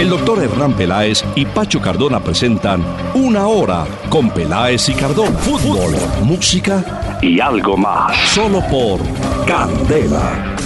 El 0.00 0.08
doctor 0.08 0.42
Hernán 0.42 0.72
Peláez 0.72 1.22
y 1.36 1.44
Pacho 1.44 1.78
Cardona 1.78 2.24
presentan 2.24 2.82
Una 3.12 3.46
Hora 3.48 3.86
con 4.08 4.30
Peláez 4.30 4.88
y 4.88 4.94
Cardona. 4.94 5.38
Fútbol, 5.40 5.92
música 6.24 7.18
y 7.20 7.38
algo 7.38 7.76
más. 7.76 8.16
Solo 8.30 8.62
por 8.70 8.98
Candela. 9.46 10.56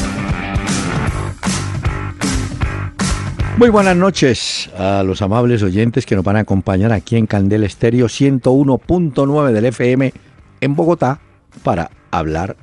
Muy 3.58 3.70
buenas 3.70 3.96
noches 3.96 4.70
a 4.78 5.02
los 5.02 5.20
amables 5.20 5.64
oyentes 5.64 6.06
que 6.06 6.14
nos 6.14 6.24
van 6.24 6.36
a 6.36 6.40
acompañar 6.40 6.92
aquí 6.92 7.16
en 7.16 7.26
Candela 7.26 7.66
Estéreo 7.66 8.06
101.9 8.06 9.50
del 9.50 9.64
FM 9.64 10.12
en 10.60 10.76
Bogotá 10.76 11.18
para 11.64 11.90
hablar 12.12 12.56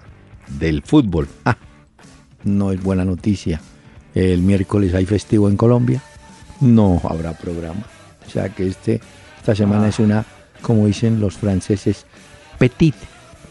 del 0.48 0.84
fútbol. 0.84 1.28
Ah, 1.44 1.58
no 2.46 2.72
es 2.72 2.82
buena 2.82 3.04
noticia. 3.04 3.60
El 4.16 4.42
miércoles 4.42 4.94
hay 4.94 5.06
festivo 5.06 5.50
en 5.50 5.58
Colombia. 5.58 6.02
No 6.62 7.02
habrá 7.04 7.34
programa. 7.34 7.84
O 8.26 8.30
sea 8.30 8.50
que 8.50 8.68
este, 8.68 9.02
esta 9.38 9.56
semana 9.56 9.90
es 9.90 10.00
una, 10.00 10.24
como 10.62 10.86
dicen 10.86 11.20
los 11.20 11.36
franceses, 11.36 12.06
petite, 12.58 13.06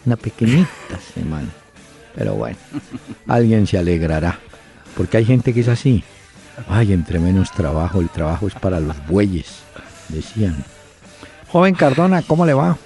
una 0.06 0.16
pequeñita 0.16 0.68
semana. 1.14 1.48
Pero 2.14 2.34
bueno, 2.34 2.56
alguien 3.26 3.66
se 3.66 3.78
alegrará. 3.78 4.38
Porque 4.96 5.18
hay 5.18 5.24
gente 5.24 5.52
que 5.52 5.60
es 5.60 5.68
así. 5.68 6.02
Ay, 6.68 6.92
entre 6.92 7.18
menos 7.18 7.52
trabajo, 7.52 8.00
el 8.00 8.08
trabajo 8.08 8.46
es 8.46 8.54
para 8.54 8.80
los 8.80 8.96
bueyes, 9.06 9.60
decían. 10.08 10.64
Joven 11.48 11.74
Cardona, 11.74 12.22
¿cómo 12.22 12.46
le 12.46 12.54
va? 12.54 12.76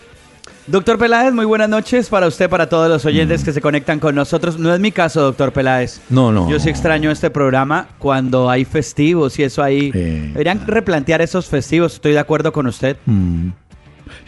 Doctor 0.66 0.98
Peláez, 0.98 1.34
muy 1.34 1.44
buenas 1.44 1.68
noches 1.68 2.08
para 2.08 2.26
usted, 2.26 2.48
para 2.48 2.70
todos 2.70 2.88
los 2.88 3.04
oyentes 3.04 3.44
que 3.44 3.52
se 3.52 3.60
conectan 3.60 4.00
con 4.00 4.14
nosotros. 4.14 4.58
No 4.58 4.72
es 4.72 4.80
mi 4.80 4.92
caso, 4.92 5.20
doctor 5.20 5.52
Peláez. 5.52 6.00
No, 6.08 6.32
no. 6.32 6.48
Yo 6.50 6.58
sí 6.58 6.70
extraño 6.70 7.10
este 7.10 7.28
programa 7.28 7.88
cuando 7.98 8.48
hay 8.48 8.64
festivos 8.64 9.38
y 9.38 9.42
eso 9.42 9.62
ahí. 9.62 9.90
Eh, 9.92 10.30
Deberían 10.32 10.66
replantear 10.66 11.20
esos 11.20 11.46
festivos, 11.46 11.94
estoy 11.94 12.12
de 12.12 12.18
acuerdo 12.18 12.50
con 12.52 12.66
usted. 12.66 12.96
Mm. 13.04 13.48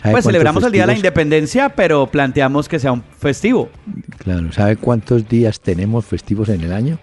¿Sabe 0.03 0.12
Pues 0.12 0.25
celebramos 0.27 0.62
el 0.64 0.73
Día 0.73 0.83
de 0.83 0.89
la 0.89 0.97
Independencia, 0.97 1.70
pero 1.70 2.07
planteamos 2.07 2.69
que 2.69 2.79
sea 2.79 2.92
un 2.92 3.03
festivo. 3.19 3.70
Claro, 4.19 4.53
¿sabe 4.53 4.77
cuántos 4.77 5.27
días 5.27 5.59
tenemos 5.61 6.05
festivos 6.05 6.51
en 6.51 6.61
el 6.61 6.73
año? 6.73 6.98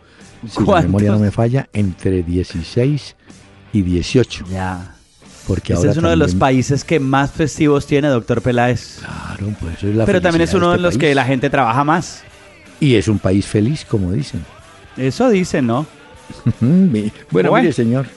Si 0.47 0.59
la 0.59 0.65
¿Cuántos? 0.65 0.85
memoria 0.89 1.11
no 1.11 1.19
me 1.19 1.31
falla, 1.31 1.69
entre 1.73 2.21
16 2.21 3.15
y 3.73 3.81
18. 3.81 4.45
Ya. 4.51 4.95
Porque 5.47 5.73
Este 5.73 5.81
ahora 5.87 5.91
es 5.91 5.97
uno 5.97 6.09
de 6.09 6.15
los 6.15 6.35
países 6.35 6.83
que 6.83 6.99
más 6.99 7.31
festivos 7.31 7.85
tiene, 7.85 8.07
doctor 8.07 8.41
Peláez. 8.41 8.99
Claro, 8.99 9.53
pues 9.59 9.77
eso 9.77 9.87
es 9.89 9.95
la 9.95 10.05
Pero 10.05 10.21
también 10.21 10.43
es 10.43 10.53
uno 10.53 10.69
de 10.69 10.75
este 10.75 10.81
los 10.83 10.97
que 10.97 11.13
la 11.13 11.25
gente 11.25 11.49
trabaja 11.49 11.83
más. 11.83 12.23
Y 12.79 12.95
es 12.95 13.07
un 13.07 13.19
país 13.19 13.45
feliz, 13.45 13.85
como 13.85 14.11
dicen. 14.11 14.45
Eso 14.97 15.29
dicen, 15.29 15.67
¿no? 15.67 15.85
Bueno, 16.61 17.11
Bueno. 17.31 17.53
mire, 17.55 17.73
señor, 17.73 18.07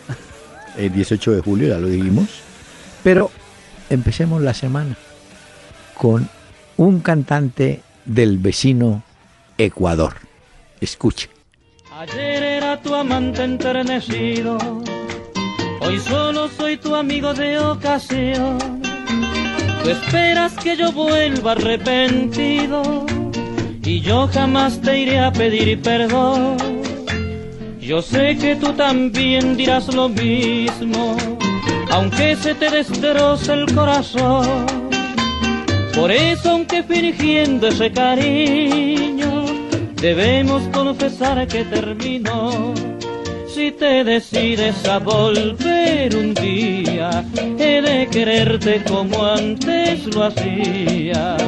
el 0.76 0.92
18 0.92 1.32
de 1.32 1.40
julio 1.40 1.68
ya 1.68 1.78
lo 1.78 1.88
dijimos, 1.88 2.28
pero 3.02 3.30
empecemos 3.90 4.40
la 4.42 4.54
semana 4.54 4.96
con 5.94 6.28
un 6.76 7.00
cantante 7.00 7.82
del 8.04 8.38
vecino 8.38 9.02
Ecuador. 9.58 10.14
Escuche. 10.80 11.28
Ayer 11.98 12.42
era 12.42 12.80
tu 12.80 12.94
amante 12.94 13.42
enternecido, 13.42 14.58
hoy 15.80 15.98
solo 16.00 16.48
soy 16.56 16.76
tu 16.76 16.94
amigo 16.94 17.34
de 17.34 17.58
ocasión. 17.58 18.58
Tú 19.82 19.90
esperas 19.90 20.52
que 20.54 20.76
yo 20.76 20.92
vuelva 20.92 21.52
arrepentido 21.52 23.06
y 23.82 24.00
yo 24.00 24.28
jamás 24.32 24.80
te 24.80 24.98
iré 24.98 25.18
a 25.20 25.32
pedir 25.32 25.80
perdón. 25.80 26.56
Yo 27.80 28.02
sé 28.02 28.36
que 28.36 28.56
tú 28.56 28.72
también 28.72 29.56
dirás 29.56 29.94
lo 29.94 30.08
mismo, 30.08 31.16
aunque 31.92 32.34
se 32.34 32.54
te 32.54 32.68
destroce 32.68 33.52
el 33.52 33.72
corazón. 33.72 34.66
Por 35.94 36.10
eso, 36.10 36.50
aunque 36.50 36.82
fingiendo 36.82 37.68
ese 37.68 37.92
cariño, 37.92 39.44
debemos 39.94 40.62
confesar 40.72 41.46
que 41.46 41.64
terminó. 41.64 42.74
Si 43.56 43.72
te 43.72 44.04
decides 44.04 44.86
a 44.86 44.98
volver 44.98 46.14
un 46.14 46.34
día, 46.34 47.24
he 47.58 47.80
de 47.80 48.06
quererte 48.08 48.84
como 48.84 49.24
antes 49.24 50.14
lo 50.14 50.24
hacía. 50.24 51.38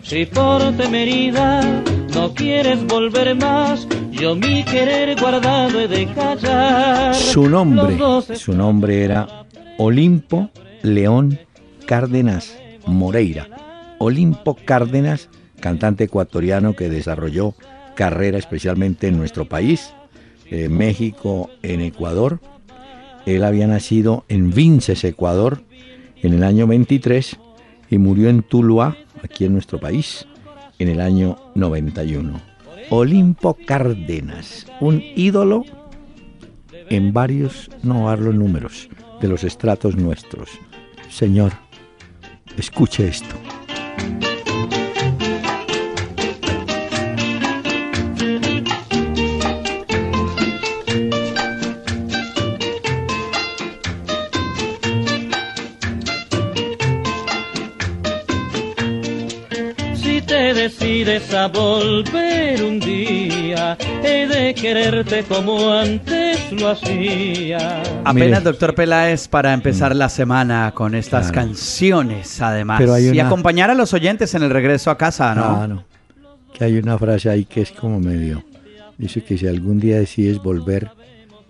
Si 0.00 0.26
por 0.26 0.62
temeridad 0.76 1.82
no 2.14 2.32
quieres 2.34 2.86
volver 2.86 3.34
más, 3.34 3.88
yo 4.12 4.36
mi 4.36 4.62
querer 4.62 5.20
guardado 5.20 5.80
he 5.80 5.88
de 5.88 6.06
callar. 6.14 7.16
Su 7.16 7.48
nombre, 7.48 7.98
su 8.36 8.52
nombre 8.52 9.02
era 9.02 9.44
Olimpo 9.78 10.50
León 10.82 11.36
Cárdenas 11.84 12.56
Moreira. 12.86 13.96
Olimpo 13.98 14.56
Cárdenas, 14.64 15.28
cantante 15.58 16.04
ecuatoriano 16.04 16.76
que 16.76 16.88
desarrolló 16.88 17.56
carrera 17.96 18.38
especialmente 18.38 19.08
en 19.08 19.18
nuestro 19.18 19.46
país, 19.46 19.92
eh, 20.50 20.68
México, 20.68 21.48
en 21.62 21.80
Ecuador. 21.80 22.40
Él 23.26 23.44
había 23.44 23.66
nacido 23.66 24.24
en 24.28 24.50
Vinces, 24.52 25.04
Ecuador, 25.04 25.62
en 26.22 26.34
el 26.34 26.42
año 26.42 26.66
23 26.66 27.38
y 27.90 27.98
murió 27.98 28.28
en 28.28 28.42
Tuluá, 28.42 28.96
aquí 29.22 29.44
en 29.44 29.52
nuestro 29.52 29.78
país, 29.78 30.26
en 30.78 30.88
el 30.88 31.00
año 31.00 31.36
91. 31.54 32.40
Olimpo 32.90 33.56
Cárdenas, 33.66 34.66
un 34.80 35.02
ídolo 35.14 35.64
en 36.88 37.12
varios, 37.12 37.70
no 37.82 38.06
dar 38.06 38.18
los 38.18 38.34
números, 38.34 38.88
de 39.20 39.28
los 39.28 39.44
estratos 39.44 39.96
nuestros. 39.96 40.50
Señor, 41.08 41.52
escuche 42.56 43.06
esto. 43.06 43.36
A 61.10 61.48
volver 61.48 62.62
un 62.62 62.78
día, 62.78 63.76
he 64.04 64.28
de 64.28 64.54
quererte 64.54 65.24
como 65.24 65.72
antes 65.72 66.52
lo 66.52 66.68
hacía. 66.68 67.82
Apenas, 68.04 68.14
Mire. 68.14 68.40
doctor 68.40 68.74
Peláez, 68.76 69.26
para 69.26 69.52
empezar 69.52 69.96
la 69.96 70.08
semana 70.08 70.70
con 70.72 70.94
estas 70.94 71.32
Claro. 71.32 71.48
canciones, 71.48 72.40
además. 72.40 72.78
Pero 72.78 72.94
hay 72.94 73.10
Y 73.10 73.18
acompañar 73.18 73.70
a 73.70 73.74
los 73.74 73.92
oyentes 73.92 74.32
en 74.36 74.44
el 74.44 74.50
regreso 74.50 74.90
a 74.92 74.96
casa, 74.96 75.34
¿no? 75.34 75.44
Ah, 75.44 75.66
no. 75.66 75.84
Que 76.54 76.64
hay 76.64 76.78
una 76.78 76.96
frase 76.96 77.28
ahí 77.28 77.44
que 77.44 77.62
es 77.62 77.72
como 77.72 77.98
medio. 77.98 78.44
Dice 78.96 79.24
que 79.24 79.36
si 79.36 79.48
algún 79.48 79.80
día 79.80 79.98
decides 79.98 80.38
volver, 80.38 80.90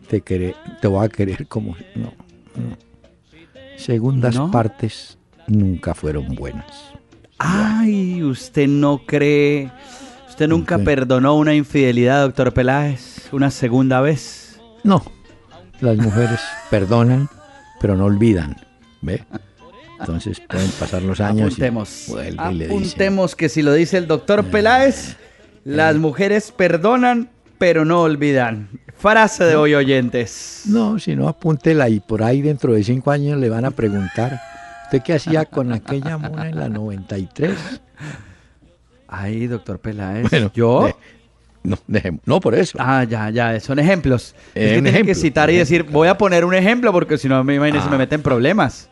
te, 0.09 0.23
quere- 0.23 0.55
te 0.81 0.89
voy 0.89 1.05
a 1.05 1.09
querer 1.11 1.47
como. 1.49 1.77
No, 1.95 2.15
no. 2.57 2.77
Segundas 3.77 4.35
¿No? 4.37 4.51
partes 4.51 5.19
nunca 5.47 5.95
fueron 5.95 6.35
buenas. 6.35 6.93
Ay, 7.43 8.23
usted 8.23 8.69
no 8.69 9.01
cree. 9.07 9.71
Usted 10.29 10.47
nunca 10.47 10.77
perdonó 10.79 11.37
una 11.37 11.55
infidelidad, 11.55 12.23
doctor 12.23 12.53
Peláez, 12.53 13.29
una 13.33 13.51
segunda 13.51 14.03
vez. 14.03 14.61
No, 14.85 15.03
las 15.81 15.97
mujeres 15.97 16.39
perdonan, 16.71 17.29
pero 17.81 17.97
no 17.97 18.05
olvidan. 18.05 18.57
¿Ve? 19.01 19.25
Entonces 19.99 20.41
pueden 20.41 20.71
pasar 20.73 21.03
los 21.03 21.19
años. 21.21 21.53
y 21.53 21.63
Apuntemos. 21.63 22.05
vuelve 22.09 22.53
y 22.53 22.55
le 22.55 22.65
dicen, 22.67 22.77
Apuntemos 22.79 23.35
que 23.37 23.49
si 23.49 23.63
lo 23.63 23.73
dice 23.73 23.97
el 23.97 24.07
doctor 24.07 24.45
Peláez, 24.45 25.17
las 25.65 25.97
mujeres 25.97 26.53
perdonan, 26.53 27.31
pero 27.59 27.87
no 27.87 28.03
olvidan. 28.03 28.69
Frase 28.99 29.45
de 29.45 29.57
hoy, 29.57 29.75
oyentes. 29.75 30.65
No, 30.67 30.99
si 30.99 31.17
no, 31.17 31.27
apúntela 31.27 31.89
y 31.89 32.01
por 32.01 32.23
ahí 32.23 32.43
dentro 32.43 32.75
de 32.75 32.85
cinco 32.85 33.11
años 33.11 33.39
le 33.39 33.49
van 33.49 33.65
a 33.65 33.71
preguntar, 33.71 34.39
¿usted 34.91 35.03
qué 35.05 35.13
hacía 35.15 35.45
con 35.45 35.73
aquella 35.73 36.19
mona 36.19 36.49
en 36.49 36.57
la 36.59 36.69
93? 36.69 37.57
Ay, 39.09 39.47
doctor 39.47 39.79
Peláez. 39.79 40.29
Bueno, 40.31 40.51
¿Yo? 40.55 40.87
de- 40.87 40.95
no, 41.63 41.79
dejemos- 41.87 42.21
no, 42.25 42.41
por 42.41 42.55
eso. 42.55 42.79
Ah, 42.81 43.05
ya, 43.05 43.29
ya, 43.31 43.59
son 43.61 43.79
ejemplos. 43.79 44.35
Eh, 44.55 44.65
es 44.67 44.73
que 44.73 44.79
un 44.79 44.85
tiene 44.85 45.03
que 45.05 45.15
citar 45.15 45.51
y 45.51 45.57
decir, 45.57 45.85
voy 45.85 46.09
a 46.09 46.17
poner 46.17 46.45
un 46.45 46.55
ejemplo 46.55 46.93
porque 46.93 47.19
si 47.19 47.29
no, 47.29 47.43
me 47.45 47.55
imagino, 47.57 47.83
se 47.83 47.89
me 47.89 47.97
Ah. 47.97 47.99
meten 47.99 48.23
problemas. 48.23 48.89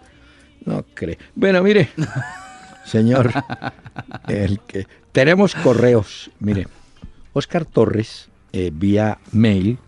No 0.64 0.84
cree. 0.94 1.18
Bueno, 1.34 1.62
mire, 1.62 1.88
señor, 2.84 3.32
el 4.28 4.60
que 4.60 4.86
tenemos 5.12 5.54
correos. 5.54 6.30
Mire, 6.40 6.66
Oscar 7.32 7.64
Torres, 7.64 8.28
eh, 8.52 8.70
vía 8.72 9.18
mail, 9.32 9.78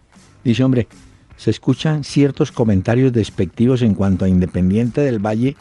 dice, 0.43 0.65
hombre, 0.65 0.89
se 1.37 1.51
escuchan 1.51 2.03
ciertos 2.05 2.51
comentarios 2.53 3.13
despectivos 3.13 3.83
en 3.83 3.95
cuanto 3.95 4.25
a 4.25 4.29
Independiente 4.29 5.01
del 5.03 5.19
Valle 5.19 5.57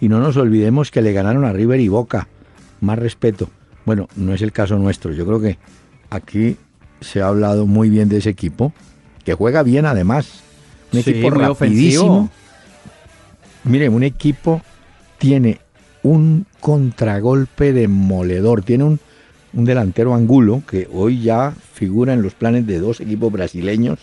y 0.00 0.08
no 0.08 0.20
nos 0.20 0.36
olvidemos 0.36 0.90
que 0.90 1.02
le 1.02 1.12
ganaron 1.12 1.44
a 1.44 1.52
River 1.52 1.80
y 1.80 1.88
Boca. 1.88 2.28
Más 2.80 2.98
respeto. 2.98 3.48
Bueno, 3.84 4.08
no 4.16 4.32
es 4.34 4.42
el 4.42 4.52
caso 4.52 4.78
nuestro. 4.78 5.12
Yo 5.12 5.26
creo 5.26 5.40
que 5.40 5.58
aquí 6.10 6.56
se 7.00 7.20
ha 7.20 7.28
hablado 7.28 7.66
muy 7.66 7.90
bien 7.90 8.08
de 8.08 8.18
ese 8.18 8.30
equipo, 8.30 8.72
que 9.24 9.34
juega 9.34 9.62
bien 9.62 9.86
además. 9.86 10.42
Un 10.92 11.02
Sí, 11.02 11.10
equipo 11.10 11.30
muy 11.30 11.38
rapidísimo. 11.38 12.04
ofensivo. 12.04 12.30
Mire, 13.64 13.88
un 13.88 14.02
equipo 14.02 14.62
tiene 15.18 15.58
un 16.02 16.46
contragolpe 16.60 17.72
demoledor. 17.72 18.62
Tiene 18.62 18.84
un, 18.84 19.00
un 19.52 19.64
delantero 19.64 20.14
angulo 20.14 20.62
que 20.68 20.88
hoy 20.92 21.20
ya 21.22 21.52
figura 21.72 22.12
en 22.12 22.22
los 22.22 22.34
planes 22.34 22.66
de 22.66 22.78
dos 22.78 23.00
equipos 23.00 23.32
brasileños, 23.32 23.98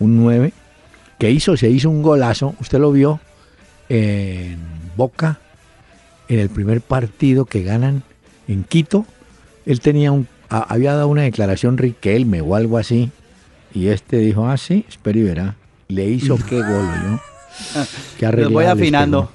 un 0.00 0.16
9, 0.16 0.52
que 1.18 1.30
hizo, 1.30 1.56
se 1.56 1.70
hizo 1.70 1.88
un 1.90 2.02
golazo. 2.02 2.54
Usted 2.60 2.78
lo 2.78 2.92
vio 2.92 3.20
en 3.88 4.58
Boca, 5.02 5.38
en 6.28 6.40
el 6.40 6.50
primer 6.50 6.80
partido 6.82 7.44
que 7.46 7.62
ganan 7.62 8.02
en 8.48 8.64
Quito. 8.64 9.06
Él 9.64 9.80
tenía 9.80 10.10
un, 10.12 10.26
a- 10.50 10.66
había 10.74 10.92
dado 10.94 11.08
una 11.08 11.22
declaración 11.22 11.78
Riquelme 11.78 12.40
o 12.42 12.54
algo 12.56 12.76
así. 12.78 13.10
Y 13.72 13.88
este 13.88 14.16
dijo, 14.18 14.46
ah, 14.48 14.56
sí, 14.56 14.84
espera 14.88 15.18
y 15.18 15.22
verá. 15.22 15.54
Le 15.86 16.04
hizo 16.06 16.36
qué 16.36 16.56
gol, 16.60 16.86
¿no? 17.06 17.20
Qué 18.18 18.26
Los 18.32 18.52
voy 18.52 18.64
les 18.64 18.72
afinando. 18.72 19.30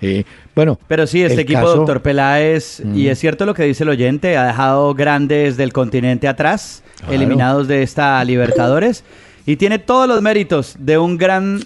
Eh, 0.00 0.24
bueno, 0.54 0.78
Pero 0.88 1.06
sí, 1.06 1.22
este 1.22 1.42
equipo, 1.42 1.60
caso- 1.60 1.76
doctor 1.76 2.00
Peláez, 2.02 2.80
y 2.94 3.08
es 3.08 3.18
cierto 3.18 3.44
lo 3.44 3.52
que 3.54 3.64
dice 3.64 3.82
el 3.82 3.88
oyente, 3.90 4.36
ha 4.36 4.46
dejado 4.46 4.94
grandes 4.94 5.56
del 5.58 5.72
continente 5.74 6.26
atrás, 6.28 6.82
Claro. 7.00 7.12
eliminados 7.14 7.66
de 7.68 7.82
esta 7.82 8.22
Libertadores, 8.24 9.04
y 9.46 9.56
tiene 9.56 9.78
todos 9.78 10.06
los 10.08 10.22
méritos 10.22 10.76
de 10.78 10.96
un 10.98 11.16
gran, 11.18 11.60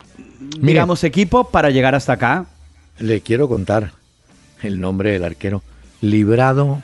digamos, 0.60 1.04
equipo 1.04 1.44
para 1.44 1.70
llegar 1.70 1.94
hasta 1.94 2.14
acá. 2.14 2.46
Le 2.98 3.20
quiero 3.22 3.48
contar 3.48 3.92
el 4.62 4.80
nombre 4.80 5.10
del 5.10 5.24
arquero. 5.24 5.62
Librado 6.00 6.82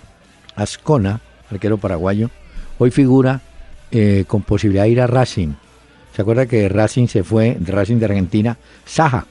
Ascona, 0.56 1.20
arquero 1.50 1.78
paraguayo, 1.78 2.30
hoy 2.78 2.90
figura 2.90 3.42
eh, 3.92 4.24
con 4.26 4.42
posibilidad 4.42 4.84
de 4.84 4.90
ir 4.90 5.00
a 5.00 5.06
Racing. 5.06 5.54
¿Se 6.14 6.22
acuerda 6.22 6.46
que 6.46 6.68
Racing 6.68 7.06
se 7.06 7.22
fue, 7.22 7.56
Racing 7.64 7.98
de 7.98 8.06
Argentina, 8.06 8.58
Saja? 8.84 9.26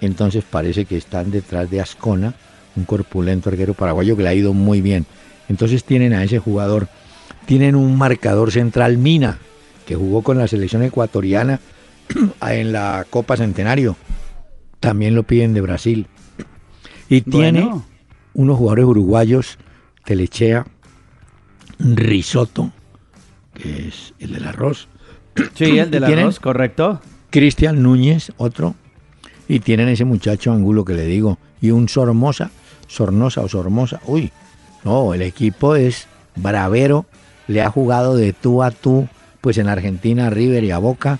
Entonces 0.00 0.44
parece 0.48 0.86
que 0.86 0.96
están 0.96 1.30
detrás 1.30 1.70
de 1.70 1.80
Ascona, 1.80 2.34
un 2.76 2.84
corpulento 2.84 3.50
arquero 3.50 3.74
paraguayo 3.74 4.16
que 4.16 4.22
le 4.22 4.28
ha 4.30 4.34
ido 4.34 4.54
muy 4.54 4.80
bien. 4.80 5.04
Entonces 5.48 5.84
tienen 5.84 6.14
a 6.14 6.24
ese 6.24 6.38
jugador, 6.38 6.88
tienen 7.44 7.74
un 7.74 7.98
marcador 7.98 8.50
central 8.50 8.96
Mina, 8.96 9.38
que 9.86 9.94
jugó 9.94 10.22
con 10.22 10.38
la 10.38 10.48
selección 10.48 10.82
ecuatoriana 10.82 11.60
en 12.48 12.72
la 12.72 13.06
Copa 13.10 13.36
Centenario. 13.36 13.96
También 14.80 15.14
lo 15.14 15.22
piden 15.22 15.52
de 15.52 15.60
Brasil. 15.60 16.06
Y 17.08 17.20
tiene 17.22 17.62
Bueno. 17.62 17.84
unos 18.34 18.58
jugadores 18.58 18.84
uruguayos, 18.86 19.58
Telechea, 20.04 20.66
Risotto, 21.78 22.70
que 23.54 23.88
es 23.88 24.14
el 24.18 24.32
del 24.32 24.44
arroz, 24.46 24.88
Sí, 25.54 25.78
el 25.78 25.90
del 25.90 26.04
arroz, 26.04 26.38
correcto. 26.38 27.00
Cristian 27.30 27.82
Núñez, 27.82 28.32
otro, 28.36 28.74
y 29.48 29.58
tienen 29.60 29.88
ese 29.88 30.04
muchacho 30.04 30.52
Angulo 30.52 30.84
que 30.84 30.94
le 30.94 31.06
digo, 31.06 31.38
y 31.60 31.70
un 31.72 31.88
Sormosa, 31.88 32.50
Sornosa 32.86 33.40
o 33.40 33.48
Sormosa, 33.48 34.00
uy, 34.06 34.30
no, 34.84 35.12
el 35.14 35.22
equipo 35.22 35.74
es 35.74 36.06
bravero, 36.36 37.06
le 37.48 37.62
ha 37.62 37.70
jugado 37.70 38.16
de 38.16 38.32
tú 38.32 38.62
a 38.62 38.70
tú, 38.70 39.08
pues 39.40 39.58
en 39.58 39.68
Argentina, 39.68 40.28
a 40.28 40.30
River 40.30 40.62
y 40.64 40.70
a 40.70 40.78
Boca, 40.78 41.18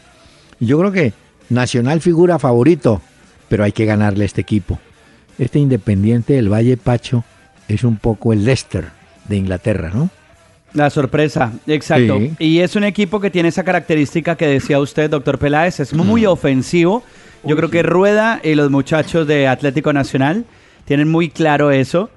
y 0.60 0.66
yo 0.66 0.78
creo 0.78 0.92
que 0.92 1.12
Nacional 1.50 2.00
figura 2.00 2.38
favorito, 2.38 3.02
pero 3.48 3.64
hay 3.64 3.72
que 3.72 3.84
ganarle 3.84 4.24
a 4.24 4.26
este 4.26 4.40
equipo. 4.40 4.78
Este 5.38 5.58
Independiente 5.58 6.34
del 6.34 6.52
Valle 6.52 6.76
Pacho 6.76 7.24
es 7.68 7.84
un 7.84 7.96
poco 7.96 8.32
el 8.32 8.44
Leicester 8.44 8.86
de 9.28 9.36
Inglaterra, 9.36 9.90
¿no? 9.92 10.10
La 10.74 10.90
sorpresa, 10.90 11.52
exacto. 11.66 12.18
Sí. 12.18 12.32
Y 12.38 12.58
es 12.58 12.74
un 12.76 12.84
equipo 12.84 13.20
que 13.20 13.30
tiene 13.30 13.48
esa 13.48 13.62
característica 13.64 14.36
que 14.36 14.46
decía 14.46 14.80
usted, 14.80 15.08
doctor 15.08 15.38
Peláez, 15.38 15.78
es 15.80 15.94
muy 15.94 16.26
ofensivo. 16.26 17.04
Yo 17.44 17.56
creo 17.56 17.70
que 17.70 17.82
Rueda 17.82 18.40
y 18.42 18.54
los 18.54 18.70
muchachos 18.70 19.26
de 19.26 19.46
Atlético 19.46 19.92
Nacional 19.92 20.44
tienen 20.84 21.08
muy 21.08 21.28
claro 21.30 21.70
eso. 21.70 22.10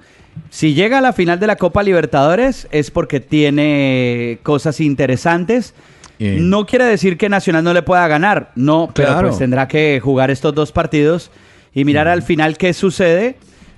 Si 0.50 0.74
llega 0.74 0.98
a 1.00 1.02
la 1.02 1.14
final 1.14 1.40
de 1.40 1.48
la 1.48 1.56
Copa 1.56 1.84
Libertadores 1.84 2.68
es 2.72 2.90
porque 2.92 3.20
tiene 3.20 4.40
cosas 4.44 4.80
interesantes. 4.80 5.74
Eh. 6.20 6.38
No 6.42 6.66
quiere 6.66 6.86
decir 6.86 7.18
que 7.18 7.30
Nacional 7.30 7.64
no 7.64 7.74
le 7.74 7.84
pueda 7.84 8.08
ganar, 8.08 8.52
no, 8.56 8.90
pero 8.94 9.10
Claro. 9.10 9.28
pues 9.28 9.40
tendrá 9.40 9.68
que 9.68 10.00
jugar 10.04 10.32
estos 10.32 10.56
dos 10.56 10.72
partidos 10.72 11.30
y 11.78 11.86
mirar 11.86 12.08
al 12.08 12.24
final 12.24 12.58
qué 12.58 12.74
sucede, 12.74 13.36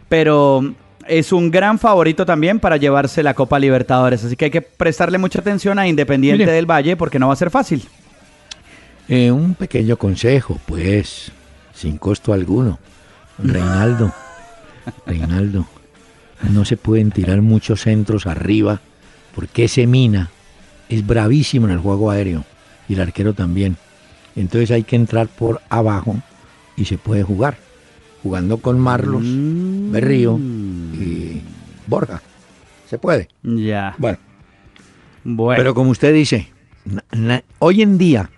pero 0.07 0.73
es 1.05 1.33
un 1.33 1.51
gran 1.51 1.79
favorito 1.79 2.25
también 2.25 2.61
para 2.61 2.77
llevarse 2.77 3.23
la 3.23 3.33
Copa 3.33 3.59
Libertadores, 3.59 4.23
así 4.23 4.37
que 4.37 4.45
hay 4.45 4.51
que 4.51 4.61
prestarle 4.61 5.17
mucha 5.17 5.41
atención 5.41 5.77
a 5.77 5.85
Independiente 5.85 6.43
Mire. 6.43 6.53
del 6.53 6.65
Valle 6.65 6.95
porque 6.95 7.19
no 7.19 7.27
va 7.27 7.33
a 7.33 7.35
ser 7.35 7.49
fácil. 7.49 7.83
Eh, 9.09 9.29
un 9.31 9.53
pequeño 9.53 9.97
consejo, 9.97 10.57
pues, 10.65 11.29
sin 11.73 11.97
costo 11.97 12.31
alguno. 12.31 12.79
Reinaldo, 13.37 14.13
Reinaldo, 15.05 15.65
no 16.53 16.63
se 16.63 16.77
pueden 16.77 17.11
tirar 17.11 17.41
muchos 17.41 17.81
centros 17.81 18.27
arriba, 18.27 18.79
porque 19.35 19.65
ese 19.65 19.87
mina 19.87 20.29
es 20.87 21.05
bravísimo 21.05 21.67
en 21.67 21.73
el 21.73 21.79
juego 21.79 22.11
aéreo 22.11 22.45
y 22.87 22.93
el 22.93 23.01
arquero 23.01 23.33
también. 23.33 23.75
Entonces 24.37 24.71
hay 24.71 24.83
que 24.83 24.95
entrar 24.95 25.27
por 25.27 25.59
abajo 25.67 26.15
y 26.77 26.85
se 26.85 26.97
puede 26.97 27.23
jugar, 27.23 27.57
jugando 28.23 28.57
con 28.57 28.79
Marlos, 28.79 29.23
Berrío 29.25 30.37
y 30.37 31.41
Borja. 31.87 32.21
Se 32.89 32.97
puede. 32.97 33.27
Ya. 33.43 33.95
Bueno, 33.97 34.17
Bueno, 35.23 35.57
pero 35.57 35.73
como 35.73 35.91
usted 35.91 36.13
dice, 36.13 36.49
na- 36.85 37.03
na- 37.11 37.43
hoy 37.59 37.81
en 37.81 37.97
día, 37.97 38.29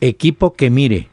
equipo 0.00 0.54
que 0.54 0.70
mire 0.70 1.08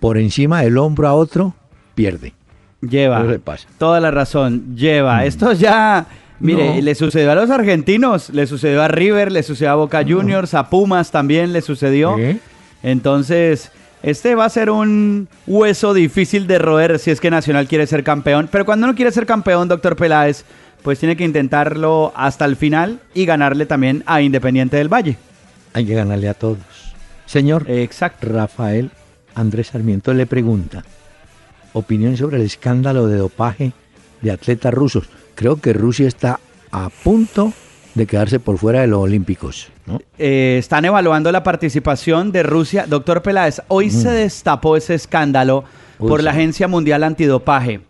por 0.00 0.18
encima 0.18 0.62
del 0.62 0.78
hombro 0.78 1.08
a 1.08 1.14
otro, 1.14 1.54
pierde. 1.94 2.34
lleva 2.82 3.20
Eso 3.20 3.30
le 3.30 3.38
pasa. 3.38 3.66
toda 3.78 4.00
la 4.00 4.10
razón. 4.10 4.76
Lleva. 4.76 5.24
Esto 5.24 5.52
ya, 5.52 6.06
mire, 6.38 6.76
No. 6.76 6.82
le 6.82 6.94
sucedió 6.94 7.32
a 7.32 7.34
los 7.34 7.50
argentinos, 7.50 8.30
le 8.30 8.46
sucedió 8.46 8.82
a 8.82 8.88
River, 8.88 9.32
le 9.32 9.42
sucedió 9.42 9.72
a 9.72 9.76
Boca 9.76 10.04
Juniors, 10.06 10.54
a 10.54 10.70
Pumas 10.70 11.10
también 11.10 11.52
le 11.52 11.62
sucedió. 11.62 12.16
¿Eh? 12.18 12.38
Entonces, 12.82 13.72
este 14.06 14.36
va 14.36 14.44
a 14.44 14.50
ser 14.50 14.70
un 14.70 15.26
hueso 15.48 15.92
difícil 15.92 16.46
de 16.46 16.60
roer 16.60 17.00
si 17.00 17.10
es 17.10 17.20
que 17.20 17.28
Nacional 17.28 17.66
quiere 17.66 17.88
ser 17.88 18.04
campeón. 18.04 18.48
Pero 18.52 18.64
cuando 18.64 18.86
uno 18.86 18.94
quiere 18.94 19.10
ser 19.10 19.26
campeón, 19.26 19.66
doctor 19.66 19.96
Peláez, 19.96 20.44
pues 20.82 21.00
tiene 21.00 21.16
que 21.16 21.24
intentarlo 21.24 22.12
hasta 22.14 22.44
el 22.44 22.54
final 22.54 23.00
y 23.14 23.26
ganarle 23.26 23.66
también 23.66 24.04
a 24.06 24.22
Independiente 24.22 24.76
del 24.76 24.88
Valle. 24.88 25.18
Hay 25.72 25.84
que 25.84 25.94
ganarle 25.94 26.28
a 26.28 26.34
todos. 26.34 26.60
Señor 27.26 27.68
Exacto. 27.68 28.28
Rafael 28.28 28.92
Andrés 29.34 29.66
Sarmiento 29.66 30.14
le 30.14 30.26
pregunta, 30.26 30.84
opinión 31.72 32.16
sobre 32.16 32.36
el 32.36 32.44
escándalo 32.44 33.08
de 33.08 33.16
dopaje 33.16 33.72
de 34.22 34.30
atletas 34.30 34.72
rusos. 34.72 35.08
Creo 35.34 35.60
que 35.60 35.72
Rusia 35.72 36.06
está 36.06 36.38
a 36.70 36.90
punto 36.90 37.46
de 37.46 37.65
quedarse 38.04 38.38
por 38.38 38.58
fuera 38.58 38.82
de 38.82 38.88
los 38.88 38.98
Olímpicos, 38.98 39.68
¿no? 39.86 40.00
Eh, 40.18 40.56
están 40.58 40.84
evaluando 40.84 41.32
la 41.32 41.42
participación 41.42 42.32
de 42.32 42.42
Rusia. 42.42 42.84
Doctor 42.86 43.22
Peláez, 43.22 43.62
hoy 43.68 43.90
se 43.90 44.10
destapó 44.10 44.76
ese 44.76 44.94
escándalo 44.94 45.64
Uy, 45.98 46.08
por 46.10 46.22
la. 46.22 46.32
Agencia 46.32 46.68
Mundial 46.68 47.04
Antidopaje. 47.04 47.80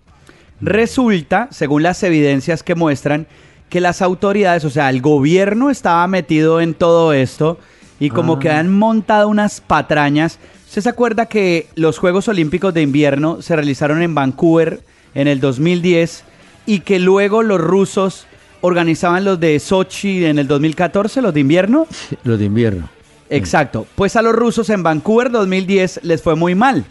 Resulta, 0.61 1.49
según 1.51 1.83
las 1.83 2.03
evidencias 2.03 2.63
que 2.63 2.75
muestran, 2.75 3.27
que 3.69 3.81
las 3.81 4.01
autoridades, 4.01 4.65
o 4.65 4.71
sea, 4.71 4.89
el 4.91 5.01
gobierno 5.03 5.71
estaba 5.71 6.07
metido 6.07 6.61
en 6.61 6.75
todo 6.75 7.13
esto 7.13 7.59
y 7.99 8.11
como 8.11 8.35
Ah. 8.35 8.39
que 8.39 8.51
han 8.51 8.73
montado 8.73 9.29
unas 9.29 9.61
patrañas. 9.61 10.39
¿Usted 10.69 10.83
se 10.83 10.89
acuerda 10.89 11.27
que 11.27 11.67
los 11.75 11.99
Juegos 11.99 12.29
Olímpicos 12.29 12.73
de 12.75 12.83
Invierno 12.83 13.43
se 13.43 13.57
realizaron 13.57 14.03
en 14.03 14.15
Vancouver 14.15 14.81
en 15.15 15.29
el 15.29 15.41
2010 15.41 16.25
y 16.65 16.81
que 16.81 16.99
luego 16.99 17.43
los 17.43 17.61
rusos 17.61 18.27
organizaban 18.61 19.25
los 19.25 19.39
de 19.39 19.59
Sochi 19.59 20.25
en 20.25 20.39
el 20.39 20.47
2014, 20.49 21.23
los 21.23 21.35
de 21.35 21.41
invierno? 21.41 21.87
Los 22.25 22.39
de 22.39 22.45
invierno. 22.45 22.89
Exacto. 23.31 23.87
Pues 23.95 24.17
a 24.17 24.23
los 24.23 24.35
rusos 24.35 24.71
en 24.71 24.83
Vancouver 24.83 25.31
2010 25.31 26.01
les 26.03 26.23
fue 26.23 26.37
muy 26.37 26.55
mal. 26.55 26.85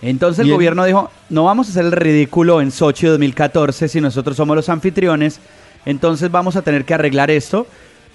Entonces 0.00 0.44
el 0.44 0.52
gobierno 0.52 0.84
dijo, 0.84 1.10
no 1.30 1.44
vamos 1.44 1.68
a 1.68 1.70
hacer 1.70 1.84
el 1.84 1.92
ridículo 1.92 2.60
en 2.60 2.72
Sochi 2.72 3.06
2014 3.06 3.86
si 3.86 4.00
nosotros 4.00 4.36
somos 4.36 4.56
los 4.56 4.68
anfitriones, 4.68 5.38
entonces 5.86 6.28
vamos 6.30 6.56
a 6.56 6.62
tener 6.62 6.84
que 6.84 6.94
arreglar 6.94 7.30
esto. 7.30 7.68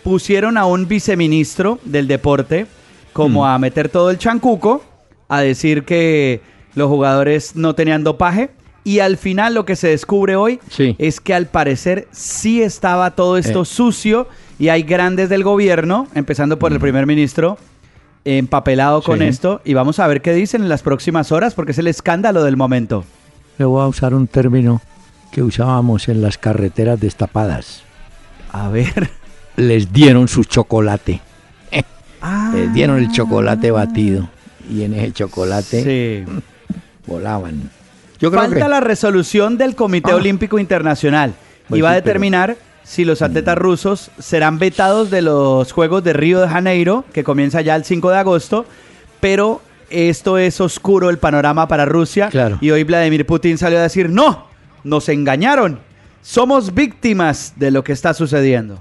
Pusieron 0.03 0.57
a 0.57 0.65
un 0.65 0.87
viceministro 0.87 1.79
del 1.85 2.07
deporte 2.07 2.67
como 3.13 3.47
a 3.47 3.57
meter 3.57 3.87
todo 3.89 4.11
el 4.11 4.17
chancuco, 4.17 4.83
a 5.29 5.41
decir 5.41 5.85
que 5.85 6.41
los 6.75 6.89
jugadores 6.89 7.55
no 7.55 7.73
tenían 7.73 8.03
dopaje 8.03 8.51
Y 8.87 8.99
al 9.01 9.17
final 9.17 9.53
lo 9.53 9.65
que 9.65 9.75
se 9.75 9.89
descubre 9.89 10.37
hoy 10.37 10.61
Sí. 10.69 10.95
es 10.97 11.19
que 11.19 11.33
al 11.33 11.47
parecer 11.47 12.07
sí 12.11 12.61
estaba 12.61 13.11
todo 13.11 13.37
esto 13.37 13.63
Eh. 13.63 13.65
sucio 13.65 14.29
y 14.57 14.69
hay 14.69 14.83
grandes 14.83 15.27
del 15.27 15.43
gobierno, 15.43 16.07
empezando 16.15 16.57
por 16.57 16.71
el 16.71 16.79
primer 16.79 17.05
ministro, 17.05 17.57
empapelado 18.23 19.01
con 19.01 19.19
Mm. 19.19 19.23
Sí. 19.23 19.27
esto. 19.27 19.61
Y 19.65 19.73
vamos 19.73 19.99
a 19.99 20.07
ver 20.07 20.21
qué 20.21 20.33
dicen 20.33 20.61
en 20.63 20.69
las 20.69 20.83
próximas 20.83 21.33
horas 21.33 21.53
porque 21.53 21.73
es 21.73 21.77
el 21.79 21.87
escándalo 21.87 22.43
del 22.45 22.55
momento. 22.55 23.03
Le 23.57 23.65
voy 23.65 23.81
a 23.83 23.87
usar 23.87 24.13
un 24.13 24.25
término 24.27 24.81
que 25.33 25.43
usábamos 25.43 26.07
en 26.07 26.21
las 26.21 26.37
carreteras 26.37 26.97
destapadas. 26.99 27.81
A 28.53 28.69
ver. 28.69 29.09
Les 29.57 29.91
dieron 29.91 30.29
su 30.29 30.45
chocolate. 30.45 31.19
Ah, 32.21 32.51
Les 32.55 32.73
dieron 32.73 32.99
el 32.99 33.11
chocolate 33.11 33.69
batido. 33.71 34.29
Y 34.71 34.83
en 34.83 34.93
ese 34.93 35.11
chocolate 35.11 36.25
sí. 36.25 36.31
volaban. 37.05 37.69
Yo 38.19 38.29
creo 38.31 38.41
Falta 38.43 38.63
que 38.63 38.67
la 38.69 38.79
resolución 38.79 39.57
del 39.57 39.75
Comité 39.75 40.11
Ah. 40.11 40.15
Olímpico 40.15 40.57
Internacional 40.59 41.33
Pues 41.67 41.79
y 41.79 41.81
va 41.81 41.89
a 41.89 41.93
pero- 41.93 42.03
determinar 42.05 42.57
si 42.83 43.03
los 43.05 43.21
atletas 43.21 43.57
rusos 43.57 44.11
serán 44.17 44.59
vetados 44.59 45.09
de 45.11 45.21
los 45.21 45.71
Juegos 45.73 46.03
de 46.05 46.13
Río 46.13 46.39
de 46.39 46.47
Janeiro, 46.47 47.03
que 47.13 47.23
comienza 47.23 47.59
ya 47.61 47.75
el 47.75 47.83
5 47.83 48.09
de 48.11 48.17
agosto, 48.17 48.65
pero 49.19 49.61
esto 49.89 50.37
es 50.37 50.61
oscuro 50.61 51.09
el 51.09 51.17
panorama 51.17 51.67
para 51.67 51.83
Rusia 51.85 52.29
Claro. 52.29 52.57
y 52.61 52.71
hoy 52.71 52.83
Vladimir 52.85 53.25
Putin 53.25 53.57
salió 53.57 53.77
a 53.79 53.81
decir, 53.81 54.09
no, 54.09 54.47
nos 54.85 55.09
engañaron, 55.09 55.79
somos 56.21 56.73
víctimas 56.73 57.53
de 57.57 57.71
lo 57.71 57.83
que 57.83 57.91
está 57.91 58.13
sucediendo. 58.13 58.79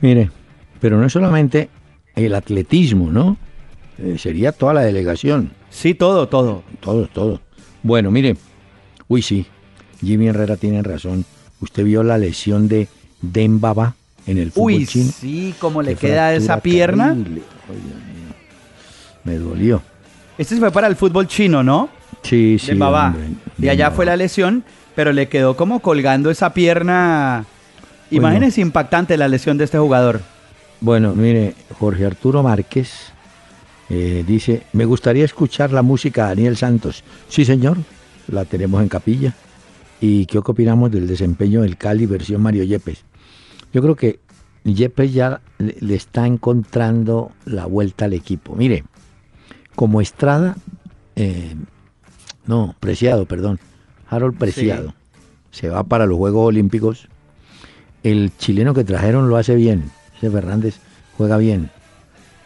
Mire, 0.00 0.30
pero 0.80 0.98
no 0.98 1.06
es 1.06 1.12
solamente 1.12 1.70
el 2.14 2.34
atletismo, 2.34 3.10
¿no? 3.10 3.36
Eh, 3.98 4.16
sería 4.18 4.52
toda 4.52 4.74
la 4.74 4.82
delegación. 4.82 5.52
Sí, 5.70 5.94
todo, 5.94 6.28
todo. 6.28 6.62
Todo, 6.80 7.06
todo. 7.08 7.40
Bueno, 7.86 8.10
mire. 8.10 8.36
Uy, 9.08 9.22
sí. 9.22 9.46
Jimmy 10.00 10.26
Herrera 10.28 10.56
tiene 10.56 10.82
razón. 10.82 11.24
Usted 11.60 11.84
vio 11.84 12.02
la 12.02 12.18
lesión 12.18 12.66
de 12.68 12.88
Dembaba 13.22 13.94
en 14.26 14.38
el 14.38 14.50
fútbol 14.50 14.72
Uy, 14.72 14.86
chino. 14.86 15.12
sí, 15.18 15.54
cómo 15.60 15.80
le 15.82 15.94
Qué 15.94 16.08
queda 16.08 16.34
esa 16.34 16.60
pierna. 16.60 17.08
terrible. 17.14 17.42
Me 19.24 19.36
dolió. 19.38 19.82
Este 20.36 20.56
fue 20.56 20.70
para 20.70 20.86
el 20.86 20.96
fútbol 20.96 21.26
chino, 21.28 21.62
¿no? 21.62 21.88
Sí, 22.22 22.58
sí. 22.58 22.74
de 22.74 22.82
hombre, 22.82 23.22
Y 23.58 23.68
allá 23.68 23.84
Dembaba. 23.84 23.90
fue 23.96 24.06
la 24.06 24.16
lesión, 24.16 24.64
pero 24.94 25.12
le 25.12 25.28
quedó 25.28 25.56
como 25.56 25.80
colgando 25.80 26.30
esa 26.30 26.52
pierna. 26.52 27.44
Bueno. 28.10 28.26
Imagínense 28.28 28.60
impactante 28.60 29.16
la 29.16 29.28
lesión 29.28 29.58
de 29.58 29.64
este 29.64 29.78
jugador. 29.78 30.20
Bueno, 30.80 31.14
mire, 31.14 31.54
Jorge 31.78 32.04
Arturo 32.04 32.42
Márquez 32.42 33.12
eh, 33.88 34.24
dice, 34.26 34.62
me 34.72 34.84
gustaría 34.84 35.24
escuchar 35.24 35.72
la 35.72 35.82
música 35.82 36.24
de 36.24 36.28
Daniel 36.36 36.56
Santos. 36.56 37.04
Sí, 37.28 37.44
señor, 37.44 37.78
la 38.28 38.44
tenemos 38.44 38.82
en 38.82 38.88
capilla. 38.88 39.34
¿Y 40.00 40.26
qué 40.26 40.38
opinamos 40.38 40.90
del 40.90 41.06
desempeño 41.06 41.62
del 41.62 41.76
Cali 41.76 42.06
versión 42.06 42.42
Mario 42.42 42.64
Yepes? 42.64 43.04
Yo 43.72 43.80
creo 43.82 43.96
que 43.96 44.20
Yepes 44.64 45.12
ya 45.12 45.40
le, 45.58 45.76
le 45.80 45.94
está 45.94 46.26
encontrando 46.26 47.32
la 47.44 47.66
vuelta 47.66 48.04
al 48.04 48.12
equipo. 48.12 48.54
Mire, 48.54 48.84
como 49.74 50.00
Estrada, 50.00 50.56
eh, 51.14 51.54
no, 52.46 52.74
Preciado, 52.80 53.26
perdón, 53.26 53.60
Harold 54.08 54.36
Preciado, 54.36 54.94
se 55.50 55.68
va 55.68 55.84
para 55.84 56.06
los 56.06 56.18
Juegos 56.18 56.46
Olímpicos. 56.48 57.08
El 58.02 58.32
chileno 58.36 58.74
que 58.74 58.84
trajeron 58.84 59.28
lo 59.28 59.36
hace 59.36 59.54
bien, 59.54 59.90
ese 60.16 60.30
Fernández 60.30 60.78
juega 61.16 61.38
bien. 61.38 61.70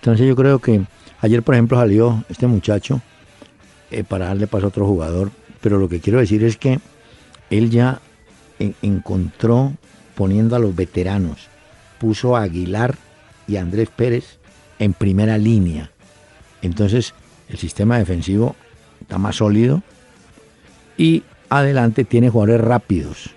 Entonces 0.00 0.26
yo 0.26 0.36
creo 0.36 0.58
que 0.58 0.82
ayer, 1.20 1.42
por 1.42 1.54
ejemplo, 1.54 1.78
salió 1.78 2.24
este 2.28 2.46
muchacho 2.46 3.00
eh, 3.90 4.04
para 4.04 4.26
darle 4.26 4.46
paso 4.46 4.66
a 4.66 4.68
otro 4.68 4.86
jugador, 4.86 5.30
pero 5.60 5.78
lo 5.78 5.88
que 5.88 6.00
quiero 6.00 6.20
decir 6.20 6.44
es 6.44 6.56
que 6.56 6.80
él 7.50 7.70
ya 7.70 8.00
en- 8.58 8.74
encontró 8.82 9.72
poniendo 10.14 10.56
a 10.56 10.58
los 10.58 10.74
veteranos, 10.76 11.48
puso 11.98 12.36
a 12.36 12.42
Aguilar 12.42 12.96
y 13.48 13.56
a 13.56 13.62
Andrés 13.62 13.88
Pérez 13.94 14.38
en 14.78 14.92
primera 14.92 15.38
línea. 15.38 15.90
Entonces 16.62 17.14
el 17.48 17.58
sistema 17.58 17.98
defensivo 17.98 18.54
está 19.00 19.18
más 19.18 19.36
sólido 19.36 19.82
y 20.96 21.22
adelante 21.48 22.04
tiene 22.04 22.30
jugadores 22.30 22.60
rápidos. 22.60 23.30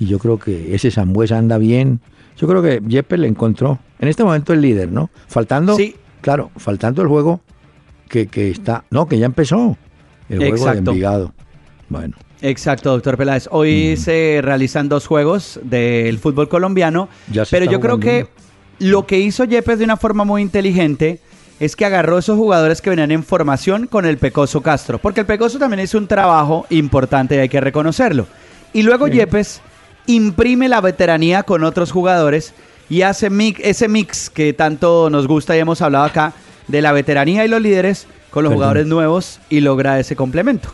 Y 0.00 0.06
yo 0.06 0.18
creo 0.18 0.38
que 0.38 0.74
ese 0.74 0.90
Zambuesa 0.90 1.38
anda 1.38 1.58
bien. 1.58 2.00
Yo 2.36 2.48
creo 2.48 2.62
que 2.62 2.80
Yepes 2.86 3.18
le 3.20 3.28
encontró 3.28 3.78
en 3.98 4.08
este 4.08 4.24
momento 4.24 4.52
el 4.52 4.60
líder, 4.60 4.90
¿no? 4.90 5.10
Faltando, 5.28 5.76
Sí. 5.76 5.94
Claro, 6.24 6.50
faltando 6.56 7.02
el 7.02 7.08
juego 7.08 7.42
que, 8.08 8.28
que 8.28 8.50
está, 8.50 8.84
no, 8.90 9.06
que 9.06 9.18
ya 9.18 9.26
empezó. 9.26 9.76
El 10.30 10.38
juego 10.38 10.54
de 10.54 10.60
Exacto. 10.62 10.90
Envigado. 10.90 11.34
Bueno, 11.90 12.16
Exacto, 12.40 12.90
doctor 12.90 13.18
Peláez. 13.18 13.46
Hoy 13.50 13.98
se 13.98 14.40
realizan 14.42 14.88
dos 14.88 15.06
juegos 15.06 15.60
del 15.62 16.18
fútbol 16.18 16.48
colombiano, 16.48 17.10
Ya 17.30 17.44
pero 17.50 17.66
yo 17.66 17.78
creo 17.78 18.00
que 18.00 18.28
lo 18.78 19.06
que 19.06 19.18
hizo 19.18 19.44
Yepes 19.44 19.78
de 19.78 19.84
una 19.84 19.98
forma 19.98 20.24
muy 20.24 20.40
inteligente 20.40 21.20
es 21.60 21.76
que 21.76 21.84
agarró 21.84 22.16
esos 22.16 22.38
jugadores 22.38 22.80
que 22.80 22.88
venían 22.88 23.10
en 23.10 23.22
formación 23.22 23.86
con 23.86 24.06
el 24.06 24.16
Pecoso 24.16 24.62
Castro, 24.62 24.98
porque 24.98 25.20
el 25.20 25.26
Pecoso 25.26 25.58
también 25.58 25.80
hizo 25.80 25.98
un 25.98 26.06
trabajo 26.06 26.64
importante 26.70 27.36
y 27.36 27.38
hay 27.40 27.48
que 27.50 27.60
reconocerlo. 27.60 28.26
Y 28.72 28.82
luego 28.82 29.08
Yepes 29.08 29.60
imprime 30.06 30.70
la 30.70 30.80
veteranía 30.80 31.42
con 31.42 31.64
otros 31.64 31.92
jugadores 31.92 32.54
y 32.90 33.02
hace 33.02 33.30
mix, 33.30 33.60
ese 33.62 33.88
mix 33.88 34.30
que 34.30 34.52
tanto 34.52 35.08
nos 35.10 35.26
gusta 35.26 35.56
y 35.56 35.60
hemos 35.60 35.80
hablado 35.82 36.04
acá 36.04 36.32
de 36.68 36.82
la 36.82 36.92
veteranía 36.92 37.44
y 37.44 37.48
los 37.48 37.60
líderes 37.60 38.06
con 38.30 38.42
los 38.44 38.50
Perdón. 38.50 38.56
jugadores 38.58 38.86
nuevos 38.86 39.40
y 39.48 39.60
logra 39.60 39.98
ese 40.00 40.16
complemento. 40.16 40.72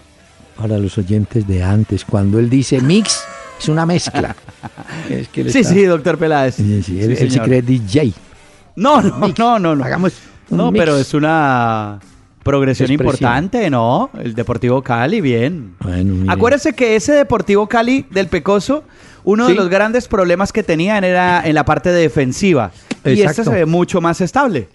para 0.57 0.76
los 0.79 0.99
oyentes 0.99 1.47
de 1.49 1.62
antes, 1.62 2.05
cuando 2.05 2.38
él 2.38 2.50
dice 2.50 2.81
mix, 2.81 3.23
es 3.59 3.69
una 3.69 3.87
mezcla. 3.87 4.37
es 5.09 5.29
que 5.29 5.40
él 5.43 5.50
Sí, 5.52 5.61
está- 5.61 5.73
sí, 5.75 5.83
doctor 5.85 6.19
Peláez. 6.19 6.57
Sí, 6.57 6.83
sí, 6.83 7.00
él, 7.00 7.17
Sí, 7.17 7.23
él 7.25 7.31
se 7.31 7.31
señor. 7.31 7.47
cree 7.47 7.62
DJ. 7.62 8.12
No, 8.76 9.00
no, 9.00 9.29
no, 9.38 9.59
no, 9.59 9.75
no. 9.76 9.85
Hagamos 9.85 10.12
un 10.50 10.59
No, 10.59 10.71
mix. 10.71 10.83
pero 10.83 10.99
es 10.99 11.14
una 11.14 11.99
progresión 12.42 12.90
importante, 12.90 13.70
¿no? 13.70 14.11
El 14.23 14.35
Deportivo 14.35 14.82
Cali, 14.82 15.20
bien. 15.20 15.75
Bueno, 15.80 16.14
mire. 16.14 16.32
Acuérdese 16.32 16.73
que 16.73 16.97
ese 16.97 17.12
Deportivo 17.12 17.68
Cali 17.68 18.06
del 18.11 18.28
Pecoso, 18.28 18.85
uno 19.25 19.47
de 19.47 19.54
los 19.54 19.68
grandes 19.68 20.09
problemas 20.09 20.52
que 20.52 20.62
tenían 20.62 21.04
era 21.04 21.42
en 21.47 21.54
la 21.54 21.64
parte 21.64 21.90
defensiva. 21.90 22.73
Y 23.04 23.23
este 23.23 23.44
se 23.44 23.50
ve 23.50 23.66
mucho 23.66 24.00
más 24.00 24.20
estable. 24.20 24.68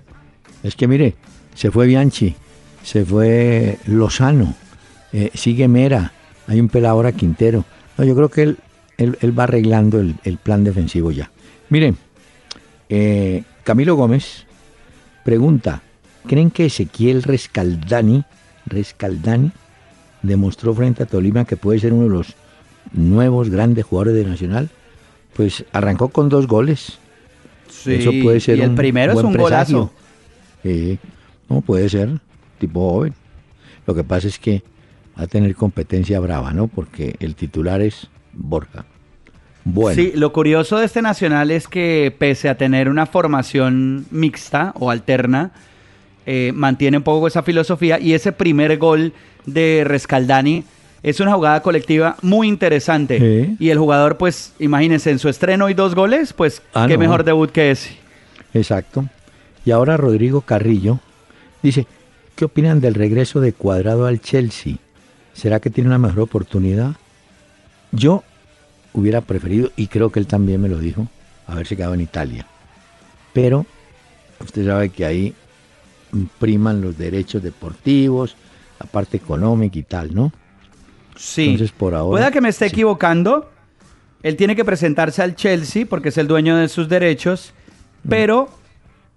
Es 0.63 0.75
que 0.75 0.87
mire, 0.87 1.15
se 1.53 1.71
fue 1.71 1.87
Bianchi, 1.87 2.35
se 2.83 3.05
fue 3.05 3.77
Lozano, 3.85 4.55
eh, 5.13 5.31
sigue 5.33 5.67
Mera, 5.67 6.11
hay 6.47 6.59
un 6.59 6.69
pelado 6.69 6.95
ahora 6.95 7.11
Quintero. 7.11 7.65
No, 7.97 8.03
yo 8.03 8.15
creo 8.15 8.29
que 8.29 8.43
él, 8.43 8.57
él, 8.97 9.17
él 9.21 9.37
va 9.37 9.43
arreglando 9.43 9.99
el, 9.99 10.15
el 10.23 10.37
plan 10.37 10.63
defensivo 10.63 11.11
ya. 11.11 11.29
Miren, 11.69 11.97
eh, 12.89 13.43
Camilo 13.63 13.95
Gómez 13.95 14.45
pregunta, 15.23 15.81
¿creen 16.27 16.51
que 16.51 16.65
Ezequiel 16.65 17.23
Rescaldani, 17.23 18.23
Rescaldani 18.65 19.51
demostró 20.21 20.73
frente 20.73 21.03
a 21.03 21.05
Tolima 21.05 21.45
que 21.45 21.57
puede 21.57 21.79
ser 21.79 21.93
uno 21.93 22.03
de 22.03 22.09
los 22.09 22.35
nuevos 22.93 23.49
grandes 23.49 23.85
jugadores 23.85 24.15
de 24.15 24.25
Nacional? 24.25 24.69
Pues 25.35 25.65
arrancó 25.71 26.09
con 26.09 26.29
dos 26.29 26.47
goles. 26.47 26.97
Eso 27.85 28.11
puede 28.23 28.39
ser 28.39 28.57
y 28.57 28.61
el 28.61 28.69
un 28.71 28.75
primero 28.75 29.13
es 29.13 29.23
un 29.23 29.33
presagio. 29.33 29.77
golazo. 29.77 29.93
Sí, 30.63 30.97
no 31.49 31.61
puede 31.61 31.89
ser, 31.89 32.09
tipo 32.59 32.91
joven. 32.91 33.13
Lo 33.85 33.93
que 33.93 34.03
pasa 34.03 34.27
es 34.27 34.39
que 34.39 34.63
va 35.17 35.23
a 35.23 35.27
tener 35.27 35.55
competencia 35.55 36.19
brava, 36.19 36.53
¿no? 36.53 36.67
Porque 36.67 37.15
el 37.19 37.35
titular 37.35 37.81
es 37.81 38.07
Borja. 38.33 38.85
Bueno, 39.63 40.01
Sí, 40.01 40.11
lo 40.15 40.31
curioso 40.31 40.77
de 40.77 40.85
este 40.85 41.01
Nacional 41.01 41.51
es 41.51 41.67
que 41.67 42.15
pese 42.17 42.49
a 42.49 42.57
tener 42.57 42.87
una 42.87 43.05
formación 43.07 44.05
mixta 44.11 44.73
o 44.75 44.91
alterna, 44.91 45.51
eh, 46.25 46.51
mantiene 46.53 46.97
un 46.97 47.03
poco 47.03 47.27
esa 47.27 47.43
filosofía 47.43 47.99
y 47.99 48.13
ese 48.13 48.31
primer 48.31 48.77
gol 48.77 49.13
de 49.45 49.83
Rescaldani 49.85 50.63
es 51.03 51.19
una 51.19 51.33
jugada 51.33 51.61
colectiva 51.61 52.15
muy 52.23 52.47
interesante. 52.47 53.19
Sí. 53.19 53.55
Y 53.59 53.69
el 53.69 53.77
jugador, 53.77 54.17
pues, 54.17 54.53
imagínense, 54.59 55.11
en 55.11 55.19
su 55.19 55.29
estreno 55.29 55.69
y 55.69 55.73
dos 55.75 55.93
goles, 55.93 56.33
pues, 56.33 56.63
Ah, 56.73 56.85
qué 56.87 56.93
no. 56.95 56.99
mejor 57.01 57.23
debut 57.23 57.51
que 57.51 57.71
ese. 57.71 57.95
exacto. 58.53 59.05
Y 59.65 59.71
ahora 59.71 59.97
Rodrigo 59.97 60.41
Carrillo 60.41 60.99
dice, 61.63 61.85
¿qué 62.35 62.45
opinan 62.45 62.81
del 62.81 62.93
regreso 62.95 63.39
de 63.41 63.53
Cuadrado 63.53 64.05
al 64.07 64.19
Chelsea? 64.21 64.75
¿Será 65.33 65.59
que 65.59 65.69
tiene 65.69 65.89
una 65.89 65.97
mejor 65.99 66.21
oportunidad? 66.21 66.91
Yo 67.91 68.23
hubiera 68.93 69.21
preferido, 69.21 69.71
y 69.75 69.87
creo 69.87 70.11
que 70.11 70.19
él 70.19 70.27
también 70.27 70.61
me 70.61 70.69
lo 70.69 70.77
dijo, 70.79 71.07
haberse 71.47 71.75
quedado 71.75 71.93
en 71.93 72.01
Italia. 72.01 72.45
Pero 73.33 73.65
usted 74.39 74.65
sabe 74.65 74.89
que 74.89 75.05
ahí 75.05 75.33
priman 76.39 76.81
los 76.81 76.97
derechos 76.97 77.43
deportivos, 77.43 78.35
la 78.79 78.85
parte 78.85 79.17
económica 79.17 79.79
y 79.79 79.83
tal, 79.83 80.13
¿no? 80.13 80.31
Sí. 81.15 81.51
Entonces, 81.51 81.71
por 81.71 81.93
ahora, 81.93 82.11
Pueda 82.11 82.31
que 82.31 82.41
me 82.41 82.49
esté 82.49 82.65
sí. 82.65 82.73
equivocando. 82.73 83.49
Él 84.23 84.35
tiene 84.37 84.55
que 84.55 84.65
presentarse 84.65 85.21
al 85.21 85.35
Chelsea 85.35 85.85
porque 85.87 86.09
es 86.09 86.17
el 86.17 86.27
dueño 86.27 86.57
de 86.57 86.67
sus 86.67 86.89
derechos. 86.89 87.53
Mm. 88.03 88.09
Pero 88.09 88.49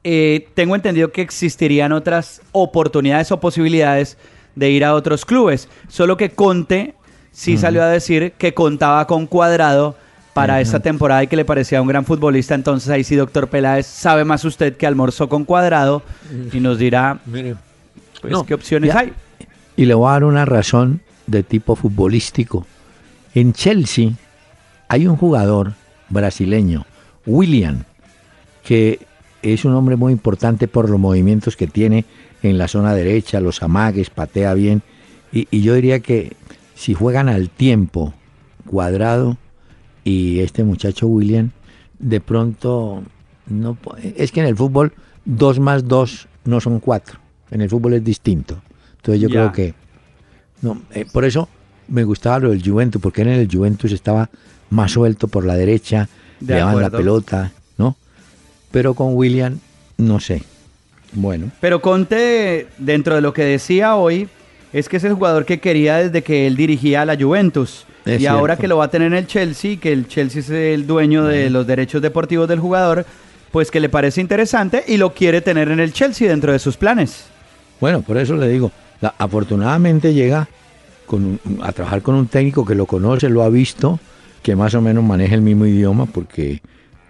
eh, 0.05 0.49
tengo 0.55 0.75
entendido 0.75 1.13
que 1.13 1.23
existirían 1.23 1.93
otras 1.93 2.43
oportunidades 2.53 3.33
o 3.33 3.41
posibilidades 3.41 4.17
de 4.55 4.71
ir 4.71 4.85
a 4.85 4.95
otros 4.95 5.25
clubes. 5.25 5.69
Solo 5.89 6.17
que 6.17 6.31
Conte 6.31 6.95
sí 7.31 7.57
salió 7.57 7.83
a 7.83 7.89
decir 7.89 8.33
que 8.33 8.55
contaba 8.55 9.07
con 9.07 9.27
Cuadrado 9.27 9.97
para 10.47 10.61
esta 10.61 10.81
temporada 10.81 11.23
y 11.23 11.27
que 11.27 11.37
le 11.37 11.45
parecía 11.45 11.81
un 11.83 11.89
gran 11.89 12.05
futbolista. 12.05 12.55
Entonces 12.55 12.89
ahí 12.91 13.05
sí, 13.05 13.17
doctor 13.17 13.49
Peláez, 13.49 13.87
sabe 13.87 14.25
más 14.25 14.45
usted 14.45 14.77
que 14.77 14.87
almorzó 14.87 15.29
con 15.29 15.45
Cuadrado 15.45 16.03
y 16.53 16.61
nos 16.61 16.79
dirá 16.79 17.19
pues, 17.31 17.57
No, 18.33 18.45
qué 18.45 18.55
opciones 18.55 18.93
ya- 18.93 19.01
hay. 19.01 19.13
Y 19.77 19.85
le 19.85 19.95
voy 19.95 20.09
a 20.09 20.13
dar 20.13 20.25
una 20.25 20.45
razón 20.45 21.01
de 21.27 21.43
tipo 21.43 21.77
futbolístico. 21.77 22.67
En 23.35 23.53
Chelsea 23.53 24.11
hay 24.89 25.07
un 25.07 25.17
jugador 25.17 25.75
brasileño, 26.09 26.87
William, 27.27 27.85
que 28.65 29.01
es 29.43 29.65
un 29.65 29.75
hombre 29.75 29.97
muy 29.97 30.13
importante 30.13 30.67
por 30.67 30.89
los 30.91 30.99
movimientos 30.99 31.57
que 31.57 31.67
tiene 31.67 32.05
en 32.43 32.59
la 32.59 32.67
zona 32.69 32.95
derecha, 32.95 33.41
los 33.41 33.63
amagues, 33.63 34.11
patea 34.11 34.55
bien. 34.55 34.83
Y, 35.33 35.47
y 35.51 35.61
yo 35.63 35.75
diría 35.75 36.01
que 36.01 36.33
si 36.75 36.95
juegan 36.95 37.29
al 37.29 37.51
tiempo, 37.51 38.15
cuadrado 38.67 39.37
y 40.09 40.41
este 40.41 40.65
muchacho 40.65 41.07
William, 41.07 41.51
de 41.99 42.21
pronto 42.21 43.03
no 43.47 43.77
es 44.17 44.33
que 44.33 44.41
en 44.41 44.47
el 44.47 44.57
fútbol 44.57 44.93
dos 45.25 45.61
más 45.61 45.87
dos 45.87 46.29
no 46.45 46.61
son 46.61 46.81
cuatro. 46.81 47.19
En 47.51 47.61
el 47.61 47.69
fútbol 47.69 47.95
es 47.95 48.05
distinto. 48.05 48.61
Entonces 48.97 49.21
yo 49.21 49.29
creo 49.29 49.53
que 49.53 49.75
no, 50.63 50.81
eh, 50.93 51.05
por 51.13 51.25
eso 51.25 51.49
me 51.89 52.05
gustaba 52.05 52.39
lo 52.39 52.51
del 52.51 52.63
Juventus, 52.63 53.01
porque 53.01 53.23
en 53.23 53.29
el 53.29 53.49
Juventus 53.51 53.93
estaba 53.93 54.31
más 54.71 54.93
suelto 54.93 55.29
por 55.29 55.45
la 55.45 55.55
derecha, 55.55 56.09
De 56.41 56.55
le 56.55 56.61
daban 56.61 56.81
la 56.81 56.91
pelota, 56.91 57.53
¿no? 57.77 57.97
Pero 58.71 58.95
con 58.95 59.15
William, 59.15 59.59
no 59.99 60.21
sé. 60.21 60.43
Bueno, 61.13 61.51
Pero 61.61 61.81
Conte, 61.81 62.69
dentro 62.79 63.15
de 63.15 63.23
lo 63.23 63.33
que 63.33 63.43
decía 63.43 63.97
hoy, 63.97 64.29
es 64.73 64.89
que 64.89 64.99
es 64.99 65.05
el 65.05 65.15
jugador 65.15 65.47
que 65.47 65.59
quería 65.59 65.97
desde 65.97 66.23
que 66.23 66.47
él 66.47 66.57
dirigía 66.57 67.03
a 67.03 67.05
la 67.07 67.17
Juventus. 67.17 67.87
Es 68.09 68.21
y 68.23 68.27
ahora 68.27 68.57
que 68.57 68.69
lo 68.69 68.77
va 68.79 68.85
a 68.87 68.91
tener 68.91 69.09
en 69.09 69.15
el 69.19 69.27
Chelsea, 69.27 69.77
que 69.79 69.93
el 69.93 70.09
Chelsea 70.09 70.41
es 70.41 70.51
el 70.51 70.87
dueño 70.87 71.25
de 71.25 71.51
los 71.51 71.67
derechos 71.67 72.01
deportivos 72.03 72.49
del 72.49 72.59
jugador, 72.61 73.05
pues 73.53 73.71
que 73.71 73.81
le 73.81 73.89
parece 73.89 74.21
interesante 74.21 74.85
y 74.87 74.97
lo 74.97 75.13
quiere 75.15 75.41
tener 75.41 75.69
en 75.71 75.81
el 75.81 75.93
Chelsea 75.93 76.29
dentro 76.29 76.53
de 76.53 76.59
sus 76.59 76.77
planes. 76.77 77.27
bueno, 77.81 78.03
por 78.03 78.17
eso 78.19 78.37
le 78.37 78.49
digo, 78.49 78.73
la- 79.01 79.15
afortunadamente 79.19 80.13
llega 80.13 80.49
con 81.07 81.39
a 81.63 81.73
trabajar 81.73 82.03
con 82.03 82.15
un 82.17 82.27
técnico 82.27 82.65
que 82.67 82.75
lo 82.75 82.87
conoce, 82.87 83.29
lo 83.31 83.43
ha 83.43 83.49
visto, 83.49 83.99
que 84.43 84.55
más 84.57 84.75
o 84.75 84.81
menos 84.83 85.03
maneja 85.05 85.35
el 85.35 85.41
mismo 85.43 85.65
idioma, 85.67 86.07
porque 86.07 86.61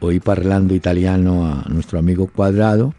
oí 0.01 0.21
parlando 0.21 0.75
italiano 0.75 1.47
a 1.47 1.69
nuestro 1.69 1.99
amigo 1.99 2.29
Cuadrado, 2.29 2.95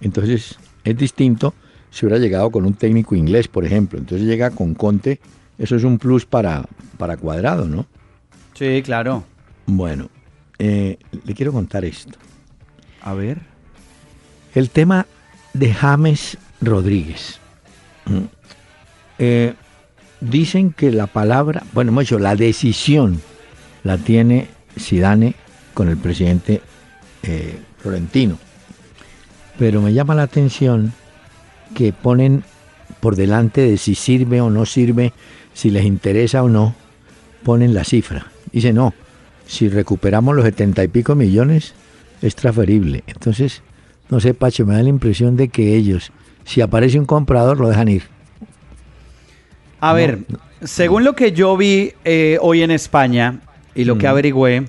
entonces 0.00 0.56
es 0.84 0.96
distinto 0.96 1.54
si 1.90 2.06
hubiera 2.06 2.18
llegado 2.20 2.50
con 2.50 2.64
un 2.64 2.74
técnico 2.74 3.14
inglés, 3.14 3.48
por 3.48 3.64
ejemplo, 3.64 3.98
entonces 3.98 4.26
llega 4.26 4.50
con 4.50 4.74
Conte, 4.74 5.20
eso 5.58 5.76
es 5.76 5.84
un 5.84 5.98
plus 5.98 6.24
para, 6.24 6.64
para 6.96 7.16
Cuadrado, 7.16 7.66
¿no? 7.66 7.86
Sí, 8.54 8.82
claro. 8.84 9.24
Bueno, 9.66 10.08
eh, 10.58 10.98
le 11.24 11.34
quiero 11.34 11.52
contar 11.52 11.84
esto. 11.84 12.18
A 13.02 13.14
ver. 13.14 13.38
El 14.54 14.70
tema 14.70 15.06
de 15.52 15.72
James 15.72 16.38
Rodríguez. 16.60 17.38
Eh, 19.18 19.54
dicen 20.20 20.72
que 20.72 20.90
la 20.90 21.06
palabra, 21.06 21.62
bueno, 21.72 21.90
hemos 21.90 22.04
dicho, 22.04 22.18
la 22.18 22.36
decisión 22.36 23.20
la 23.84 23.98
tiene 23.98 24.48
Sidane 24.76 25.34
con 25.74 25.88
el 25.88 25.96
presidente 25.96 26.62
eh, 27.22 27.58
Florentino. 27.78 28.38
Pero 29.58 29.82
me 29.82 29.92
llama 29.92 30.14
la 30.14 30.22
atención 30.22 30.92
que 31.74 31.92
ponen 31.92 32.44
por 33.00 33.16
delante 33.16 33.60
de 33.60 33.76
si 33.76 33.94
sirve 33.94 34.40
o 34.40 34.50
no 34.50 34.66
sirve, 34.66 35.12
si 35.58 35.70
les 35.72 35.84
interesa 35.84 36.44
o 36.44 36.48
no, 36.48 36.72
ponen 37.42 37.74
la 37.74 37.82
cifra. 37.82 38.26
Dice, 38.52 38.72
no, 38.72 38.94
si 39.44 39.68
recuperamos 39.68 40.36
los 40.36 40.44
setenta 40.44 40.84
y 40.84 40.88
pico 40.88 41.16
millones, 41.16 41.74
es 42.22 42.36
transferible. 42.36 43.02
Entonces, 43.08 43.62
no 44.08 44.20
sé, 44.20 44.34
Pacho, 44.34 44.64
me 44.64 44.74
da 44.74 44.84
la 44.84 44.88
impresión 44.88 45.36
de 45.36 45.48
que 45.48 45.74
ellos, 45.74 46.12
si 46.44 46.60
aparece 46.60 46.96
un 47.00 47.06
comprador, 47.06 47.58
lo 47.58 47.68
dejan 47.68 47.88
ir. 47.88 48.04
A 49.80 49.92
ver, 49.94 50.20
según 50.62 51.02
lo 51.02 51.14
que 51.16 51.32
yo 51.32 51.56
vi 51.56 51.92
eh, 52.04 52.38
hoy 52.40 52.62
en 52.62 52.70
España 52.70 53.40
y 53.74 53.84
lo 53.84 53.98
que 53.98 54.06
Mm. 54.06 54.10
averigüé, 54.10 54.64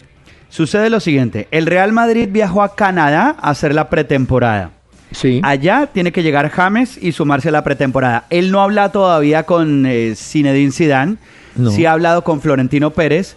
sucede 0.49 0.89
lo 0.89 0.99
siguiente. 0.99 1.47
El 1.51 1.67
Real 1.67 1.91
Madrid 1.93 2.29
viajó 2.31 2.63
a 2.63 2.73
Canadá 2.75 3.35
a 3.39 3.51
hacer 3.51 3.75
la 3.75 3.91
pretemporada. 3.91 4.71
Sí. 5.11 5.41
Allá 5.43 5.87
tiene 5.91 6.11
que 6.11 6.21
llegar 6.23 6.49
James 6.49 6.97
y 7.01 7.11
sumarse 7.11 7.49
a 7.49 7.51
la 7.51 7.63
pretemporada. 7.63 8.25
Él 8.29 8.51
no 8.51 8.61
habla 8.61 8.91
todavía 8.91 9.43
con 9.43 9.85
eh, 9.85 10.13
Zinedine 10.15 10.71
Zidane, 10.71 11.15
No. 11.55 11.71
sí 11.71 11.85
ha 11.85 11.93
hablado 11.93 12.23
con 12.23 12.41
Florentino 12.41 12.91
Pérez 12.91 13.35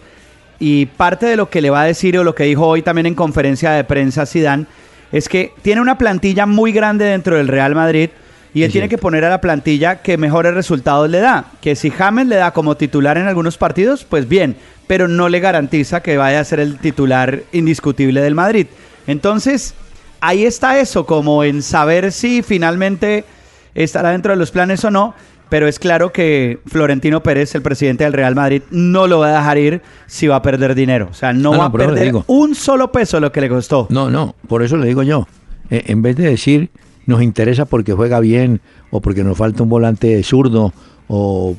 y 0.59 0.85
parte 0.85 1.25
de 1.25 1.35
lo 1.35 1.49
que 1.49 1.61
le 1.61 1.71
va 1.71 1.81
a 1.81 1.85
decir 1.85 2.17
o 2.17 2.23
lo 2.23 2.35
que 2.35 2.43
dijo 2.43 2.67
hoy 2.67 2.83
también 2.83 3.07
en 3.07 3.15
conferencia 3.15 3.71
de 3.71 3.83
prensa 3.83 4.25
Zidane 4.25 4.65
es 5.11 5.27
que 5.27 5.51
tiene 5.61 5.81
una 5.81 5.97
plantilla 5.97 6.45
muy 6.45 6.71
grande 6.71 7.05
dentro 7.05 7.37
del 7.37 7.47
Real 7.47 7.73
Madrid 7.75 8.09
y 8.53 8.61
él 8.61 8.67
Es 8.67 8.71
tiene 8.71 8.87
que 8.87 8.99
poner 8.99 9.25
a 9.25 9.29
la 9.29 9.41
plantilla 9.41 10.03
que 10.03 10.15
mejores 10.15 10.53
resultados 10.53 11.09
le 11.09 11.19
da. 11.19 11.45
Que 11.59 11.75
si 11.75 11.89
James 11.89 12.27
le 12.27 12.35
da 12.35 12.51
como 12.51 12.77
titular 12.77 13.17
en 13.17 13.27
algunos 13.27 13.57
partidos, 13.57 14.05
pues 14.05 14.29
bien, 14.29 14.55
pero 14.85 15.07
no 15.07 15.27
le 15.27 15.39
garantiza 15.39 16.03
que 16.03 16.17
vaya 16.17 16.39
a 16.39 16.43
ser 16.43 16.59
el 16.59 16.77
titular 16.77 17.41
indiscutible 17.51 18.21
del 18.21 18.35
Madrid. 18.35 18.67
Entonces, 19.07 19.73
ahí 20.23 20.45
está 20.45 20.79
eso, 20.79 21.05
como 21.05 21.43
en 21.43 21.61
saber 21.61 22.11
si 22.11 22.41
finalmente 22.41 23.25
estará 23.75 24.11
dentro 24.11 24.31
de 24.31 24.37
los 24.37 24.51
planes 24.51 24.83
o 24.85 24.91
no. 24.91 25.13
Pero 25.49 25.67
es 25.67 25.77
claro 25.77 26.11
que 26.11 26.59
Florentino 26.65 27.21
Pérez, 27.21 27.53
el 27.53 27.61
presidente 27.61 28.05
del 28.05 28.13
Real 28.13 28.33
Madrid, 28.33 28.63
no 28.71 29.05
lo 29.05 29.19
va 29.19 29.27
a 29.29 29.37
dejar 29.39 29.57
ir 29.59 29.81
si 30.07 30.25
va 30.25 30.37
a 30.37 30.41
perder 30.41 30.73
dinero. 30.73 31.09
O 31.11 31.13
sea, 31.13 31.31
no, 31.31 31.51
No, 31.51 31.51
va 31.51 31.57
no, 31.57 31.63
a 31.65 31.71
perder 31.71 32.05
digo. 32.05 32.23
un 32.25 32.55
solo 32.55 32.91
peso 32.91 33.19
lo 33.19 33.31
que 33.31 33.41
le 33.41 33.49
costó. 33.49 33.85
No, 33.91 34.09
no, 34.09 34.33
por 34.47 34.63
eso 34.63 34.77
le 34.77 34.87
digo 34.87 35.03
yo. 35.03 35.27
eh, 35.69 35.83
en 35.87 36.01
vez 36.01 36.15
de 36.15 36.23
decir 36.29 36.69
nos 37.05 37.21
interesa 37.21 37.65
porque 37.65 37.93
juega 37.93 38.19
bien 38.19 38.61
o 38.89 39.01
porque 39.01 39.23
nos 39.23 39.37
falta 39.37 39.61
un 39.61 39.69
volante 39.69 40.23
zurdo 40.23 40.73
o 41.07 41.55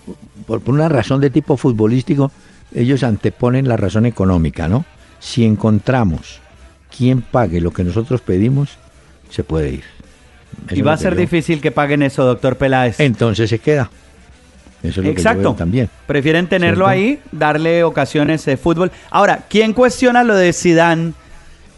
por, 0.46 0.60
por 0.62 0.74
una 0.74 0.88
razón 0.88 1.20
de 1.20 1.30
tipo 1.30 1.56
futbolístico, 1.56 2.32
ellos 2.74 3.02
anteponen 3.04 3.68
la 3.68 3.76
razón 3.76 4.06
económica, 4.06 4.66
¿no? 4.68 4.84
Si 5.20 5.44
encontramos 5.44 6.40
quien 6.96 7.22
pague 7.22 7.60
lo 7.60 7.72
que 7.72 7.84
nosotros 7.84 8.20
pedimos, 8.20 8.70
se 9.30 9.42
puede 9.44 9.70
ir. 9.70 9.84
Eso 10.66 10.76
y 10.76 10.82
va 10.82 10.92
a 10.92 10.96
ser 10.96 11.14
yo- 11.14 11.20
difícil 11.20 11.60
que 11.60 11.70
paguen 11.70 12.02
eso, 12.02 12.24
doctor 12.24 12.56
Peláez. 12.56 13.00
Entonces 13.00 13.50
se 13.50 13.58
queda. 13.58 13.90
Eso 14.82 14.90
es 14.90 14.96
lo 14.98 15.02
que 15.02 15.08
yo 15.08 15.12
Exacto. 15.12 15.40
veo 15.40 15.54
también. 15.54 15.88
Prefieren 16.06 16.46
tenerlo 16.46 16.86
¿Cierto? 16.86 16.90
ahí, 16.90 17.20
darle 17.32 17.84
ocasiones 17.84 18.44
de 18.44 18.56
fútbol. 18.56 18.92
Ahora, 19.10 19.40
¿quién 19.48 19.72
cuestiona 19.72 20.22
lo 20.24 20.34
de 20.36 20.52
Zidane? 20.52 21.12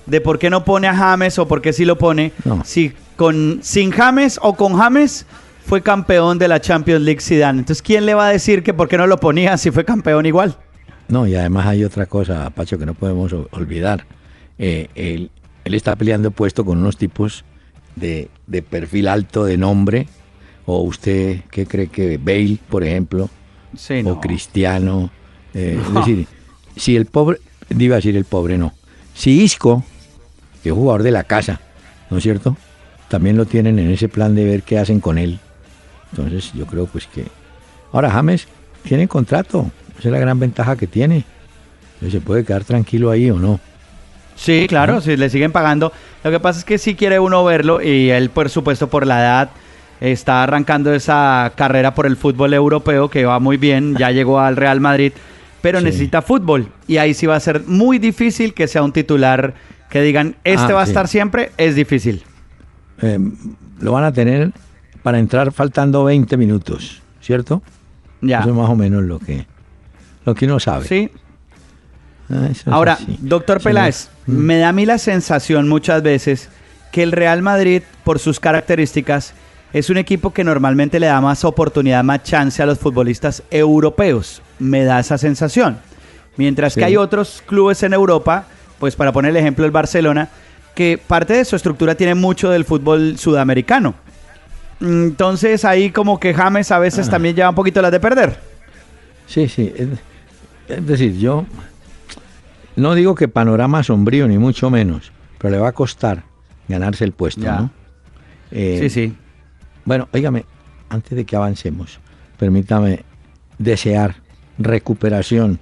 De 0.06 0.20
por 0.20 0.38
qué 0.38 0.50
no 0.50 0.64
pone 0.64 0.86
a 0.88 0.94
James 0.94 1.38
o 1.38 1.48
por 1.48 1.62
qué 1.62 1.72
sí 1.72 1.84
lo 1.84 1.96
pone. 1.98 2.32
No. 2.44 2.62
Si 2.64 2.92
con 3.16 3.60
sin 3.62 3.90
James 3.92 4.38
o 4.42 4.54
con 4.54 4.76
James 4.76 5.24
fue 5.66 5.82
campeón 5.82 6.38
de 6.38 6.48
la 6.48 6.60
Champions 6.60 7.02
League 7.02 7.20
Zidane. 7.20 7.60
Entonces, 7.60 7.82
¿quién 7.82 8.06
le 8.06 8.14
va 8.14 8.26
a 8.28 8.30
decir 8.30 8.62
que 8.62 8.74
por 8.74 8.88
qué 8.88 8.96
no 8.98 9.06
lo 9.06 9.18
ponía 9.18 9.56
si 9.56 9.70
fue 9.70 9.84
campeón 9.84 10.26
igual? 10.26 10.56
No, 11.08 11.26
y 11.26 11.34
además 11.36 11.66
hay 11.66 11.84
otra 11.84 12.06
cosa, 12.06 12.50
Pacho, 12.50 12.78
que 12.78 12.86
no 12.86 12.94
podemos 12.94 13.32
olvidar. 13.52 14.04
Eh, 14.58 14.88
él, 14.94 15.30
él 15.64 15.74
está 15.74 15.96
peleando 15.96 16.30
puesto 16.30 16.64
con 16.64 16.78
unos 16.78 16.96
tipos 16.96 17.44
de, 17.94 18.28
de 18.46 18.62
perfil 18.62 19.08
alto, 19.08 19.44
de 19.44 19.56
nombre. 19.56 20.08
O 20.64 20.82
usted, 20.82 21.40
¿qué 21.50 21.66
cree 21.66 21.88
que 21.88 22.18
Bale, 22.18 22.58
por 22.68 22.82
ejemplo? 22.84 23.30
Sí, 23.76 24.02
O 24.04 24.20
Cristiano. 24.20 25.10
eh, 25.54 25.80
Es 25.80 25.94
decir, 25.94 26.26
si 26.76 26.96
el 26.96 27.06
pobre, 27.06 27.38
iba 27.78 27.94
a 27.94 27.98
decir 27.98 28.16
el 28.16 28.24
pobre, 28.24 28.58
no. 28.58 28.72
Si 29.14 29.42
Isco, 29.42 29.84
que 30.62 30.70
es 30.70 30.74
jugador 30.74 31.02
de 31.02 31.10
la 31.12 31.24
casa, 31.24 31.60
¿no 32.10 32.18
es 32.18 32.22
cierto? 32.22 32.56
También 33.08 33.36
lo 33.36 33.46
tienen 33.46 33.78
en 33.78 33.90
ese 33.90 34.08
plan 34.08 34.34
de 34.34 34.44
ver 34.44 34.62
qué 34.62 34.78
hacen 34.78 35.00
con 35.00 35.18
él. 35.18 35.38
Entonces 36.10 36.52
yo 36.52 36.66
creo 36.66 36.86
pues 36.86 37.06
que... 37.06 37.24
Ahora 37.92 38.10
James 38.10 38.48
tiene 38.82 39.06
contrato, 39.06 39.70
esa 39.98 40.08
es 40.08 40.12
la 40.12 40.18
gran 40.18 40.38
ventaja 40.40 40.76
que 40.76 40.86
tiene. 40.86 41.24
Entonces, 41.94 42.20
se 42.20 42.20
puede 42.20 42.44
quedar 42.44 42.64
tranquilo 42.64 43.10
ahí 43.10 43.30
o 43.30 43.38
no. 43.38 43.58
Sí, 44.36 44.66
claro, 44.68 45.00
si 45.00 45.16
le 45.16 45.28
siguen 45.30 45.50
pagando. 45.50 45.92
Lo 46.22 46.30
que 46.30 46.38
pasa 46.40 46.58
es 46.60 46.64
que 46.64 46.78
sí 46.78 46.94
quiere 46.94 47.18
uno 47.18 47.42
verlo 47.44 47.80
y 47.82 48.10
él, 48.10 48.30
por 48.30 48.48
supuesto, 48.50 48.88
por 48.88 49.06
la 49.06 49.20
edad, 49.20 49.50
está 50.00 50.42
arrancando 50.42 50.92
esa 50.94 51.52
carrera 51.56 51.94
por 51.94 52.06
el 52.06 52.16
fútbol 52.16 52.52
europeo 52.54 53.08
que 53.08 53.24
va 53.24 53.38
muy 53.40 53.56
bien, 53.56 53.96
ya 53.96 54.10
llegó 54.10 54.38
al 54.38 54.56
Real 54.56 54.80
Madrid, 54.80 55.12
pero 55.62 55.78
Sí. 55.78 55.86
necesita 55.86 56.20
fútbol 56.22 56.68
y 56.86 56.98
ahí 56.98 57.14
sí 57.14 57.26
va 57.26 57.36
a 57.36 57.40
ser 57.40 57.62
muy 57.66 57.98
difícil 57.98 58.52
que 58.52 58.68
sea 58.68 58.82
un 58.82 58.92
titular 58.92 59.54
que 59.88 60.02
digan, 60.02 60.36
este 60.44 60.72
Ah, 60.72 60.74
va 60.76 60.82
a 60.82 60.86
sí. 60.86 60.90
estar 60.90 61.08
siempre, 61.08 61.52
es 61.56 61.74
difícil. 61.74 62.22
Eh, 63.00 63.18
lo 63.80 63.92
van 63.92 64.04
a 64.04 64.12
tener 64.12 64.52
para 65.02 65.18
entrar 65.18 65.50
faltando 65.52 66.04
20 66.04 66.36
minutos, 66.36 67.00
¿cierto? 67.22 67.62
Ya. 68.20 68.40
Eso 68.40 68.50
es 68.50 68.54
más 68.54 68.68
o 68.68 68.76
menos 68.76 69.02
lo 69.04 69.18
que, 69.18 69.46
lo 70.26 70.34
que 70.34 70.44
uno 70.46 70.60
sabe. 70.60 70.86
Sí. 70.86 71.10
Ah, 72.30 72.48
Ahora, 72.66 72.98
doctor 73.20 73.60
Peláez, 73.62 74.08
mm. 74.26 74.32
me 74.32 74.58
da 74.58 74.70
a 74.70 74.72
mí 74.72 74.84
la 74.86 74.98
sensación 74.98 75.68
muchas 75.68 76.02
veces 76.02 76.48
que 76.92 77.02
el 77.02 77.12
Real 77.12 77.42
Madrid, 77.42 77.82
por 78.04 78.18
sus 78.18 78.40
características, 78.40 79.34
es 79.72 79.90
un 79.90 79.98
equipo 79.98 80.32
que 80.32 80.44
normalmente 80.44 80.98
le 80.98 81.06
da 81.06 81.20
más 81.20 81.44
oportunidad, 81.44 82.02
más 82.02 82.22
chance 82.22 82.62
a 82.62 82.66
los 82.66 82.78
futbolistas 82.78 83.42
europeos. 83.50 84.40
Me 84.58 84.84
da 84.84 85.00
esa 85.00 85.18
sensación. 85.18 85.78
Mientras 86.36 86.74
que 86.74 86.84
hay 86.84 86.96
otros 86.96 87.42
clubes 87.46 87.82
en 87.82 87.92
Europa, 87.92 88.46
pues 88.78 88.96
para 88.96 89.12
poner 89.12 89.30
el 89.30 89.36
ejemplo 89.36 89.64
el 89.64 89.70
Barcelona, 89.70 90.28
que 90.74 90.98
parte 91.04 91.34
de 91.34 91.44
su 91.44 91.56
estructura 91.56 91.94
tiene 91.94 92.14
mucho 92.14 92.50
del 92.50 92.64
fútbol 92.64 93.18
sudamericano. 93.18 93.94
Entonces 94.80 95.64
ahí 95.64 95.90
como 95.90 96.20
que 96.20 96.34
James 96.34 96.70
a 96.70 96.78
veces 96.78 97.08
Ah. 97.08 97.12
también 97.12 97.34
lleva 97.34 97.48
un 97.50 97.54
poquito 97.54 97.80
las 97.80 97.90
de 97.92 98.00
perder. 98.00 98.38
Sí, 99.26 99.48
sí. 99.48 99.72
Es 100.68 100.86
decir, 100.86 101.16
yo 101.16 101.46
no 102.76 102.94
digo 102.94 103.14
que 103.14 103.28
panorama 103.28 103.82
sombrío, 103.82 104.28
ni 104.28 104.38
mucho 104.38 104.70
menos, 104.70 105.12
pero 105.38 105.50
le 105.50 105.58
va 105.58 105.68
a 105.68 105.72
costar 105.72 106.24
ganarse 106.68 107.04
el 107.04 107.12
puesto, 107.12 107.42
Ya. 107.42 107.60
¿no? 107.60 107.70
Eh, 108.50 108.78
sí, 108.82 108.90
sí. 108.90 109.14
Bueno, 109.84 110.08
óigame, 110.12 110.44
antes 110.88 111.16
de 111.16 111.24
que 111.24 111.36
avancemos, 111.36 111.98
permítame 112.38 113.04
desear 113.58 114.16
recuperación 114.58 115.58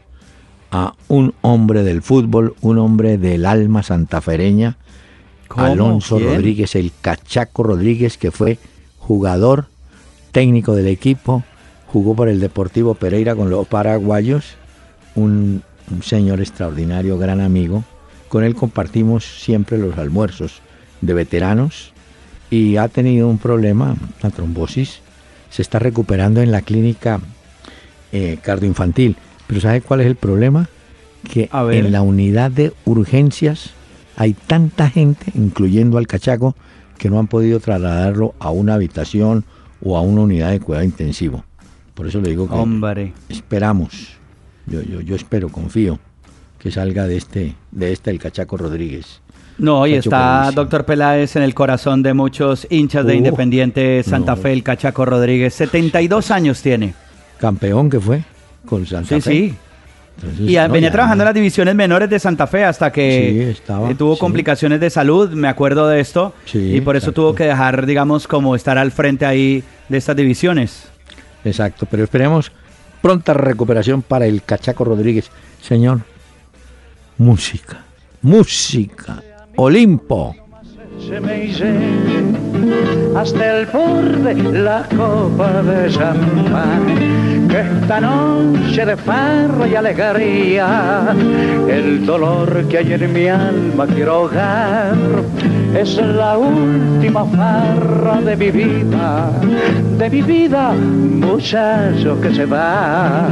a 0.71 0.95
un 1.09 1.35
hombre 1.41 1.83
del 1.83 2.03
fútbol, 2.03 2.57
un 2.61 2.79
hombre 2.79 3.17
del 3.19 3.47
alma 3.47 3.83
santafereña. 3.83 4.77
Alonso 5.51 6.17
¿Quién? 6.17 6.35
Rodríguez, 6.35 6.75
el 6.75 6.91
Cachaco 7.01 7.63
Rodríguez, 7.63 8.19
que 8.19 8.33
fue 8.33 8.59
jugador 8.99 9.67
técnico 10.33 10.75
del 10.75 10.89
equipo, 10.89 11.45
jugó 11.87 12.17
por 12.17 12.29
el 12.29 12.41
Deportivo 12.41 12.95
Pereira 12.95 13.37
con 13.37 13.51
los 13.51 13.69
paraguayos, 13.69 14.57
un, 15.15 15.63
un 15.91 16.03
señor 16.03 16.41
extraordinario, 16.41 17.19
gran 17.19 17.41
amigo. 17.41 17.85
Con 18.29 18.45
él 18.45 18.55
compartimos 18.55 19.25
siempre 19.25 19.79
los 19.79 19.97
almuerzos 19.99 20.61
de 21.01 21.15
veteranos 21.15 21.93
y 22.51 22.77
ha 22.77 22.89
tenido 22.89 23.29
un 23.29 23.39
problema, 23.39 23.97
la 24.23 24.31
trombosis. 24.31 25.01
Se 25.51 25.63
está 25.63 25.79
recuperando 25.79 26.41
en 26.41 26.51
la 26.51 26.63
clínica 26.63 27.21
eh, 28.13 28.39
cardioinfantil. 28.43 29.17
Pero 29.47 29.61
¿sabe 29.61 29.81
cuál 29.81 30.01
es 30.01 30.07
el 30.07 30.17
problema? 30.17 30.69
Que 31.31 31.49
en 31.53 31.93
la 31.93 32.03
unidad 32.03 32.51
de 32.51 32.73
urgencias 32.85 33.71
hay 34.17 34.35
tanta 34.35 34.91
gente, 34.91 35.33
incluyendo 35.35 35.99
al 35.99 36.07
cachaco, 36.07 36.55
que 36.99 37.11
no 37.11 37.19
han 37.19 37.27
podido 37.27 37.61
trasladarlo 37.61 38.35
a 38.39 38.51
una 38.51 38.75
habitación 38.75 39.45
o 39.83 39.97
a 39.97 40.01
una 40.01 40.23
unidad 40.23 40.51
de 40.51 40.61
cuidado 40.61 40.85
intensivo. 40.85 41.45
Por 41.95 42.07
eso 42.07 42.21
le 42.21 42.31
digo 42.31 42.49
que 42.49 42.55
Hombre. 42.55 43.13
esperamos, 43.29 44.17
yo, 44.67 44.83
yo, 44.83 45.01
yo 45.01 45.17
espero, 45.17 45.49
confío, 45.49 45.99
que 46.59 46.71
salga 46.71 47.07
de 47.07 47.17
este, 47.17 47.55
de 47.71 47.93
este 47.93 48.11
el 48.11 48.19
cachaco 48.19 48.57
Rodríguez. 48.57 49.21
No, 49.59 49.87
y 49.87 49.95
está. 49.95 50.51
Doctor 50.53 50.85
Peláez 50.85 51.37
en 51.37 51.43
el 51.43 51.55
corazón 51.55 52.03
de 52.03 52.13
muchos 52.13 52.67
hinchas 52.71 53.07
de 53.07 53.13
Uh, 53.15 53.17
Independiente 53.19 54.03
Santa 54.03 54.35
no. 54.35 54.43
Fe, 54.43 54.53
el 54.53 54.65
Cachaco 54.65 55.05
Rodríguez. 55.05 55.55
72 55.55 56.33
años 56.33 56.61
tiene. 56.61 56.93
Campeón 57.39 57.89
que 57.89 58.01
fue 58.01 58.25
con 58.67 58.85
Santa 58.85 59.15
Sí, 59.17 59.21
Fe. 59.21 59.31
sí. 59.31 59.55
Entonces, 60.17 60.51
Y 60.51 60.57
no, 60.57 60.69
venía 60.71 60.91
trabajando 60.91 61.23
en 61.23 61.27
las 61.27 61.35
divisiones 61.35 61.75
menores 61.77 62.11
de 62.11 62.19
Santa 62.19 62.47
Fe 62.49 62.65
hasta 62.65 62.87
Sí, 62.87 62.93
que 62.95 63.51
estaba, 63.51 63.91
eh, 63.91 63.95
tuvo 63.95 64.15
sí. 64.15 64.21
complicaciones 64.21 64.81
de 64.81 64.91
salud, 64.91 65.31
me 65.31 65.47
acuerdo 65.49 65.87
de 65.89 66.01
esto. 66.01 66.35
Sí, 66.47 66.75
y 66.77 66.81
por 66.81 66.97
eso 66.97 67.07
exacto. 67.11 67.21
tuvo 67.23 67.35
que 67.37 67.45
dejar, 67.45 67.87
digamos, 67.87 68.27
como 68.27 68.57
estar 68.57 68.77
al 68.79 68.91
frente 68.91 69.25
ahí 69.27 69.63
de 69.89 69.99
estas 69.99 70.17
divisiones. 70.17 70.85
Exacto, 71.45 71.87
pero 71.89 72.03
esperemos 72.05 72.51
pronta 73.05 73.35
recuperación 73.35 74.01
para 74.01 74.25
el 74.25 74.43
Cachaco 74.43 74.83
Rodríguez. 74.83 75.31
Señor, 75.61 76.01
música, 77.19 77.85
música, 78.23 79.23
Olimpo. 79.57 80.35
Se 81.07 81.19
hasta 83.15 83.59
el 83.59 83.67
borde 83.67 84.35
la 84.35 84.89
copa 84.97 85.63
de 85.63 85.91
champán 85.91 87.47
que 87.47 87.61
esta 87.61 88.01
noche 88.01 88.87
de 88.87 88.97
farra 88.97 89.69
y 89.69 89.75
alegría 89.75 91.15
el 91.69 92.07
dolor 92.07 92.67
que 92.69 92.79
hay 92.79 92.95
en 92.95 93.13
mi 93.13 93.29
alma 93.29 93.87
quiero 93.87 94.13
ahogar 94.15 94.97
es 95.77 95.97
la 95.97 96.39
última 96.39 97.25
farra 97.25 98.21
de 98.21 98.37
mi 98.37 98.51
vida 98.51 99.31
de 99.99 100.11
mi 100.11 100.23
vida 100.23 100.73
muchacho 100.73 102.21
que 102.21 102.35
se 102.35 102.47
va 102.47 103.29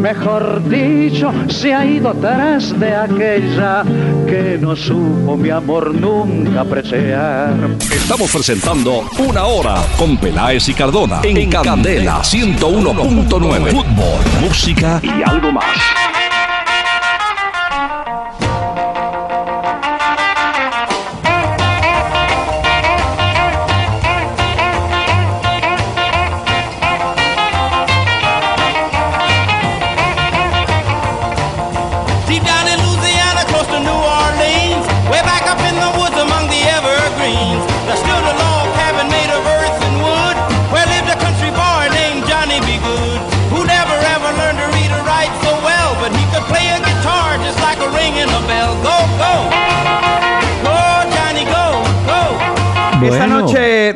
mejor 0.00 0.66
dicho 0.68 1.32
se 1.48 1.74
ha 1.74 1.84
ido 1.84 2.14
tras 2.14 2.78
de 2.78 2.94
aquella 2.94 3.82
que 4.26 4.58
no 4.60 4.74
supo 4.74 5.36
mi 5.36 5.50
amor 5.50 5.94
nunca 5.94 6.60
apreciar 6.60 7.54
Estamos 8.08 8.30
presentando 8.32 9.04
Una 9.18 9.44
Hora 9.44 9.76
con 9.98 10.16
Peláez 10.16 10.68
y 10.68 10.74
Cardona 10.74 11.20
en 11.22 11.50
Candela 11.50 12.20
101.9. 12.22 13.70
Fútbol, 13.70 14.20
música 14.40 15.00
y 15.02 15.22
algo 15.28 15.52
más. 15.52 15.64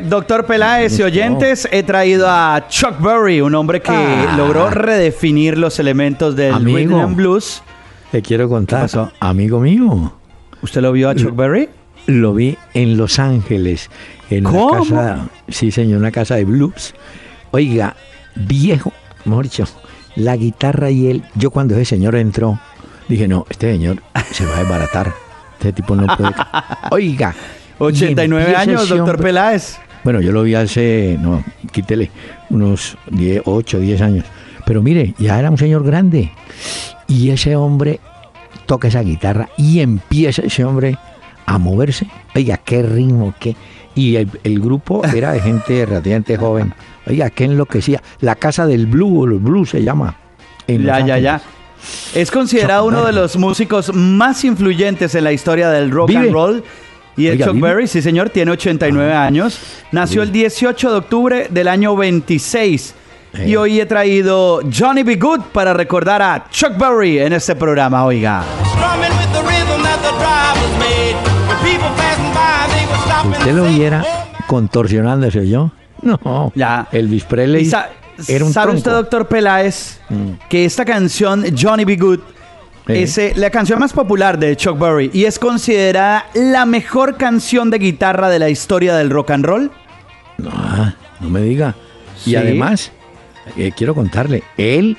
Doctor 0.03 0.45
Peláez 0.45 0.97
y 0.99 1.03
oyentes, 1.03 1.67
he 1.71 1.83
traído 1.83 2.27
a 2.29 2.65
Chuck 2.69 2.99
Berry, 2.99 3.41
un 3.41 3.55
hombre 3.55 3.81
que 3.81 3.91
Ah. 3.91 4.35
logró 4.37 4.69
redefinir 4.69 5.57
los 5.57 5.79
elementos 5.79 6.35
del 6.35 6.53
Amigo. 6.53 6.77
rhythm 6.77 6.95
and 6.99 7.15
blues. 7.15 7.61
Te 8.11 8.21
quiero 8.21 8.47
contar, 8.47 8.89
amigo 9.19 9.59
mío, 9.59 10.13
¿Usted 10.61 10.81
lo 10.81 10.91
vio 10.91 11.09
a 11.09 11.15
Chuck 11.15 11.35
Berry? 11.35 11.67
lo 12.05 12.33
vi 12.33 12.57
en 12.73 12.95
Los 12.97 13.17
Ángeles, 13.19 13.89
en 14.29 14.43
¿Cómo? 14.43 14.67
una 14.67 14.79
casa, 14.79 15.27
sí 15.49 15.71
señor, 15.71 15.99
una 15.99 16.11
casa 16.11 16.35
de 16.35 16.45
blues. 16.45 16.93
Oiga, 17.51 17.95
viejo, 18.35 18.93
mejor 19.25 19.45
dicho, 19.45 19.65
la 20.15 20.35
guitarra 20.37 20.89
y 20.91 21.07
él, 21.09 21.23
yo 21.35 21.49
cuando 21.51 21.73
ese 21.75 21.85
señor 21.85 22.15
entró, 22.15 22.59
dije, 23.07 23.27
no, 23.27 23.45
este 23.49 23.71
señor 23.71 24.01
se 24.31 24.45
va 24.45 24.57
a 24.57 24.59
desbaratar, 24.59 25.13
este 25.59 25.73
tipo 25.73 25.95
no 25.95 26.05
puede... 26.15 26.31
Oiga. 26.91 27.33
y 27.79 27.83
89 27.83 28.43
empieza 28.45 28.61
años, 28.61 28.89
doctor 28.89 29.19
Peláez. 29.21 29.77
Bueno, 30.03 30.21
yo 30.21 30.31
lo 30.31 30.43
vi 30.43 30.55
hace, 30.55 31.17
no, 31.19 31.43
quítele, 31.71 32.11
unos 32.49 32.97
10, 33.09 33.43
8, 33.45 33.79
10 33.79 34.01
años. 34.01 34.25
Pero 34.65 34.81
mire, 34.81 35.13
ya 35.17 35.39
era 35.39 35.49
un 35.49 35.57
señor 35.57 35.83
grande. 35.83 36.31
Y 37.07 37.29
ese 37.29 37.55
hombre 37.55 37.99
toca 38.65 38.87
esa 38.87 39.01
guitarra 39.01 39.49
y 39.57 39.79
empieza 39.79 40.41
ese 40.41 40.63
hombre 40.65 40.97
a 41.45 41.57
moverse. 41.57 42.07
Oiga, 42.35 42.57
qué 42.57 42.81
ritmo, 42.83 43.33
qué. 43.39 43.55
Y 43.95 44.15
el, 44.15 44.29
el 44.43 44.59
grupo 44.59 45.03
era 45.05 45.33
de 45.33 45.39
gente 45.39 45.85
relativamente 45.85 46.37
joven. 46.37 46.73
Oiga, 47.05 47.29
qué 47.29 47.45
enloquecía. 47.45 48.01
La 48.21 48.35
casa 48.35 48.65
del 48.65 48.87
blue, 48.87 49.21
o 49.21 49.27
los 49.27 49.41
blues 49.41 49.69
se 49.69 49.83
llama. 49.83 50.15
en 50.67 50.83
Ya, 50.83 50.99
ya, 50.99 51.17
ya. 51.19 51.41
Es 52.15 52.31
considerado 52.31 52.85
uno 52.85 53.03
de 53.05 53.11
los 53.11 53.35
músicos 53.35 53.93
más 53.93 54.43
influyentes 54.45 55.15
en 55.15 55.25
la 55.25 55.33
historia 55.33 55.69
del 55.69 55.91
rock 55.91 56.09
¿Vive? 56.09 56.21
and 56.21 56.31
roll. 56.31 56.63
Y 57.15 57.27
el 57.27 57.33
Oiga, 57.33 57.45
Chuck. 57.47 57.59
Berry, 57.59 57.87
sí 57.87 58.01
señor, 58.01 58.29
tiene 58.29 58.51
89 58.51 59.13
años. 59.13 59.59
Nació 59.91 60.23
el 60.23 60.31
18 60.31 60.91
de 60.91 60.97
octubre 60.97 61.47
del 61.49 61.67
año 61.67 61.95
26. 61.95 62.95
Eh. 63.35 63.49
Y 63.49 63.55
hoy 63.55 63.79
he 63.79 63.85
traído 63.85 64.61
Johnny 64.75 65.03
B. 65.03 65.15
Good 65.15 65.41
para 65.53 65.73
recordar 65.73 66.21
a 66.21 66.45
Chuck 66.51 66.77
Berry 66.77 67.19
en 67.19 67.33
este 67.33 67.55
programa, 67.55 68.05
oiga. 68.05 68.43
Usted 73.31 73.53
lo 73.55 73.63
viera 73.65 74.03
"Oh, 74.05 74.47
contorsionándose 74.47 75.47
yo. 75.47 75.71
No. 76.01 76.51
Ya. 76.55 76.87
Elvis 76.91 77.23
Presley 77.23 77.69
era 78.27 78.45
un 78.45 78.53
¿Sabe 78.53 78.65
tronco. 78.67 78.77
usted, 78.77 78.91
doctor 78.91 79.27
Peláez, 79.27 79.99
Mm. 80.09 80.31
que 80.49 80.65
esta 80.65 80.85
canción, 80.85 81.45
Johnny 81.59 81.85
B. 81.85 81.95
Good, 81.95 82.19
Eh. 82.87 83.03
es 83.03 83.17
eh, 83.17 83.33
la 83.35 83.49
canción 83.49 83.79
más 83.79 83.93
popular 83.93 84.37
de 84.37 84.55
Chuck 84.57 84.77
Berry 84.77 85.09
y 85.13 85.25
es 85.25 85.39
considerada 85.39 86.25
la 86.33 86.65
mejor 86.65 87.15
canción 87.15 87.69
de 87.69 87.79
guitarra 87.79 88.29
de 88.29 88.39
la 88.39 88.49
historia 88.49 88.95
del 88.95 89.09
rock 89.09 89.31
and 89.31 89.45
roll? 89.45 89.71
No, 90.37 90.49
ah, 90.53 90.93
no 91.21 91.29
me 91.29 91.41
diga. 91.41 91.75
Sí. 92.17 92.31
Y 92.31 92.35
además, 92.35 92.91
eh, 93.57 93.71
quiero 93.75 93.95
contarle, 93.95 94.43
él 94.57 94.97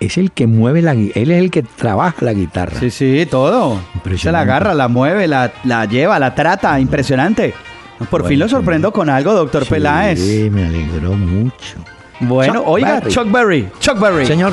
es 0.00 0.18
el 0.18 0.32
que 0.32 0.46
mueve 0.46 0.82
la 0.82 0.92
él 0.92 1.12
es 1.14 1.38
el 1.42 1.50
que 1.50 1.62
trabaja 1.62 2.24
la 2.24 2.32
guitarra. 2.32 2.78
Sí, 2.78 2.90
sí, 2.90 3.26
todo. 3.30 3.80
Se 4.16 4.30
la 4.30 4.40
agarra, 4.40 4.74
la 4.74 4.88
mueve, 4.88 5.26
la, 5.26 5.52
la 5.64 5.86
lleva, 5.86 6.18
la 6.18 6.34
trata, 6.34 6.78
impresionante. 6.78 7.54
Por 8.10 8.26
fin 8.26 8.38
lo 8.38 8.48
sorprendo 8.48 8.92
con 8.92 9.08
algo, 9.08 9.32
doctor 9.32 9.66
Peláez. 9.66 10.20
Sí, 10.20 10.50
me 10.50 10.66
alegró 10.66 11.12
mucho. 11.12 11.76
Bueno, 12.20 12.60
Chuck 12.60 12.68
oiga. 12.68 13.02
Chuck 13.08 13.30
Berry, 13.30 13.68
Chuck 13.80 13.98
Berry. 13.98 14.26
Señor. 14.26 14.52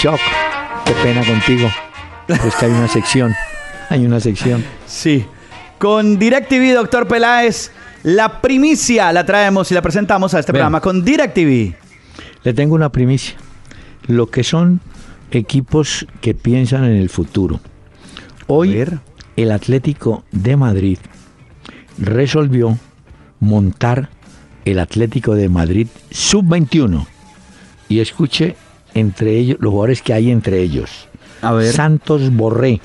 Qué 0.00 0.94
pena 1.02 1.22
contigo. 1.26 1.68
Es 2.26 2.54
que 2.54 2.64
hay 2.64 2.72
una 2.72 2.88
sección. 2.88 3.34
Hay 3.90 4.06
una 4.06 4.18
sección. 4.18 4.64
Sí. 4.86 5.26
Con 5.76 6.18
DirecTV, 6.18 6.72
doctor 6.72 7.06
Peláez, 7.06 7.70
la 8.02 8.40
primicia 8.40 9.12
la 9.12 9.26
traemos 9.26 9.70
y 9.70 9.74
la 9.74 9.82
presentamos 9.82 10.32
a 10.32 10.38
este 10.38 10.52
programa 10.52 10.80
con 10.80 11.04
DirecTV. 11.04 11.74
Le 12.44 12.54
tengo 12.54 12.74
una 12.76 12.88
primicia. 12.88 13.34
Lo 14.06 14.28
que 14.30 14.42
son 14.42 14.80
equipos 15.32 16.06
que 16.22 16.32
piensan 16.32 16.84
en 16.84 16.96
el 16.96 17.10
futuro. 17.10 17.60
Hoy 18.46 18.82
el 19.36 19.52
Atlético 19.52 20.24
de 20.32 20.56
Madrid 20.56 20.98
resolvió 21.98 22.78
montar 23.38 24.08
el 24.64 24.78
Atlético 24.78 25.34
de 25.34 25.50
Madrid 25.50 25.88
sub-21. 26.10 27.06
Y 27.90 28.00
escuche 28.00 28.56
entre 28.94 29.36
ellos 29.36 29.58
los 29.60 29.70
jugadores 29.70 30.02
que 30.02 30.12
hay 30.12 30.30
entre 30.30 30.60
ellos. 30.60 31.08
A 31.42 31.52
ver. 31.52 31.72
Santos 31.72 32.32
Borré, 32.34 32.80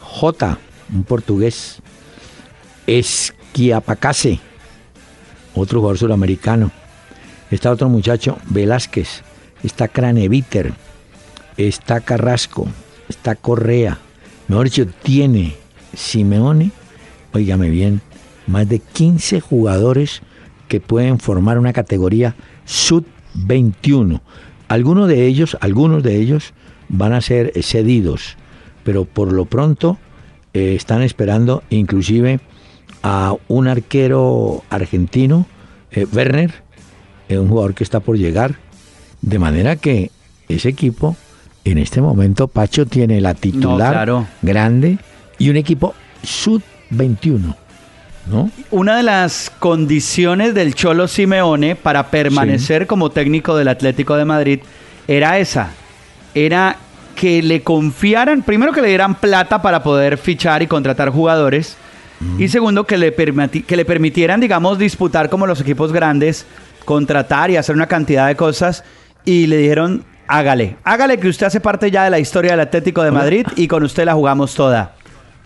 J, 0.00 0.58
un 0.92 1.04
portugués, 1.04 1.80
Esquiapacase, 2.86 4.40
otro 5.54 5.80
jugador 5.80 5.98
sudamericano. 5.98 6.70
Está 7.50 7.70
otro 7.70 7.88
muchacho, 7.88 8.38
Velázquez, 8.46 9.22
está 9.62 9.88
Craneviter, 9.88 10.72
está 11.56 12.00
Carrasco, 12.00 12.66
está 13.08 13.34
Correa. 13.34 13.98
Mejor 14.48 14.64
dicho, 14.64 14.86
tiene 15.02 15.56
Simeone, 15.94 16.70
óigame 17.32 17.70
bien, 17.70 18.00
más 18.46 18.68
de 18.68 18.78
15 18.78 19.40
jugadores 19.40 20.22
que 20.68 20.80
pueden 20.80 21.18
formar 21.18 21.58
una 21.58 21.72
categoría 21.72 22.34
sub-21. 22.64 24.20
Algunos 24.72 25.06
de 25.06 25.26
ellos, 25.26 25.58
algunos 25.60 26.02
de 26.02 26.16
ellos 26.16 26.54
van 26.88 27.12
a 27.12 27.20
ser 27.20 27.52
cedidos, 27.62 28.38
pero 28.84 29.04
por 29.04 29.30
lo 29.30 29.44
pronto 29.44 29.98
eh, 30.54 30.74
están 30.74 31.02
esperando 31.02 31.62
inclusive 31.68 32.40
a 33.02 33.36
un 33.48 33.68
arquero 33.68 34.64
argentino, 34.70 35.44
eh, 35.90 36.06
Werner, 36.10 36.54
eh, 37.28 37.36
un 37.36 37.50
jugador 37.50 37.74
que 37.74 37.84
está 37.84 38.00
por 38.00 38.16
llegar, 38.16 38.54
de 39.20 39.38
manera 39.38 39.76
que 39.76 40.10
ese 40.48 40.70
equipo 40.70 41.16
en 41.66 41.76
este 41.76 42.00
momento 42.00 42.48
Pacho 42.48 42.86
tiene 42.86 43.20
la 43.20 43.34
titular 43.34 43.92
claro. 43.92 44.26
grande 44.40 44.96
y 45.36 45.50
un 45.50 45.58
equipo 45.58 45.92
sub-21, 46.22 47.56
¿no? 48.26 48.50
Una 48.70 48.96
de 48.96 49.02
las 49.02 49.50
condiciones 49.58 50.54
del 50.54 50.74
Cholo 50.74 51.08
Simeone 51.08 51.76
para 51.76 52.10
permanecer 52.10 52.86
como 52.86 53.10
técnico 53.10 53.56
del 53.56 53.68
Atlético 53.68 54.16
de 54.16 54.24
Madrid 54.24 54.60
era 55.08 55.38
esa. 55.38 55.70
Era 56.34 56.76
que 57.14 57.42
le 57.42 57.62
confiaran, 57.62 58.42
primero 58.42 58.72
que 58.72 58.80
le 58.80 58.88
dieran 58.88 59.14
plata 59.16 59.60
para 59.60 59.82
poder 59.82 60.18
fichar 60.18 60.62
y 60.62 60.66
contratar 60.66 61.10
jugadores. 61.10 61.76
Y 62.38 62.46
segundo, 62.46 62.84
que 62.84 62.96
le, 62.98 63.12
que 63.12 63.76
le 63.76 63.84
permitieran, 63.84 64.38
digamos, 64.38 64.78
disputar 64.78 65.28
como 65.28 65.44
los 65.44 65.60
equipos 65.60 65.92
grandes, 65.92 66.46
contratar 66.84 67.50
y 67.50 67.56
hacer 67.56 67.74
una 67.74 67.88
cantidad 67.88 68.28
de 68.28 68.36
cosas. 68.36 68.84
Y 69.24 69.48
le 69.48 69.56
dijeron, 69.56 70.04
hágale, 70.28 70.76
hágale 70.84 71.18
que 71.18 71.26
usted 71.26 71.46
hace 71.46 71.58
parte 71.58 71.90
ya 71.90 72.04
de 72.04 72.10
la 72.10 72.20
historia 72.20 72.52
del 72.52 72.60
Atlético 72.60 73.02
de 73.02 73.10
Madrid 73.10 73.46
y 73.56 73.66
con 73.66 73.82
usted 73.82 74.04
la 74.04 74.14
jugamos 74.14 74.54
toda. 74.54 74.94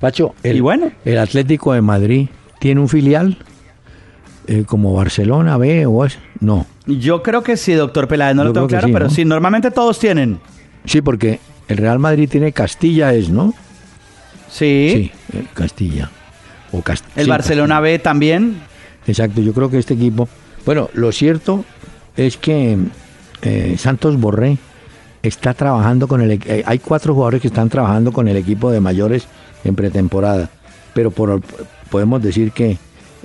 Pacho, 0.01 0.35
el, 0.43 0.57
Y 0.57 0.61
bueno. 0.61 0.93
el 1.07 1.19
Atlético 1.19 1.73
de 1.73 1.81
Madrid 1.81 2.29
tiene 2.59 2.81
un 2.81 2.89
filial 2.89 3.39
eh, 4.47 4.65
como 4.67 4.93
Barcelona, 4.95 5.57
B 5.57 5.87
o 5.87 6.05
es, 6.05 6.19
no. 6.41 6.67
Yo 6.87 7.23
creo 7.23 7.43
que 7.43 7.57
sí, 7.57 7.73
doctor 7.75 8.07
Peláez, 8.09 8.37
no 8.37 8.43
Yo 8.43 8.49
lo 8.49 8.53
tengo 8.55 8.67
claro, 8.69 8.87
sí, 8.87 8.93
pero 8.93 9.05
¿no? 9.07 9.11
sí, 9.11 9.25
normalmente 9.25 9.71
todos 9.71 9.99
tienen. 9.99 10.39
Sí, 10.85 11.01
porque 11.01 11.41
el 11.69 11.77
Real 11.79 11.99
Madrid 11.99 12.29
tiene 12.31 12.53
Castilla, 12.53 13.13
es, 13.13 13.29
¿no? 13.29 13.53
Sí. 14.49 14.91
Sí, 14.93 15.37
eh, 15.37 15.45
Castilla. 15.55 16.11
O 16.73 16.83
Cast- 16.83 17.05
El 17.17 17.25
sí, 17.25 17.31
Barcelona 17.31 17.81
B 17.81 17.99
también. 17.99 18.57
Exacto, 19.07 19.41
yo 19.41 19.53
creo 19.53 19.71
que 19.71 19.79
este 19.79 19.95
equipo. 19.95 20.29
Bueno, 20.65 20.89
lo 20.95 21.11
cierto 21.13 21.65
es 22.17 22.37
que 22.37 22.77
eh, 23.43 23.75
Santos 23.79 24.19
Borré 24.19 24.59
está 25.23 25.55
trabajando 25.55 26.07
con 26.07 26.21
el. 26.23 26.41
hay 26.65 26.79
cuatro 26.79 27.15
jugadores 27.15 27.41
que 27.41 27.49
están 27.49 27.69
trabajando 27.69 28.13
con 28.13 28.29
el 28.29 28.37
equipo 28.37 28.71
de 28.71 28.81
mayores 28.81 29.27
en 29.65 29.75
pretemporada, 29.75 30.51
pero 30.95 31.11
por, 31.11 31.41
podemos 31.91 32.23
decir 32.23 32.53
que 32.53 32.79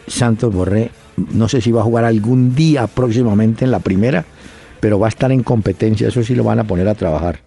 Santos 0.08 0.54
Borré, 0.54 0.92
no 1.34 1.48
sé 1.48 1.62
si 1.62 1.72
va 1.72 1.82
a 1.82 1.84
jugar 1.84 2.06
algún 2.06 2.56
día 2.56 2.88
próximamente 2.88 3.66
en 3.66 3.72
la 3.72 3.80
primera, 3.80 4.26
pero 4.80 5.00
va 5.00 5.08
a 5.08 5.10
estar 5.10 5.32
en 5.32 5.44
competencia, 5.44 6.08
eso 6.08 6.24
sí 6.24 6.34
lo 6.36 6.44
van 6.44 6.60
a 6.60 6.64
poner 6.64 6.88
a 6.88 6.96
trabajar. 6.96 7.40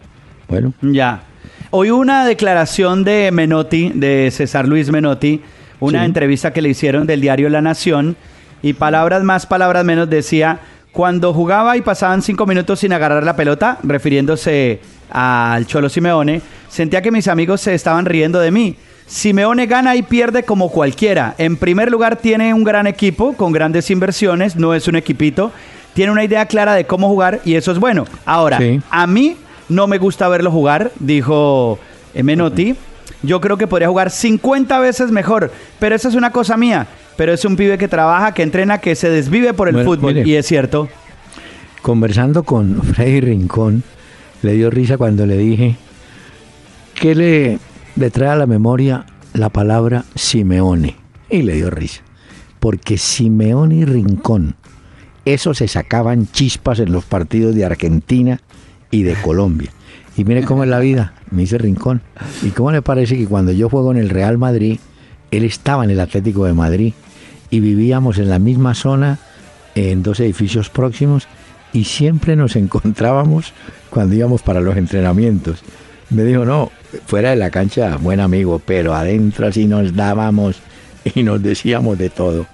Bueno, 0.49 0.73
Ya. 0.83 1.23
Hoy 1.71 1.91
una 1.91 2.25
declaración 2.25 3.03
de 3.03 3.31
Menotti, 3.33 3.91
de 3.95 4.31
César 4.31 4.69
Luis 4.69 4.91
Menotti, 4.91 5.41
una 5.81 6.01
Sí. 6.01 6.05
entrevista 6.05 6.53
que 6.53 6.63
le 6.63 6.69
hicieron 6.69 7.07
del 7.07 7.21
diario 7.21 7.49
La 7.49 7.61
Nación, 7.61 8.17
y 8.63 8.75
palabras 8.75 9.25
más, 9.25 9.45
palabras 9.47 9.85
menos 9.85 10.09
decía, 10.09 10.61
cuando 10.93 11.35
jugaba 11.35 11.77
y 11.77 11.83
pasaban 11.83 12.23
cinco 12.23 12.47
minutos 12.47 12.79
sin 12.81 12.93
agarrar 12.93 13.25
la 13.25 13.35
pelota, 13.35 13.79
refiriéndose 13.83 14.79
al 15.11 15.67
Cholo 15.67 15.89
Simeone, 15.89 16.41
sentía 16.69 17.03
que 17.03 17.11
mis 17.11 17.27
amigos 17.27 17.61
se 17.61 17.75
estaban 17.75 18.07
riendo 18.07 18.39
de 18.39 18.51
mí. 18.53 18.77
Simeone 19.15 19.67
gana 19.67 19.95
y 19.95 20.03
pierde 20.03 20.43
como 20.43 20.71
cualquiera. 20.71 21.37
En 21.39 21.57
primer 21.57 21.89
lugar, 21.89 22.17
tiene 22.17 22.53
un 22.53 22.65
gran 22.65 22.89
equipo 22.89 23.35
con 23.35 23.53
grandes 23.53 23.89
inversiones, 23.93 24.57
no 24.57 24.75
es 24.75 24.89
un 24.89 24.97
equipito. 24.97 25.53
Tiene 25.95 26.11
una 26.11 26.25
idea 26.25 26.47
clara 26.47 26.75
de 26.75 26.85
cómo 26.85 27.07
jugar 27.09 27.41
y 27.45 27.55
eso 27.55 27.71
es 27.71 27.79
bueno. 27.79 28.07
Ahora, 28.27 28.59
Sí. 28.59 28.81
a 28.91 29.07
mí 29.07 29.37
no 29.69 29.87
me 29.87 29.99
gusta 29.99 30.27
verlo 30.29 30.51
jugar, 30.51 30.91
dijo 30.99 31.79
eh, 32.13 32.25
Menotti. 32.25 32.75
Yo 33.23 33.41
creo 33.41 33.57
que 33.57 33.69
podría 33.69 33.87
jugar 33.89 34.11
50 34.11 34.81
veces 34.81 35.13
mejor, 35.13 35.53
pero 35.79 35.95
esa 35.95 36.09
es 36.09 36.17
una 36.17 36.33
cosa 36.33 36.57
mía. 36.57 36.89
Pero 37.17 37.33
es 37.33 37.45
un 37.45 37.55
pibe 37.55 37.79
que 37.79 37.87
trabaja, 37.87 38.35
que 38.35 38.43
entrena, 38.43 38.79
que 38.79 38.97
se 38.97 39.09
desvive 39.11 39.55
por 39.55 39.69
el 39.69 39.75
Bueno, 39.77 39.89
fútbol. 39.91 40.15
mire. 40.15 40.29
Y 40.29 40.35
es 40.35 40.45
cierto. 40.47 40.89
conversando 41.83 42.43
con 42.43 42.83
Freddy 42.83 43.21
Rincón, 43.21 43.85
le 44.43 44.55
dio 44.55 44.71
risa 44.71 44.97
cuando 44.99 45.25
le 45.25 45.37
dije 45.37 45.77
que 46.95 47.15
le, 47.15 47.59
le 47.97 48.11
trae 48.11 48.31
a 48.31 48.37
la 48.37 48.47
memoria 48.47 49.07
la 49.33 49.51
palabra 49.51 50.05
Simeone. 50.15 50.97
Y 51.31 51.43
le 51.43 51.55
dio 51.55 51.71
risa. 51.71 52.03
Porque 52.61 52.99
Simeone 52.99 53.77
y 53.77 53.85
Rincón, 53.85 54.57
eso 55.25 55.55
se 55.55 55.69
sacaban 55.69 56.27
chispas 56.31 56.81
en 56.81 56.93
los 56.93 57.05
partidos 57.05 57.55
de 57.55 57.65
Argentina 57.65 58.41
y 58.91 59.03
de 59.03 59.15
Colombia. 59.15 59.71
Y 60.17 60.25
mire 60.25 60.45
cómo 60.45 60.65
es 60.65 60.71
la 60.71 60.79
vida, 60.79 61.15
me 61.31 61.43
dice 61.43 61.59
Rincón. 61.59 62.03
¿Y 62.43 62.51
cómo 62.51 62.71
le 62.71 62.83
parece 62.83 63.17
que 63.17 63.27
cuando 63.27 63.53
yo 63.53 63.69
juego 63.69 63.91
en 63.91 63.99
el 63.99 64.11
Real 64.11 64.39
Madrid, 64.39 64.79
él 65.31 65.45
estaba 65.45 65.85
en 65.85 65.91
el 65.91 66.01
Atlético 66.01 66.45
de 66.45 66.55
Madrid 66.55 66.95
y 67.51 67.61
vivíamos 67.61 68.19
en 68.19 68.31
la 68.31 68.39
misma 68.39 68.75
zona, 68.75 69.19
en 69.75 70.03
dos 70.03 70.21
edificios 70.21 70.71
próximos, 70.71 71.27
y 71.73 71.85
siempre 71.85 72.37
nos 72.37 72.57
encontrábamos 72.57 73.53
cuando 73.91 74.15
íbamos 74.15 74.43
para 74.43 74.61
los 74.61 74.77
entrenamientos. 74.77 75.63
Me 76.11 76.23
dijo, 76.23 76.45
no, 76.45 76.71
fuera 77.07 77.31
de 77.31 77.37
la 77.37 77.51
cancha, 77.51 77.97
buen 77.97 78.21
amigo, 78.21 78.61
pero 78.65 78.95
adentro 78.95 79.47
así 79.47 79.67
nos 79.67 79.95
dábamos 79.95 80.57
y 81.15 81.23
nos 81.23 81.43
decíamos 81.43 81.99
de 81.99 82.11
todo. 82.11 82.47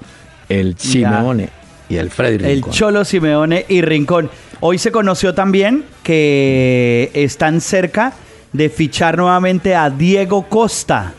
El 0.48 0.76
Simeone 0.79 1.48
y 1.88 1.96
el 1.96 2.11
Freddy 2.11 2.44
El. 2.44 2.64
Cholo 2.64 3.05
Simeone 3.05 3.64
y 3.68 3.83
Rincón. 3.83 4.31
Hoy 4.61 4.79
se 4.79 4.90
conoció 4.92 5.33
también 5.35 5.85
que 6.03 7.11
están 7.14 7.61
cerca 7.61 8.12
de 8.53 8.68
fichar 8.68 9.16
nuevamente 9.16 9.74
a 9.74 9.90
Diego 9.90 10.48
Costa. 10.48 11.12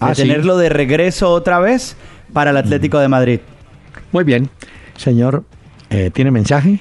De 0.00 0.06
Ah, 0.06 0.14
sí. 0.14 0.22
tenerlo 0.22 0.56
de 0.56 0.68
regreso 0.68 1.28
otra 1.30 1.58
vez 1.58 1.96
para 2.32 2.50
el 2.52 2.56
Atlético 2.56 2.98
de 2.98 3.08
Madrid. 3.08 3.40
Muy 4.12 4.22
bien, 4.24 4.48
señor, 4.96 5.42
eh, 5.90 6.10
¿tiene 6.12 6.30
mensaje? 6.30 6.78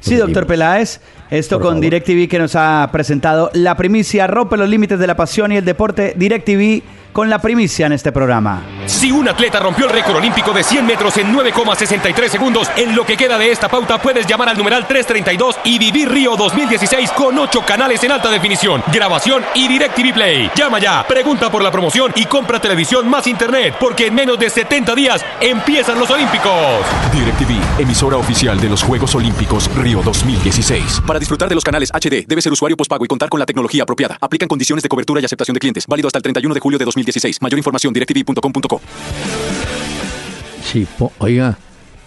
Sí, 0.00 0.16
doctor 0.16 0.46
Peláez. 0.46 1.00
Esto 1.30 1.56
Por 1.56 1.62
con 1.62 1.70
favor. 1.74 1.82
DirecTV 1.82 2.28
que 2.28 2.38
nos 2.38 2.56
ha 2.56 2.88
presentado 2.90 3.50
la 3.54 3.76
primicia, 3.76 4.26
rompe 4.26 4.56
los 4.56 4.68
límites 4.68 4.98
de 4.98 5.06
la 5.06 5.16
pasión 5.16 5.52
y 5.52 5.56
el 5.56 5.64
deporte. 5.64 6.14
DirecTV 6.16 6.82
con 7.12 7.30
la 7.30 7.40
primicia 7.40 7.86
en 7.86 7.92
este 7.92 8.12
programa. 8.12 8.62
Si 8.86 9.10
un 9.10 9.28
atleta 9.28 9.60
rompió 9.60 9.86
el 9.86 9.92
récord 9.92 10.16
olímpico 10.16 10.52
de 10.52 10.62
100 10.62 10.86
metros 10.86 11.16
en 11.16 11.34
9,63 11.34 12.28
segundos, 12.28 12.70
en 12.76 12.94
lo 12.94 13.04
que 13.04 13.16
queda 13.16 13.38
de 13.38 13.50
esta 13.50 13.68
pauta 13.68 14.00
puedes 14.00 14.26
llamar 14.26 14.48
al 14.48 14.58
numeral 14.58 14.86
332 14.86 15.58
y 15.64 15.78
vivir 15.78 16.10
Río 16.10 16.36
2016 16.36 17.10
con 17.12 17.38
8 17.38 17.62
canales 17.66 18.02
en 18.04 18.12
alta 18.12 18.30
definición, 18.30 18.82
grabación 18.92 19.42
y 19.54 19.68
DirecTV 19.68 20.14
Play. 20.14 20.50
Llama 20.54 20.78
ya, 20.78 21.06
pregunta 21.06 21.50
por 21.50 21.62
la 21.62 21.70
promoción 21.70 22.12
y 22.16 22.26
compra 22.26 22.60
televisión 22.60 23.08
más 23.08 23.26
internet, 23.26 23.74
porque 23.78 24.06
en 24.06 24.14
menos 24.14 24.38
de 24.38 24.50
70 24.50 24.94
días 24.94 25.24
empiezan 25.40 25.98
los 25.98 26.10
Olímpicos. 26.10 26.84
DirecTV, 27.12 27.80
emisora 27.80 28.16
oficial 28.16 28.60
de 28.60 28.68
los 28.68 28.82
Juegos 28.82 29.14
Olímpicos 29.14 29.70
Río 29.76 30.02
2016. 30.02 31.02
Para 31.06 31.18
disfrutar 31.18 31.48
de 31.48 31.54
los 31.54 31.64
canales 31.64 31.90
HD, 31.92 32.26
debe 32.26 32.42
ser 32.42 32.52
usuario 32.52 32.76
postpago 32.76 33.04
y 33.04 33.08
contar 33.08 33.28
con 33.28 33.40
la 33.40 33.46
tecnología 33.46 33.84
apropiada. 33.84 34.18
Aplican 34.20 34.48
condiciones 34.48 34.82
de 34.82 34.88
cobertura 34.88 35.20
y 35.20 35.24
aceptación 35.24 35.54
de 35.54 35.60
clientes. 35.60 35.86
Válido 35.86 36.06
hasta 36.08 36.18
el 36.18 36.22
31 36.22 36.54
de 36.54 36.60
julio 36.60 36.78
de 36.78 36.84
2016. 36.84 36.99
2016. 37.04 37.40
Mayor 37.42 37.58
información 37.58 37.92
directv.com.co. 37.92 38.80
Sí, 40.64 40.86
po- 40.98 41.12
oiga, 41.18 41.58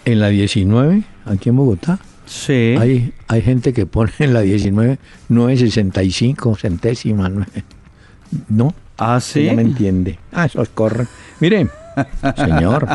en 0.05 0.19
la 0.19 0.29
19, 0.29 1.03
aquí 1.25 1.49
en 1.49 1.55
Bogotá, 1.55 1.99
Sí. 2.25 2.75
hay, 2.79 3.13
hay 3.27 3.41
gente 3.41 3.73
que 3.73 3.85
pone 3.85 4.11
en 4.19 4.33
la 4.33 4.41
19 4.41 4.97
9.65 5.29 6.55
centésimas. 6.57 7.31
nueve- 7.31 7.63
¿No? 8.49 8.73
Ah, 8.97 9.19
sí. 9.19 9.47
No 9.47 9.55
me 9.55 9.61
entiende. 9.63 10.17
Ah, 10.31 10.45
esos 10.45 10.69
corren. 10.69 11.07
Mire, 11.39 11.67
señor, 12.37 12.87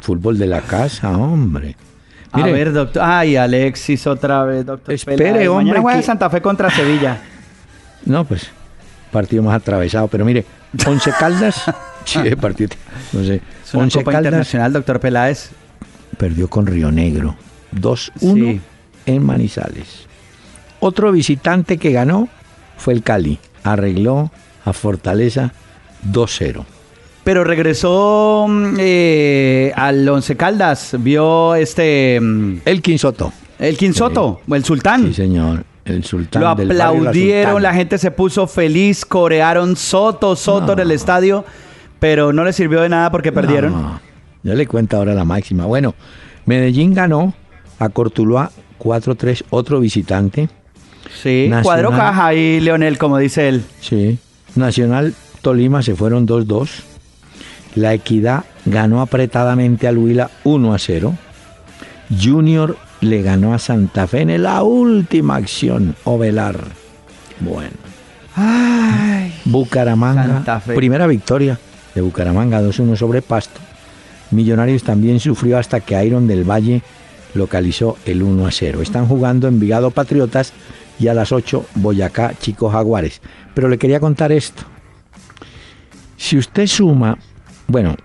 fútbol 0.00 0.38
de 0.38 0.46
la 0.46 0.60
casa, 0.62 1.16
hombre. 1.16 1.76
Mire, 2.34 2.50
A 2.50 2.52
ver, 2.52 2.72
doctor. 2.72 3.02
Ay, 3.04 3.36
Alexis 3.36 4.06
otra 4.06 4.44
vez, 4.44 4.64
doctor. 4.66 4.94
Espere, 4.94 5.48
hombre, 5.48 5.64
Mañana 5.66 5.80
juega 5.82 5.98
que- 5.98 6.04
Santa 6.06 6.28
Fe 6.30 6.40
contra 6.42 6.70
Sevilla. 6.70 7.18
No, 8.04 8.24
pues, 8.24 8.48
partido 9.12 9.42
más 9.42 9.54
atravesado. 9.54 10.08
Pero 10.08 10.24
mire, 10.24 10.44
Once 10.86 11.10
Caldas, 11.18 11.62
sí, 12.04 12.22
de 12.22 12.36
partido, 12.36 12.70
no 13.12 13.22
sé. 13.24 13.40
Es 13.64 13.74
una 13.74 13.84
Once 13.84 13.98
Copa 13.98 14.12
Caldas 14.12 14.26
Internacional, 14.30 14.72
doctor 14.72 15.00
Peláez. 15.00 15.50
perdió 16.16 16.48
con 16.48 16.66
Río 16.66 16.90
Negro. 16.90 17.36
2-1 17.74 18.10
Sí. 18.18 18.60
en 19.06 19.24
Manizales. 19.24 20.06
Otro 20.80 21.12
visitante 21.12 21.78
que 21.78 21.92
ganó 21.92 22.28
fue 22.76 22.92
el 22.94 23.02
Cali. 23.02 23.38
Arregló 23.64 24.30
a 24.64 24.72
Fortaleza 24.72 25.52
2-0. 26.10 26.64
Pero 27.24 27.44
regresó 27.44 28.46
mm, 28.48 28.74
eh, 28.78 29.72
al 29.76 30.08
Once 30.08 30.36
Caldas. 30.36 30.96
Vio 30.98 31.54
este. 31.54 32.18
mm, 32.20 32.56
El 32.64 32.82
Quinsoto. 32.82 33.32
El 33.58 33.76
Quinsoto, 33.76 34.40
el 34.50 34.64
Sultán. 34.64 35.06
Sí, 35.06 35.14
señor. 35.14 35.64
El 35.84 36.04
sultán 36.04 36.42
Lo 36.42 36.54
del 36.54 36.68
La 36.68 36.88
aplaudieron, 36.88 37.52
Sultana. 37.54 37.60
la 37.60 37.74
gente 37.74 37.98
se 37.98 38.10
puso 38.10 38.46
feliz, 38.46 39.04
corearon 39.04 39.74
Soto, 39.76 40.36
Soto 40.36 40.66
No. 40.68 40.72
en 40.74 40.78
el 40.80 40.90
estadio, 40.92 41.44
pero 41.98 42.32
no 42.32 42.44
le 42.44 42.52
sirvió 42.52 42.80
de 42.82 42.88
nada 42.88 43.10
porque 43.10 43.32
perdieron. 43.32 43.72
No, 43.72 44.00
ya 44.44 44.54
le 44.54 44.66
cuento 44.66 44.96
ahora 44.96 45.12
la 45.14 45.24
máxima. 45.24 45.66
Bueno, 45.66 45.94
Medellín 46.46 46.94
ganó 46.94 47.34
a 47.78 47.88
Cortuluá 47.88 48.50
4-3, 48.78 49.44
otro 49.50 49.80
visitante. 49.80 50.48
Sí, 51.20 51.46
Nacional. 51.48 51.62
cuadro 51.64 51.90
caja 51.90 52.26
ahí, 52.28 52.60
Leonel, 52.60 52.96
como 52.96 53.18
dice 53.18 53.48
él. 53.48 53.64
Sí. 53.80 54.18
Nacional 54.54 55.14
Tolima 55.40 55.82
se 55.82 55.94
fueron 55.96 56.26
2-2. 56.26 56.68
La 57.74 57.92
Equidad 57.94 58.44
ganó 58.66 59.00
apretadamente 59.00 59.88
al 59.88 59.98
Huila 59.98 60.30
1-0. 60.44 61.12
Junior 62.22 62.76
le 63.02 63.20
ganó 63.20 63.52
a 63.52 63.58
Santa 63.58 64.06
Fe 64.06 64.22
en 64.22 64.42
la 64.42 64.62
última 64.62 65.36
acción. 65.36 65.94
Ovelar. 66.04 66.56
Bueno. 67.40 67.76
Ay, 68.34 69.34
Bucaramanga. 69.44 70.26
Santa 70.26 70.60
Fe. 70.60 70.74
Primera 70.74 71.06
victoria 71.06 71.58
de 71.94 72.00
Bucaramanga 72.00 72.62
2-1 72.62 72.96
sobre 72.96 73.20
Pasto. 73.20 73.60
Millonarios 74.30 74.84
también 74.84 75.20
sufrió 75.20 75.58
hasta 75.58 75.80
que 75.80 76.02
Iron 76.02 76.26
del 76.26 76.48
Valle 76.48 76.80
localizó 77.34 77.98
el 78.06 78.22
1-0. 78.22 78.80
Están 78.80 79.06
jugando 79.06 79.48
Envigado 79.48 79.90
Patriotas 79.90 80.52
y 80.98 81.08
a 81.08 81.14
las 81.14 81.32
8 81.32 81.66
Boyacá 81.74 82.32
Chico 82.40 82.70
Jaguares. 82.70 83.20
Pero 83.52 83.68
le 83.68 83.78
quería 83.78 84.00
contar 84.00 84.32
esto. 84.32 84.62
Si 86.16 86.38
usted 86.38 86.68
suma, 86.68 87.18
bueno, 87.66 87.96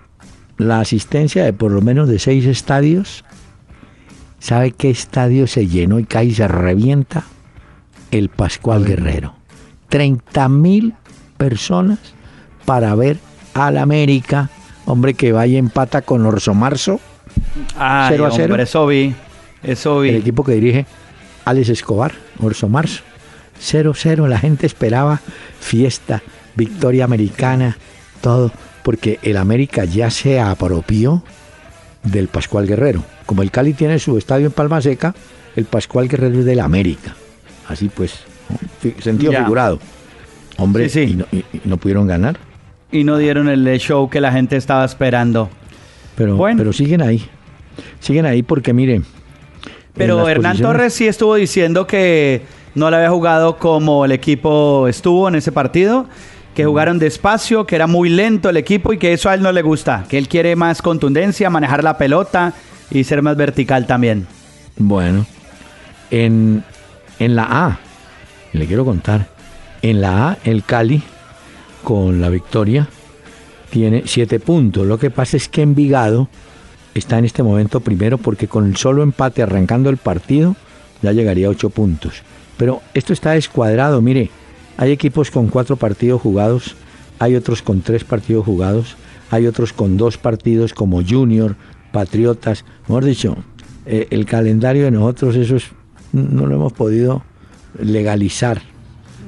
la 0.57 0.79
asistencia 0.79 1.45
de 1.45 1.53
por 1.53 1.71
lo 1.71 1.81
menos 1.81 2.09
de 2.09 2.17
seis 2.17 2.45
estadios, 2.45 3.23
¿sabe 4.39 4.71
qué 4.71 4.89
estadio 4.89 5.47
se 5.47 5.67
llenó 5.67 5.99
y 5.99 6.05
cae 6.05 6.25
y 6.25 6.33
se 6.35 6.47
revienta? 6.47 7.23
El 8.11 8.29
Pascual 8.29 8.85
Guerrero. 8.85 9.33
30 9.89 10.49
mil 10.49 10.93
personas 11.37 11.99
para 12.65 12.93
ver 12.95 13.17
al 13.53 13.77
América, 13.77 14.49
hombre 14.85 15.13
que 15.13 15.31
vaya 15.31 15.53
y 15.53 15.57
empata 15.57 16.01
con 16.01 16.25
Orso 16.25 16.53
Marzo, 16.53 16.99
ay, 17.77 18.09
Cero 18.11 18.25
a 18.25 18.31
cero. 18.31 18.53
hombre, 18.53 18.63
eso 18.63 18.85
vi, 18.87 19.15
eso 19.63 20.03
el 20.03 20.15
vi. 20.15 20.17
equipo 20.17 20.43
que 20.43 20.53
dirige 20.53 20.85
Alex 21.45 21.69
Escobar, 21.69 22.13
Orso 22.39 22.67
Marzo. 22.69 23.03
0-0, 23.59 24.27
la 24.27 24.37
gente 24.37 24.67
esperaba 24.67 25.19
fiesta, 25.59 26.21
victoria 26.55 27.05
americana, 27.05 27.77
todo, 28.21 28.51
porque 28.83 29.19
el 29.23 29.35
América 29.37 29.83
ya 29.85 30.11
se 30.11 30.39
apropió 30.39 31.23
del 32.03 32.27
Pascual 32.27 32.67
Guerrero. 32.67 33.03
Como 33.27 33.43
el 33.43 33.51
Cali 33.51 33.73
tiene 33.73 33.99
su 33.99 34.17
estadio 34.17 34.47
en 34.47 34.51
Palma 34.51 34.81
Seca, 34.81 35.13
el 35.55 35.65
Pascual 35.65 36.07
Guerrero 36.07 36.39
es 36.39 36.45
del 36.45 36.59
América. 36.61 37.15
Así 37.67 37.89
pues, 37.89 38.15
sentido 38.99 39.31
Ya. 39.31 39.43
figurado. 39.43 39.79
Hombre, 40.57 40.89
Sí, 40.89 41.05
sí. 41.05 41.11
Y, 41.13 41.15
no, 41.17 41.25
y- 41.31 41.37
y 41.57 41.61
no 41.65 41.77
pudieron 41.77 42.07
ganar. 42.07 42.37
Y 42.91 43.03
no 43.03 43.17
dieron 43.17 43.47
el 43.49 43.77
show 43.79 44.09
que 44.09 44.19
la 44.21 44.31
gente 44.31 44.55
estaba 44.55 44.83
esperando. 44.85 45.49
Pero, 46.15 46.35
Bueno. 46.35 46.57
pero 46.57 46.73
siguen 46.73 47.01
ahí. 47.03 47.23
Siguen 47.99 48.25
ahí 48.25 48.41
porque, 48.41 48.73
mire. 48.73 48.95
en 48.95 49.05
Pero 49.93 50.27
Hernán 50.29 50.53
posiciones- 50.53 50.61
Torres 50.61 50.93
sí 50.93 51.07
estuvo 51.07 51.35
diciendo 51.35 51.85
que 51.87 52.43
no 52.75 52.89
le 52.91 52.97
había 52.97 53.09
jugado 53.09 53.57
como 53.57 54.05
el 54.05 54.11
equipo 54.11 54.87
estuvo 54.87 55.27
en 55.27 55.33
ese 55.35 55.51
partido, 55.51 56.07
que 56.55 56.65
jugaron 56.65 56.97
despacio, 56.99 57.65
que 57.65 57.75
era 57.75 57.87
muy 57.87 58.09
lento 58.09 58.49
el 58.49 58.57
equipo 58.57 58.93
y 58.93 58.97
que 58.99 59.13
eso 59.13 59.29
a 59.29 59.33
él 59.33 59.41
no 59.41 59.51
le 59.51 59.61
gusta, 59.63 60.05
que 60.07 60.17
él 60.19 60.27
quiere 60.27 60.55
más 60.55 60.81
contundencia, 60.83 61.49
manejar 61.49 61.83
la 61.83 61.97
pelota 61.97 62.53
y 62.91 63.03
ser 63.03 63.21
más 63.21 63.37
vertical 63.37 63.85
también. 63.87 64.27
Bueno, 64.77 65.25
en, 66.11 66.63
en 67.19 67.35
la 67.35 67.43
A, 67.43 67.79
le 68.53 68.65
quiero 68.65 68.85
contar, 68.85 69.27
en 69.81 70.01
la 70.01 70.29
A, 70.29 70.37
el 70.43 70.63
Cali, 70.63 71.03
con 71.83 72.21
la 72.21 72.29
victoria, 72.29 72.87
tiene 73.69 74.03
siete 74.05 74.39
puntos. 74.39 74.85
Lo 74.85 74.97
que 74.97 75.09
pasa 75.09 75.37
es 75.37 75.47
que 75.47 75.61
Envigado 75.61 76.29
está 76.93 77.17
en 77.17 77.25
este 77.25 77.43
momento 77.43 77.79
primero 77.79 78.17
porque 78.17 78.47
con 78.47 78.65
el 78.65 78.75
solo 78.77 79.03
empate 79.03 79.43
arrancando 79.43 79.89
el 79.89 79.97
partido 79.97 80.55
ya 81.01 81.11
llegaría 81.11 81.47
a 81.47 81.51
ocho 81.51 81.69
puntos. 81.69 82.23
Pero 82.57 82.81
esto 82.93 83.13
está 83.13 83.31
descuadrado, 83.31 84.01
mire, 84.01 84.31
hay 84.77 84.91
equipos 84.91 85.29
con 85.31 85.47
cuatro 85.47 85.75
partidos 85.75 86.21
jugados, 86.21 86.75
hay 87.19 87.35
otros 87.35 87.61
con 87.61 87.81
tres 87.81 88.03
partidos 88.03 88.45
jugados, 88.45 88.95
hay 89.29 89.45
otros 89.45 89.73
con 89.73 89.97
dos 89.97 90.17
partidos 90.17 90.73
como 90.73 91.03
Junior, 91.03 91.55
Patriotas, 92.01 92.63
mejor 92.87 93.05
dicho, 93.05 93.35
eh, 93.87 94.05
el 94.11 94.25
calendario 94.27 94.85
de 94.85 94.91
nosotros 94.91 95.35
eso 95.35 95.55
es- 95.55 95.71
no 96.11 96.45
lo 96.45 96.53
hemos 96.53 96.71
podido 96.73 97.23
legalizar. 97.81 98.61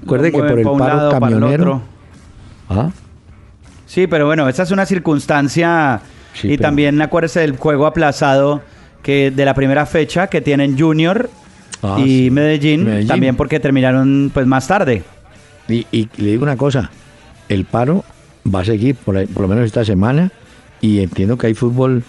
Recuerde 0.02 0.32
que 0.32 0.38
por 0.38 0.60
el 0.60 0.64
paro 0.66 0.78
lado, 0.78 1.20
para 1.20 1.34
el 1.36 1.40
camionero... 1.42 1.82
¿Ah? 2.70 2.92
Sí, 3.88 4.06
pero 4.06 4.28
bueno, 4.28 4.48
esa 4.48 4.62
es 4.64 4.70
una 4.72 4.86
circunstancia 4.86 6.02
Sí, 6.34 6.48
y 6.48 6.58
pero- 6.58 6.62
también 6.68 7.02
acuérdese 7.02 7.40
del 7.40 7.58
juego 7.58 7.88
aplazado 7.88 8.62
que 9.02 9.32
de 9.32 9.46
la 9.46 9.56
primera 9.56 9.88
fecha 9.88 10.28
que 10.28 10.42
tienen 10.42 10.78
Junior 10.78 11.28
Ah, 11.82 11.98
y 12.00 12.26
sí. 12.26 12.30
Medellín, 12.32 12.84
Medellín. 12.86 13.08
también 13.08 13.36
porque 13.36 13.60
terminaron 13.60 14.30
pues 14.32 14.46
más 14.46 14.68
tarde. 14.68 15.02
Y, 15.68 15.88
y 15.92 16.08
le 16.18 16.32
digo 16.32 16.44
una 16.44 16.56
cosa, 16.58 16.92
el 17.48 17.66
paro 17.66 18.04
va 18.54 18.60
a 18.60 18.66
seguir 18.66 18.96
por, 18.96 19.26
por 19.30 19.42
lo 19.42 19.48
menos 19.48 19.66
esta 19.66 19.84
semana 19.84 20.32
y 20.82 21.00
entiendo 21.00 21.36
que 21.38 21.48
hay 21.48 21.54
fútbol 21.56 22.04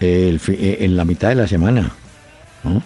el 0.00 0.40
eh, 0.48 0.78
en 0.80 0.96
la 0.96 1.04
mitad 1.04 1.28
de 1.28 1.34
la 1.36 1.46
semana. 1.46 1.92
¿no? 2.64 2.82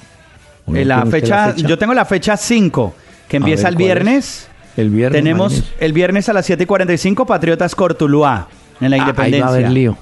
¿O 0.67 0.73
no 0.73 0.79
En 0.79 0.89
la 0.89 1.05
fecha, 1.07 1.55
yo 1.57 1.79
tengo 1.79 1.95
la 1.95 2.05
fecha 2.05 2.37
5, 2.37 2.95
que 3.29 3.37
empieza 3.39 3.65
ver, 3.65 3.73
el 3.73 3.77
viernes. 3.77 4.49
El 4.77 4.91
viernes. 4.91 5.21
Tenemos 5.21 5.53
imagínese. 5.53 5.85
el 5.85 5.93
viernes 5.93 6.29
a 6.29 6.33
las 6.33 6.47
7 6.47 6.63
y 6.63 6.67
45 6.67 7.27
Patriotas 7.27 7.75
Cortuluá 7.75 8.49
en 8.81 8.91
la 8.91 8.97
Ah, 8.97 8.99
Ahí 8.99 9.01
Independencia. 9.03 9.45
va 9.45 9.51
a 9.51 9.55
haber 9.55 9.71
lío. 9.71 9.97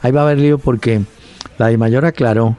Ahí 0.00 0.12
va 0.12 0.20
a 0.20 0.24
haber 0.24 0.38
lío 0.38 0.58
porque 0.58 1.02
la 1.58 1.68
de 1.68 1.78
Mayor 1.78 2.04
aclaró 2.04 2.56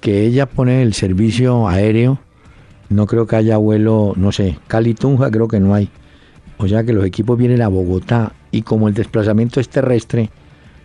que 0.00 0.24
ella 0.24 0.46
pone 0.46 0.82
el 0.82 0.94
servicio 0.94 1.68
aéreo. 1.68 2.18
No 2.88 3.06
creo 3.06 3.26
que 3.26 3.36
haya 3.36 3.56
vuelo, 3.56 4.14
no 4.16 4.32
sé, 4.32 4.58
Cali 4.66 4.94
Tunja 4.94 5.30
creo 5.30 5.46
que 5.46 5.60
no 5.60 5.74
hay. 5.74 5.88
O 6.58 6.66
sea 6.66 6.82
que 6.82 6.92
los 6.92 7.04
equipos 7.04 7.38
vienen 7.38 7.62
a 7.62 7.68
Bogotá 7.68 8.32
y 8.50 8.62
como 8.62 8.88
el 8.88 8.94
desplazamiento 8.94 9.60
es 9.60 9.68
terrestre, 9.68 10.30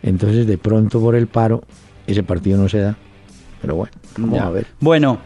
entonces 0.04 0.46
de 0.46 0.58
pronto 0.60 1.02
por 1.02 1.16
el 1.16 1.26
paro 1.28 1.64
ese 2.08 2.24
partido 2.24 2.58
no 2.58 2.70
se 2.70 2.80
da. 2.80 2.96
Pero 3.62 3.76
bueno, 3.76 3.94
vamos 4.18 4.36
Ya. 4.40 4.46
a 4.46 4.50
ver. 4.50 4.68
Bueno, 4.80 5.20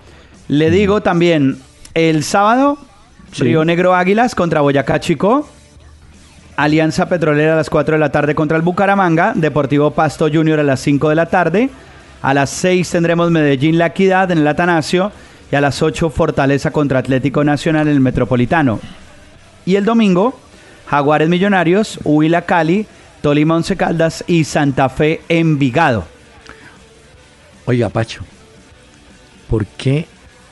le 0.47 0.69
digo 0.71 1.01
también, 1.01 1.57
el 1.93 2.23
sábado, 2.23 2.77
Sí. 3.31 3.43
Río 3.43 3.63
Negro 3.63 3.93
Águilas 3.93 4.33
contra 4.33 4.61
Boyacá 4.61 4.99
Chico. 4.99 5.47
Alianza 6.57 7.07
Petrolera 7.07 7.53
a 7.53 7.57
las 7.57 7.69
4 7.69 7.93
de 7.95 7.99
la 7.99 8.11
tarde 8.11 8.33
contra 8.35 8.57
el 8.57 8.63
Bucaramanga. 8.63 9.33
Deportivo 9.35 9.91
Pasto 9.91 10.27
Junior 10.33 10.59
a 10.59 10.63
las 10.63 10.79
5 10.81 11.09
de 11.09 11.15
la 11.15 11.27
tarde. 11.27 11.69
A 12.21 12.33
las 12.33 12.49
6 12.49 12.89
tendremos 12.89 13.31
Medellín 13.31 13.77
La 13.77 13.87
Equidad 13.87 14.31
en 14.31 14.39
el 14.39 14.47
Atanasio. 14.47 15.11
Y 15.51 15.55
a 15.55 15.61
las 15.61 15.81
8 15.81 16.09
Fortaleza 16.09 16.71
contra 16.71 16.99
Atlético 16.99 17.43
Nacional 17.43 17.87
en 17.87 17.93
el 17.93 17.99
Metropolitano. 18.01 18.79
Y 19.65 19.75
el 19.75 19.85
domingo, 19.85 20.37
Jaguares 20.87 21.29
Millonarios, 21.29 21.99
Huila 22.03 22.41
Cali, 22.43 22.87
Tolima 23.21 23.55
Once 23.55 23.75
Caldas 23.77 24.23
y 24.27 24.43
Santa 24.43 24.89
Fe 24.89 25.21
Envigado. 25.29 26.05
Oiga, 27.69 27.89
Pacho, 27.89 28.21
¿por 29.47 29.67
qué 29.67 30.07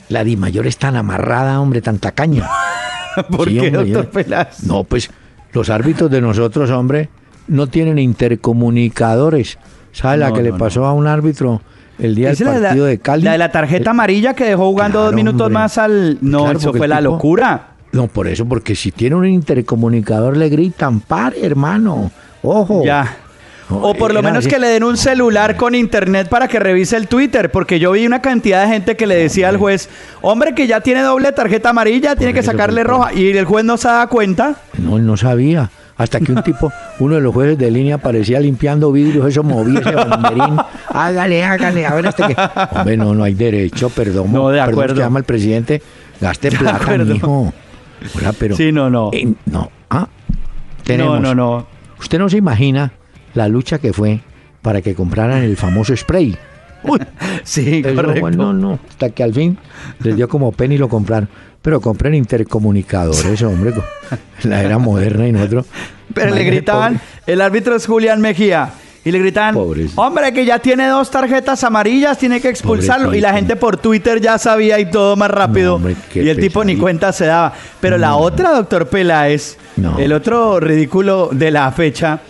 la 0.08 0.22
Di 0.22 0.36
Mayor 0.36 0.68
es 0.68 0.76
tan 0.78 0.94
amarrada, 0.94 1.60
hombre, 1.60 1.82
tan 1.82 1.98
tacaña? 1.98 2.48
¿Por 3.36 3.48
Sí, 3.48 3.54
qué, 3.58 3.66
hombre, 3.76 3.90
doctor 3.92 4.10
Peláez? 4.10 4.62
No, 4.62 4.84
pues 4.84 5.10
los 5.52 5.68
árbitros 5.68 6.08
de 6.12 6.20
nosotros, 6.20 6.70
hombre, 6.70 7.08
no 7.48 7.66
tienen 7.66 7.98
intercomunicadores. 7.98 9.58
¿Sabe 9.90 10.18
la 10.18 10.28
No, 10.28 10.34
que 10.36 10.42
le 10.44 10.50
no, 10.52 10.58
pasó 10.58 10.84
a 10.86 10.92
un 10.92 11.08
árbitro 11.08 11.60
el 11.98 12.14
día 12.14 12.28
del 12.32 12.38
la, 12.46 12.60
partido 12.68 12.84
de 12.84 12.98
Cali? 13.00 13.24
la 13.24 13.32
de 13.32 13.38
la 13.38 13.50
tarjeta 13.50 13.90
amarilla 13.90 14.34
que 14.34 14.44
dejó 14.44 14.66
jugando 14.68 15.02
dos 15.02 15.12
minutos 15.12 15.40
hombre. 15.46 15.54
más 15.54 15.76
al... 15.78 16.18
No, 16.20 16.44
Claro, 16.44 16.58
eso 16.60 16.72
fue 16.72 16.86
la 16.86 16.98
tipo- 17.00 17.10
locura. 17.14 17.70
No, 17.90 18.06
por 18.06 18.28
eso, 18.28 18.46
porque 18.46 18.76
si 18.76 18.92
tiene 18.92 19.16
un 19.16 19.26
intercomunicador 19.26 20.36
le 20.36 20.48
gritan, 20.50 21.00
pare, 21.00 21.44
hermano. 21.44 22.12
Ojo. 22.42 22.84
Ya. 22.84 23.16
No, 23.70 23.76
O 23.82 23.94
por 23.94 24.14
lo 24.14 24.22
menos 24.22 24.46
que 24.46 24.58
le 24.58 24.68
den 24.68 24.82
un 24.82 24.96
celular 24.96 25.56
con 25.56 25.74
internet 25.74 26.28
para 26.28 26.48
que 26.48 26.58
revise 26.58 26.96
el 26.96 27.06
Twitter, 27.06 27.50
porque 27.50 27.78
yo 27.78 27.92
vi 27.92 28.06
una 28.06 28.22
cantidad 28.22 28.62
de 28.62 28.68
gente 28.72 28.96
que 28.96 29.06
le 29.06 29.14
decía 29.14 29.48
al 29.48 29.58
juez, 29.58 29.88
hombre 30.22 30.54
que 30.54 30.66
ya 30.66 30.80
tiene 30.80 31.02
doble 31.02 31.32
tarjeta 31.32 31.70
amarilla, 31.70 32.16
tiene 32.16 32.32
que 32.32 32.42
sacarle 32.42 32.82
roja, 32.84 33.12
y 33.12 33.28
el 33.36 33.44
juez 33.44 33.64
no 33.64 33.76
se 33.76 33.88
da 33.88 34.06
cuenta. 34.06 34.56
No, 34.78 34.96
él 34.96 35.06
no 35.06 35.16
sabía. 35.16 35.70
Hasta 35.98 36.20
que 36.20 36.32
un 36.32 36.42
tipo, 36.44 36.72
uno 37.00 37.16
de 37.16 37.20
los 37.20 37.34
jueces 37.34 37.58
de 37.58 37.70
línea 37.70 37.98
parecía 37.98 38.38
limpiando 38.40 38.90
vidrios, 38.92 39.28
eso 39.28 39.42
movía 39.42 39.80
ese 39.80 39.94
banderín. 39.94 40.56
Hágale, 40.88 41.44
hágale, 41.44 41.84
a 41.86 41.94
ver 41.94 42.06
hasta 42.06 42.28
que. 42.28 42.36
Hombre, 42.78 42.96
no, 42.96 43.14
no 43.14 43.24
hay 43.24 43.34
derecho, 43.34 43.90
perdón. 43.90 44.32
No, 44.32 44.48
de 44.48 44.58
perdón, 44.58 44.72
acuerdo. 44.72 44.94
que 44.94 45.00
llama 45.00 45.18
el 45.18 45.24
presidente. 45.24 45.82
Gaste 46.20 46.52
plata, 46.52 46.96
mijo. 46.98 47.52
Hola, 48.16 48.32
pero. 48.38 48.56
Sí, 48.56 48.70
no, 48.72 48.88
no. 48.88 49.10
Eh, 49.12 49.28
no. 49.46 49.70
Ah, 49.90 50.08
tenemos. 50.84 51.20
No, 51.20 51.34
no, 51.34 51.34
no. 51.34 51.66
Usted 51.98 52.18
no 52.18 52.28
se 52.28 52.36
imagina 52.36 52.92
la 53.38 53.48
lucha 53.48 53.78
que 53.78 53.92
fue 53.94 54.20
para 54.60 54.82
que 54.82 54.94
compraran 54.94 55.42
el 55.42 55.56
famoso 55.56 55.96
spray. 55.96 56.36
Uy, 56.82 56.98
Sí, 57.44 57.82
eso, 57.84 57.94
correcto. 57.94 58.20
bueno, 58.20 58.52
no, 58.52 58.52
no. 58.52 58.78
Hasta 58.88 59.10
que 59.10 59.22
al 59.22 59.32
fin 59.32 59.56
les 60.00 60.14
dio 60.16 60.28
como 60.28 60.52
pena 60.52 60.74
y 60.74 60.78
lo 60.78 60.88
compraron. 60.88 61.28
Pero 61.62 61.80
compren 61.80 62.14
intercomunicadores, 62.14 63.42
hombre. 63.42 63.72
La 64.44 64.62
era 64.62 64.78
moderna 64.78 65.26
y 65.26 65.32
nosotros. 65.32 65.66
Pero 66.14 66.34
le 66.34 66.44
gritaban, 66.44 66.94
pobre. 66.94 67.32
el 67.32 67.40
árbitro 67.40 67.74
es 67.76 67.86
Julián 67.86 68.20
Mejía. 68.20 68.70
Y 69.04 69.10
le 69.10 69.18
gritaban, 69.20 69.54
Pobrecito. 69.54 70.00
hombre, 70.02 70.32
que 70.32 70.44
ya 70.44 70.58
tiene 70.58 70.86
dos 70.88 71.10
tarjetas 71.10 71.64
amarillas, 71.64 72.18
tiene 72.18 72.40
que 72.40 72.48
expulsarlo. 72.48 73.14
Y 73.14 73.20
la 73.20 73.32
gente 73.32 73.56
por 73.56 73.76
Twitter 73.78 74.20
ya 74.20 74.36
sabía 74.38 74.78
y 74.80 74.90
todo 74.90 75.16
más 75.16 75.30
rápido. 75.30 75.70
No, 75.70 75.74
hombre, 75.76 75.96
qué 76.12 76.22
y 76.24 76.28
el 76.28 76.38
tipo 76.38 76.62
ni 76.64 76.76
cuenta 76.76 77.12
se 77.12 77.26
daba. 77.26 77.54
Pero 77.80 77.96
la 77.96 78.16
otra, 78.16 78.50
doctor 78.52 78.88
Peláez, 78.88 79.56
el 79.98 80.12
otro 80.12 80.60
ridículo 80.60 81.30
de 81.32 81.50
la 81.50 81.70
fecha 81.72 82.20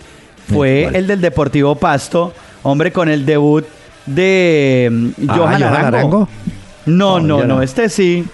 fue 0.49 0.81
¿Cuál? 0.83 0.95
el 0.95 1.07
del 1.07 1.21
Deportivo 1.21 1.75
Pasto. 1.75 2.33
Hombre, 2.63 2.91
con 2.91 3.07
el 3.09 3.25
debut 3.25 3.65
de 4.05 4.89
mm, 4.91 5.07
Ah, 5.29 5.35
Johan 5.37 5.37
¿Johan 5.61 5.63
Arango. 5.63 5.87
Arango? 5.87 6.29
No, 6.85 7.19
No, 7.19 7.27
no, 7.27 7.39
ya 7.41 7.47
no, 7.47 7.55
no. 7.55 7.61
este 7.61 7.89
sí. 7.89 8.25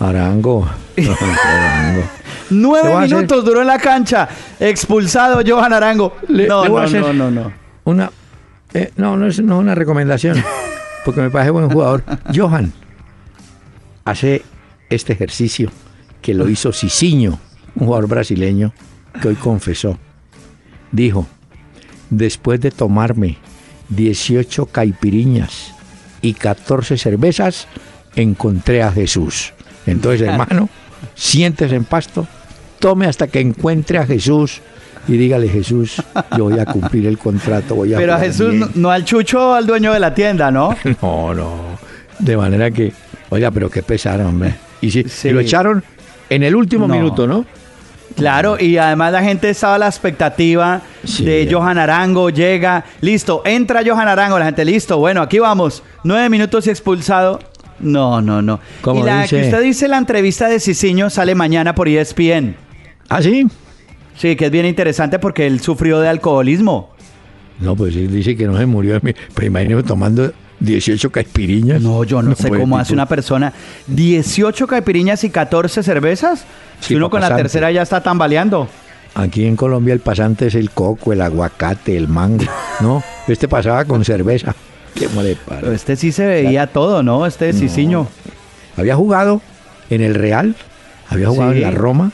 Arango. 0.00 0.68
Arango. 0.96 2.02
Nueve 2.50 2.92
hacer- 2.92 3.08
minutos 3.14 3.44
duró 3.44 3.60
en 3.60 3.66
la 3.68 3.78
cancha. 3.78 4.28
Expulsado 4.58 5.40
Johan 5.46 5.72
Arango. 5.72 6.16
Le- 6.28 6.46
no, 6.48 6.64
le 6.64 6.70
no, 6.70 6.86
no, 6.88 7.12
no, 7.12 7.30
no. 7.30 7.52
Una. 7.84 8.10
eh, 8.74 8.90
no, 8.96 9.16
no 9.16 9.26
es, 9.26 9.40
no 9.42 9.54
es 9.56 9.60
una 9.60 9.74
recomendación. 9.74 10.42
Porque 11.04 11.20
me 11.20 11.30
parece 11.30 11.50
buen 11.50 11.68
jugador. 11.70 12.02
Johan 12.34 12.72
hace 14.04 14.42
este 14.90 15.12
ejercicio 15.12 15.70
que 16.20 16.34
lo 16.34 16.48
hizo 16.48 16.72
Cicinho, 16.72 17.38
un 17.74 17.86
jugador 17.86 18.08
brasileño 18.08 18.72
que 19.20 19.28
hoy 19.28 19.34
confesó. 19.34 19.98
Dijo: 20.92 21.26
Después 22.14 22.60
de 22.60 22.70
tomarme 22.70 23.38
18 23.88 24.66
caipiriñas 24.66 25.72
y 26.20 26.34
14 26.34 26.98
cervezas, 26.98 27.66
encontré 28.14 28.82
a 28.82 28.92
Jesús. 28.92 29.54
Entonces, 29.86 30.20
hermano, 30.28 30.68
siéntese 31.14 31.74
en 31.74 31.84
pasto, 31.84 32.26
tome 32.78 33.06
hasta 33.06 33.28
que 33.28 33.40
encuentre 33.40 33.96
a 33.96 34.04
Jesús 34.06 34.60
y 35.08 35.16
dígale, 35.16 35.48
Jesús, 35.48 36.02
yo 36.36 36.44
voy 36.44 36.58
a 36.58 36.66
cumplir 36.66 37.06
el 37.06 37.16
contrato, 37.16 37.76
voy 37.76 37.94
a 37.94 37.96
Pero 37.96 38.12
a 38.14 38.18
Jesús, 38.18 38.50
bien". 38.50 38.60
no, 38.60 38.68
no 38.74 38.90
al 38.90 39.06
Chucho, 39.06 39.54
al 39.54 39.66
dueño 39.66 39.90
de 39.94 39.98
la 40.00 40.12
tienda, 40.14 40.50
¿no? 40.50 40.76
No, 41.02 41.32
no. 41.34 41.78
De 42.18 42.36
manera 42.36 42.70
que, 42.70 42.92
oiga, 43.30 43.50
pero 43.50 43.70
qué 43.70 43.82
pesar, 43.82 44.20
hombre. 44.20 44.54
Y 44.82 44.90
si 44.90 45.04
Sí. 45.04 45.28
y 45.28 45.30
lo 45.32 45.40
echaron 45.40 45.82
en 46.28 46.42
el 46.42 46.54
último 46.54 46.86
No. 46.86 46.94
minuto, 46.94 47.26
¿no? 47.26 47.46
Claro, 48.16 48.56
y 48.60 48.76
además 48.76 49.12
la 49.12 49.22
gente 49.22 49.48
estaba 49.50 49.76
a 49.76 49.78
la 49.78 49.86
expectativa 49.86 50.80
Sí. 51.04 51.24
de 51.24 51.48
Johan 51.50 51.78
Arango, 51.78 52.30
llega, 52.30 52.84
listo, 53.00 53.42
entra 53.44 53.82
Johan 53.84 54.06
Arango, 54.08 54.38
la 54.38 54.44
gente, 54.46 54.64
listo, 54.64 54.98
bueno, 54.98 55.22
aquí 55.22 55.38
vamos, 55.38 55.82
nueve 56.04 56.28
minutos 56.28 56.66
y 56.66 56.70
expulsado. 56.70 57.40
No, 57.80 58.20
no, 58.20 58.42
no. 58.42 58.60
Como 58.80 59.00
y 59.00 59.04
la 59.04 59.22
dice- 59.22 59.36
que 59.40 59.44
usted 59.46 59.62
dice, 59.62 59.88
la 59.88 59.98
entrevista 59.98 60.48
de 60.48 60.60
Cicinho 60.60 61.10
sale 61.10 61.34
mañana 61.34 61.74
por 61.74 61.88
ESPN. 61.88 62.54
¿Ah, 63.08 63.20
sí? 63.22 63.46
Sí, 64.16 64.36
que 64.36 64.44
es 64.46 64.50
bien 64.50 64.66
interesante 64.66 65.18
porque 65.18 65.46
él 65.46 65.60
sufrió 65.60 65.98
de 65.98 66.08
alcoholismo. 66.08 66.90
No, 67.58 67.74
pues 67.74 67.96
él 67.96 68.12
dice 68.12 68.36
que 68.36 68.46
no 68.46 68.56
se 68.56 68.66
murió. 68.66 69.00
Pero 69.00 69.46
imagínese 69.46 69.82
tomando 69.84 70.32
18 70.62 71.10
caipiriñas. 71.10 71.80
No, 71.82 72.04
yo 72.04 72.22
no, 72.22 72.34
sé 72.34 72.48
cómo 72.50 72.78
hace 72.78 72.92
una 72.92 73.06
persona 73.06 73.52
18 73.88 74.66
caipiriñas 74.66 75.24
y 75.24 75.30
14 75.30 75.82
cervezas. 75.82 76.40
Sí, 76.80 76.88
Si 76.88 76.94
uno 76.94 77.10
con 77.10 77.20
la 77.20 77.34
tercera 77.36 77.70
ya 77.70 77.82
está 77.82 78.02
tambaleando. 78.02 78.68
Aquí 79.14 79.46
en 79.46 79.56
Colombia 79.56 79.92
el 79.92 80.00
pasante 80.00 80.46
es 80.46 80.54
el 80.54 80.70
coco, 80.70 81.12
el 81.12 81.20
aguacate, 81.20 81.96
el 81.96 82.08
mango. 82.08 82.44
No, 82.80 83.02
este 83.28 83.46
pasaba 83.48 83.84
con 83.84 84.04
cerveza. 84.04 84.54
Qué. 84.94 85.08
Pero 85.48 85.72
este 85.72 85.96
sí 85.96 86.12
se 86.12 86.26
veía 86.26 86.66
todo, 86.66 87.02
¿no? 87.02 87.26
Este 87.26 87.52
Cicinho. 87.52 88.08
Había 88.76 88.96
jugado 88.96 89.42
en 89.90 90.00
el 90.00 90.14
Real, 90.14 90.54
había 91.08 91.28
jugado 91.28 91.52
Sí. 91.52 91.58
en 91.58 91.62
la 91.62 91.70
Roma, 91.70 92.12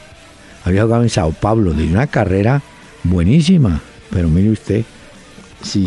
había 0.64 0.82
jugado 0.82 1.02
en 1.04 1.08
Sao 1.08 1.32
Paulo, 1.32 1.72
de 1.72 1.84
una 1.84 2.06
carrera 2.08 2.62
buenísima. 3.04 3.80
Pero 4.10 4.28
mire 4.28 4.50
usted, 4.50 4.84
sí, 5.62 5.86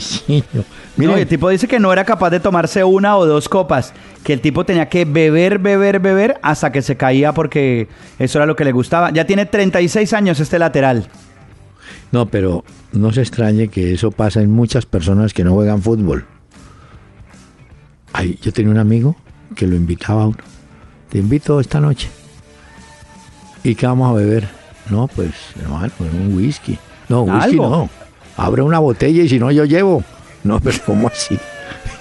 sí. 1.07 1.11
no. 1.13 1.17
El 1.17 1.27
tipo 1.27 1.49
dice 1.49 1.67
que 1.67 1.79
no 1.79 1.91
era 1.91 2.05
capaz 2.05 2.29
de 2.29 2.39
tomarse 2.39 2.83
una 2.83 3.17
o 3.17 3.25
dos 3.25 3.49
copas, 3.49 3.93
que 4.23 4.33
el 4.33 4.41
tipo 4.41 4.65
tenía 4.65 4.89
que 4.89 5.05
beber, 5.05 5.59
beber, 5.59 5.99
beber 5.99 6.39
hasta 6.41 6.71
que 6.71 6.81
se 6.81 6.97
caía 6.97 7.33
porque 7.33 7.87
eso 8.19 8.39
era 8.39 8.45
lo 8.45 8.55
que 8.55 8.65
le 8.65 8.71
gustaba. 8.71 9.11
Ya 9.11 9.25
tiene 9.25 9.45
36 9.45 10.13
años 10.13 10.39
este 10.39 10.59
lateral. 10.59 11.07
no, 12.11 12.25
pero 12.27 12.63
no 12.91 13.11
se 13.13 13.21
extrañe 13.21 13.69
que 13.69 13.93
eso 13.93 14.11
pasa 14.11 14.41
en 14.41 14.51
muchas 14.51 14.85
personas 14.85 15.33
que 15.33 15.43
no 15.43 15.53
juegan 15.53 15.81
fútbol. 15.81 16.25
Ay, 18.13 18.37
yo 18.41 18.51
tenía 18.51 18.71
un 18.71 18.77
amigo 18.77 19.15
que 19.55 19.65
lo 19.67 19.75
invitaba 19.75 20.23
a 20.23 20.27
uno. 20.27 20.37
Te 21.09 21.17
invito 21.19 21.59
esta 21.59 21.79
noche. 21.79 22.09
¿Y 23.63 23.75
qué 23.75 23.85
vamos 23.87 24.09
a 24.11 24.13
beber? 24.13 24.47
No, 24.89 25.07
pues, 25.07 25.31
hermano, 25.61 25.91
un 25.99 26.35
whisky. 26.35 26.77
No, 27.07 27.21
whisky 27.23 27.51
¿Algo? 27.51 27.69
no. 27.69 27.89
Abre 28.37 28.61
una 28.61 28.79
botella 28.79 29.23
y 29.23 29.29
si 29.29 29.39
no 29.39 29.51
yo 29.51 29.65
llevo. 29.65 30.03
No, 30.43 30.59
pero 30.59 30.77
¿cómo 30.85 31.07
así? 31.07 31.37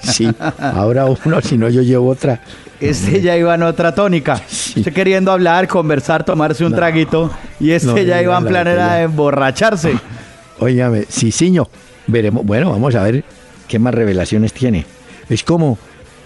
Sí, 0.03 0.27
abra 0.59 1.05
uno, 1.05 1.41
si 1.41 1.57
no 1.57 1.69
yo 1.69 1.81
llevo 1.81 2.09
otra. 2.09 2.41
Este 2.79 3.21
ya 3.21 3.37
iba 3.37 3.53
en 3.53 3.61
otra 3.63 3.93
tónica. 3.93 4.41
Usted 4.75 4.91
queriendo 4.93 5.31
hablar, 5.31 5.67
conversar, 5.67 6.23
tomarse 6.23 6.65
un 6.65 6.71
No. 6.71 6.77
traguito. 6.77 7.31
Y 7.59 7.71
este 7.71 7.87
No, 7.87 7.97
ya 7.99 8.21
iba 8.21 8.35
en 8.37 8.43
la 8.43 8.49
plan 8.49 8.67
era 8.67 8.95
de 8.95 9.03
emborracharse. 9.03 9.93
Óigame, 10.59 11.03
Cicinho, 11.09 11.67
veremos, 12.07 12.43
bueno, 12.45 12.71
vamos 12.71 12.95
a 12.95 13.03
ver 13.03 13.23
qué 13.67 13.77
más 13.77 13.93
revelaciones 13.93 14.53
tiene. 14.53 14.85
Es 15.29 15.43
como, 15.43 15.77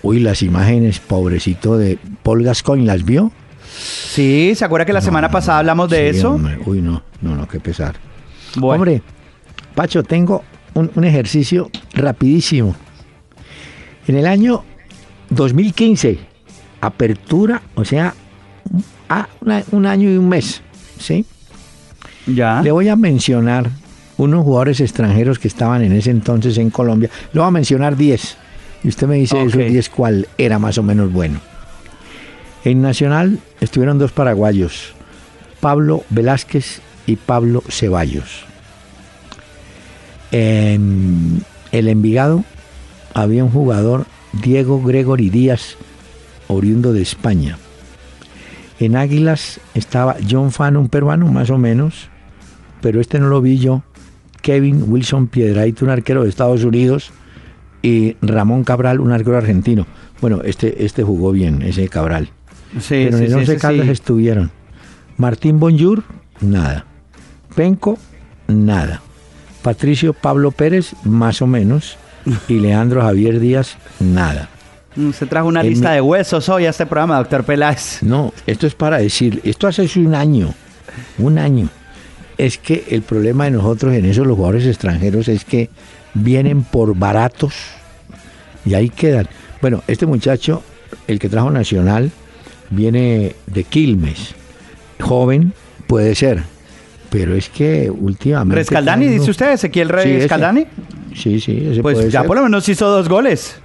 uy, 0.01 0.20
las 0.22 0.41
imágenes, 0.41 0.99
pobrecito 0.99 1.78
de 1.78 1.97
Paul 2.24 2.43
Gascoigne, 2.43 2.86
¿las 2.86 3.03
vio? 3.03 3.32
Sí, 3.78 4.53
¿se 4.55 4.63
acuerda 4.63 4.86
que 4.86 4.93
la 4.93 5.01
semana 5.01 5.30
pasada 5.30 5.59
hablamos 5.59 5.89
de 5.89 6.11
Sí, 6.13 6.20
eso? 6.20 6.32
hombre, 6.36 6.57
Uy, 6.66 6.82
no, 6.82 7.03
no, 7.22 7.36
no, 7.36 7.45
qué 7.47 7.59
pesar. 7.59 7.95
Bueno. 8.55 8.82
Hombre, 8.84 9.01
Pacho, 9.74 10.03
tengo 10.03 10.43
un, 10.74 10.89
un 10.95 11.03
ejercicio 11.03 11.70
rapidísimo. 11.96 12.76
En 14.08 14.16
el 14.18 14.28
año 14.28 14.64
2015, 15.30 16.20
apertura, 16.82 17.62
o 17.74 17.84
sea, 17.84 18.14
a- 19.10 19.28
una- 19.41 19.64
un 19.72 19.86
año 19.86 20.10
y 20.12 20.18
un 20.18 20.30
mes, 20.30 20.62
¿sí? 21.00 21.26
Ya. 22.28 22.62
Le 22.62 22.72
voy 22.72 22.89
a 22.89 22.96
mencionar 22.96 23.70
unos 24.18 24.43
jugadores 24.43 24.80
extranjeros 24.80 25.39
que 25.39 25.48
estaban 25.48 25.84
en 25.84 25.91
ese 25.93 26.12
entonces 26.12 26.58
en 26.58 26.70
Colombia. 26.70 27.10
Le 27.34 27.39
voy 27.39 27.48
a 27.48 27.52
mencionar 27.52 27.96
10. 27.98 28.38
Y 28.84 28.88
usted 28.89 29.08
me 29.08 29.16
dice 29.16 29.36
de 29.36 29.43
Ok. 29.43 29.50
esos 29.50 29.66
10 29.72 29.89
cuál 29.89 30.28
era 30.38 30.60
más 30.60 30.78
o 30.78 30.84
menos 30.84 31.12
bueno. 31.12 31.39
En 32.64 32.82
Nacional 32.82 33.39
estuvieron 33.62 33.98
dos 34.00 34.12
paraguayos, 34.12 34.93
Pablo 35.60 36.04
Velázquez 36.10 36.82
y 37.08 37.16
Pablo 37.16 37.64
Ceballos. 37.70 38.46
En 40.32 41.43
el 41.78 41.89
Envigado 41.89 42.43
había 43.13 43.43
un 43.43 43.51
jugador, 43.51 44.05
Diego 44.32 44.82
Gregory 44.82 45.30
Díaz, 45.30 45.76
oriundo 46.47 46.93
de 46.93 47.01
España. 47.01 47.57
En 48.80 48.95
Águilas 48.95 49.59
estaba 49.73 50.15
John 50.30 50.51
Fan, 50.51 50.78
un 50.78 50.89
peruano 50.89 51.28
más 51.28 51.49
o 51.49 51.57
menos, 51.57 52.09
pero 52.82 53.01
este 53.01 53.19
no 53.19 53.28
lo 53.28 53.41
vi 53.41 53.57
yo. 53.57 53.84
Kevin 54.41 54.86
Wilson 54.88 55.28
Piedraíta, 55.28 55.84
un 55.84 55.91
arquero 55.91 56.23
de 56.23 56.30
Estados 56.30 56.63
Unidos, 56.63 57.11
y 57.82 58.15
Ramón 58.21 58.63
Cabral, 58.63 58.99
un 58.99 59.11
arquero 59.11 59.38
argentino. 59.38 59.86
Bueno, 60.21 60.41
este, 60.43 60.86
este 60.86 61.03
jugó 61.03 61.32
bien, 61.32 61.61
ese 61.61 61.89
Cabral. 61.89 62.30
Sí, 62.80 63.05
pero 63.05 63.17
sí, 63.17 63.23
en 63.23 63.23
el 63.23 63.30
sí, 63.30 63.34
Once 63.34 63.53
sí, 63.53 63.59
Caldas 63.59 63.86
sí. 63.86 63.91
estuvieron 63.91 64.51
Martín 65.17 65.59
Bonjour, 65.59 66.03
nada. 66.41 66.86
Penco, 67.55 67.97
nada. 68.47 69.01
Patricio 69.66 70.13
Pablo 70.13 70.51
Pérez, 70.51 70.93
más 71.03 71.41
o 71.41 71.47
menos. 71.47 71.97
Y 72.47 72.59
Leandro 72.59 73.01
Javier 73.01 73.39
Díaz, 73.39 73.78
nada. 73.99 74.47
Mm, 74.95 75.11
Se 75.11 75.26
trajo 75.26 75.47
una 75.47 75.61
En 75.61 75.70
lista 75.70 75.89
mi- 75.89 75.95
de 75.95 76.01
huesos 76.01 76.47
hoy 76.49 76.66
a 76.68 76.70
este 76.70 76.86
programa, 76.86 77.18
doctor 77.18 77.43
Peláez. 77.43 78.01
No, 78.03 78.32
esto 78.45 78.68
es 78.68 78.76
para 78.76 78.97
decir, 78.99 79.41
esto 79.43 79.68
hace 79.68 79.88
un 79.99 80.13
año, 80.13 80.53
un 81.18 81.38
año. 81.39 81.68
Es 82.38 82.57
que 82.59 82.86
el 82.91 83.01
problema 83.01 83.45
de 83.45 83.51
nosotros 83.51 83.93
en 83.95 84.05
esos 84.05 84.28
los 84.28 84.36
jugadores 84.38 84.66
extranjeros 84.68 85.28
es 85.30 85.43
que 85.45 85.70
vienen 86.13 86.63
por 86.63 86.95
baratos 86.95 87.53
y 88.66 88.74
ahí 88.76 88.89
quedan. 88.89 89.28
Bueno, 89.61 89.84
este 89.88 90.05
muchacho, 90.05 90.61
el 91.07 91.18
que 91.18 91.28
trajo 91.30 91.49
Nacional, 91.49 92.11
viene 92.70 93.36
de 93.47 93.63
Quilmes. 93.63 94.36
Joven, 95.01 95.53
puede 95.88 96.13
ser. 96.16 96.43
Pero 97.18 97.34
es 97.34 97.47
que 97.47 97.89
últimamente... 97.89 98.55
Rescaldani, 98.55 99.07
dice 99.07 99.32
usted, 99.32 99.53
Ezequiel 99.53 99.89
ese. 99.89 100.18
Rescaldani. 100.18 100.66
Sí, 101.16 101.39
sí, 101.39 101.66
ese 101.72 101.82
Pues 101.82 101.95
puede 101.95 102.09
ya 102.09 102.20
ser. 102.20 102.28
por 102.28 102.36
lo 102.36 102.43
menos 102.43 102.68
hizo 102.68 102.89
dos 102.89 103.07
goles. 103.07 103.55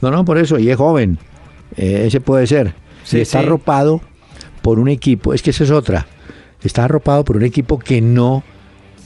No, 0.00 0.12
no, 0.12 0.24
por 0.24 0.38
eso, 0.38 0.60
y 0.60 0.70
es 0.70 0.76
joven. 0.76 1.18
Eh, 1.76 2.04
ese 2.06 2.20
puede 2.20 2.46
ser. 2.46 2.72
Sí, 3.02 3.18
y 3.18 3.20
está 3.22 3.40
sí. 3.40 3.46
arropado 3.46 4.00
por 4.62 4.78
un 4.78 4.86
equipo, 4.88 5.34
es 5.34 5.42
que 5.42 5.50
esa 5.50 5.64
es 5.64 5.72
otra. 5.72 6.06
Está 6.62 6.84
arropado 6.84 7.24
por 7.24 7.36
un 7.36 7.42
equipo 7.42 7.80
que 7.80 8.00
no 8.00 8.44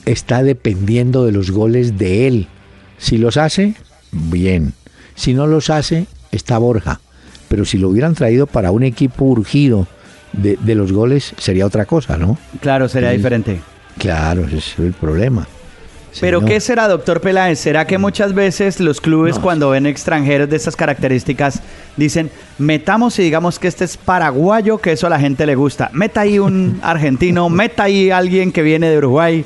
está 0.04 0.42
dependiendo 0.42 1.24
de 1.24 1.32
los 1.32 1.50
goles 1.50 1.96
de 1.96 2.26
él. 2.26 2.46
Si 2.98 3.16
los 3.16 3.38
hace, 3.38 3.72
bien. 4.12 4.74
Si 5.14 5.32
no 5.32 5.46
los 5.46 5.70
hace, 5.70 6.08
está 6.30 6.58
Borja. 6.58 7.00
Pero 7.48 7.64
si 7.64 7.78
lo 7.78 7.88
hubieran 7.88 8.14
traído 8.14 8.46
para 8.46 8.70
un 8.70 8.82
equipo 8.82 9.24
urgido 9.24 9.86
de, 10.34 10.58
de 10.60 10.74
los 10.74 10.92
goles, 10.92 11.32
sería 11.38 11.64
otra 11.64 11.86
cosa, 11.86 12.18
¿no? 12.18 12.36
Claro, 12.60 12.86
sería 12.90 13.08
diferente. 13.12 13.62
Claro, 13.98 14.44
ese 14.46 14.58
es 14.58 14.78
el 14.78 14.92
problema. 14.92 15.46
Pero. 16.20 16.44
¿qué 16.44 16.60
será, 16.60 16.86
doctor 16.86 17.20
Peláez? 17.20 17.58
¿Será 17.58 17.86
que 17.88 17.98
muchas 17.98 18.34
veces 18.34 18.78
los 18.78 19.00
clubes 19.00 19.34
No. 19.36 19.42
cuando 19.42 19.70
ven 19.70 19.84
extranjeros 19.84 20.48
de 20.48 20.54
estas 20.56 20.76
características 20.76 21.60
dicen, 21.96 22.30
metamos 22.56 23.18
y 23.18 23.22
digamos 23.24 23.58
que 23.58 23.66
este 23.66 23.84
es 23.84 23.96
paraguayo, 23.96 24.78
que 24.78 24.92
eso 24.92 25.08
a 25.08 25.10
la 25.10 25.18
gente 25.18 25.44
le 25.44 25.56
gusta? 25.56 25.90
Meta 25.92 26.20
ahí 26.20 26.38
un 26.38 26.78
argentino, 26.84 27.48
meta 27.50 27.84
ahí 27.84 28.10
alguien 28.12 28.52
que 28.52 28.62
viene 28.62 28.88
de 28.90 28.98
Uruguay. 28.98 29.44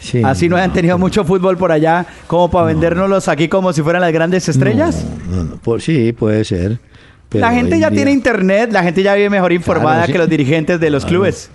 Sí, 0.00 0.22
Así 0.24 0.48
no 0.48 0.56
hayan 0.56 0.72
tenido 0.72 0.96
mucho 0.96 1.24
fútbol 1.24 1.58
por 1.58 1.72
allá 1.72 2.06
como 2.26 2.50
para 2.50 2.66
vendérnoslos 2.66 3.26
aquí 3.28 3.48
como 3.48 3.72
si 3.74 3.82
fueran 3.82 4.00
las 4.00 4.12
grandes 4.12 4.48
estrellas. 4.48 5.04
No, 5.28 5.36
no, 5.38 5.44
no, 5.44 5.56
por- 5.56 5.82
sí, 5.82 6.12
puede 6.12 6.44
ser. 6.44 6.78
pero 7.28 7.44
la 7.44 7.52
gente 7.52 7.78
ya 7.78 7.88
en 7.88 7.94
tiene 7.94 8.12
internet, 8.12 8.70
la 8.72 8.82
gente 8.82 9.02
ya 9.02 9.14
vive 9.14 9.28
mejor 9.28 9.52
informada 9.52 10.06
sí. 10.06 10.12
que 10.12 10.18
los 10.18 10.28
dirigentes 10.30 10.80
de 10.80 10.88
los 10.88 11.02
Claro. 11.04 11.16
clubes. 11.18 11.50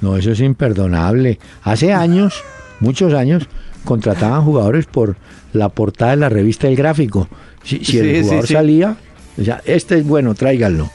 No, 0.00 0.16
eso 0.16 0.30
es 0.32 0.40
imperdonable. 0.40 1.38
Hace 1.62 1.92
años, 1.92 2.42
muchos 2.80 3.14
años, 3.14 3.48
contrataban 3.84 4.42
jugadores 4.42 4.86
por 4.86 5.16
la 5.52 5.68
portada 5.68 6.10
de 6.12 6.16
la 6.18 6.28
revista 6.28 6.68
El 6.68 6.76
Gráfico. 6.76 7.28
Si, 7.62 7.76
el 7.76 7.84
sí, 7.84 8.20
jugador 8.22 8.46
sí. 8.46 8.52
salía, 8.54 8.96
decía, 9.36 9.62
este 9.64 9.98
es 9.98 10.06
bueno, 10.06 10.34
tráiganlo. 10.34 10.90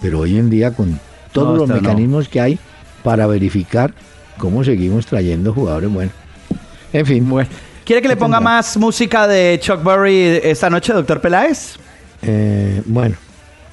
Pero 0.00 0.20
hoy 0.20 0.38
en 0.38 0.50
día, 0.50 0.72
con 0.72 0.98
todos 1.32 1.52
No, 1.52 1.56
los 1.58 1.68
no. 1.68 1.74
mecanismos 1.76 2.28
que 2.28 2.40
hay 2.40 2.58
para 3.02 3.26
verificar 3.26 3.92
cómo 4.38 4.62
seguimos 4.64 5.06
trayendo 5.06 5.52
jugadores 5.52 5.90
buenos. 5.92 6.14
En 6.92 7.06
fin, 7.06 7.28
Bueno, 7.28 7.48
¿Quiere 7.84 8.00
que 8.00 8.08
le 8.08 8.14
¿Qué 8.14 8.20
ponga 8.20 8.38
tendrá? 8.38 8.54
más 8.54 8.76
música 8.78 9.26
de 9.26 9.58
Chuck 9.60 9.82
Berry 9.84 10.40
esta 10.42 10.70
noche, 10.70 10.92
doctor 10.92 11.20
Peláez? 11.20 11.76
eh, 12.22 12.80
bueno, 12.86 13.16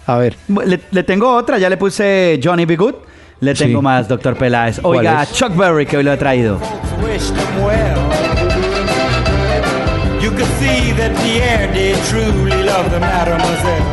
a 0.05 0.17
ver, 0.17 0.35
Le, 0.65 0.81
le 0.91 1.03
tengo 1.03 1.33
otra, 1.33 1.57
ya 1.57 1.69
le 1.69 1.77
puse 1.77 2.39
Johnny 2.43 2.65
B. 2.65 2.75
Good. 2.75 2.95
Le 3.41 3.55
Sí. 3.55 3.65
tengo 3.65 3.81
más, 3.81 4.07
doctor 4.07 4.35
Peláez. 4.35 4.79
¿Cuál 4.79 4.99
Oiga? 4.99 5.25
Chuck 5.33 5.55
Berry, 5.55 5.85
que 5.87 5.97
hoy 5.97 6.03
lo 6.03 6.13
he 6.13 6.17
traído. 6.17 6.59
You 10.21 10.29
could 10.31 10.45
see 10.59 10.91
that 10.93 11.11
Pierre 11.23 11.67
did 11.73 11.97
truly 12.09 12.63
love 12.63 12.89
the 12.91 12.99
mademoiselle. 12.99 13.85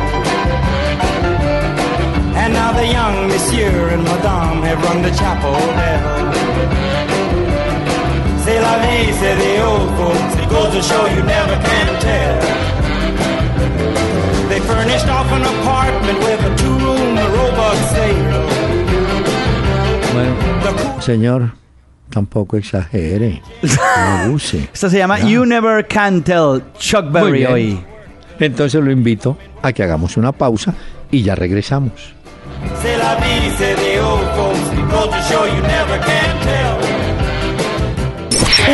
And 2.37 2.53
now 2.53 2.71
the 2.73 2.85
young 2.85 3.27
monsieur 3.27 3.89
and 3.89 4.03
madame 4.03 4.61
have 4.63 4.81
rung 4.83 5.01
the 5.01 5.11
chapel 5.17 5.53
bell. 5.75 6.31
C'est 8.45 8.59
la 8.61 8.77
vie, 8.79 9.11
say 9.13 9.35
the 9.35 9.63
old 9.65 9.89
folks. 9.97 10.35
It 10.35 10.49
goes 10.49 10.71
to 10.75 10.81
show 10.83 11.05
you 11.07 11.23
never 11.23 11.55
can 11.65 11.99
tell. 11.99 12.39
They 14.49 14.59
furnished 14.61 15.07
off 15.09 15.31
an 15.31 15.43
apartment 15.43 16.19
with 16.19 16.45
a 16.45 16.55
two-room 16.55 17.17
robot 17.17 17.77
sailor. 17.93 18.48
Señor, 20.99 21.51
tampoco 22.09 22.57
exagere. 22.57 23.41
No 23.61 23.69
abuse. 24.25 24.69
Esta 24.73 24.89
se 24.89 24.97
llama 24.97 25.19
You 25.19 25.45
Never 25.45 25.87
Can 25.87 26.21
Tell, 26.23 26.61
Chuck 26.77 27.11
Berry 27.11 27.45
hoy. 27.45 27.83
Entonces 28.39 28.81
lo 28.81 28.91
invito 28.91 29.37
a 29.61 29.73
que 29.73 29.83
hagamos 29.83 30.17
una 30.17 30.31
pausa 30.31 30.73
y 31.11 31.23
ya 31.23 31.35
regresamos. 31.35 32.13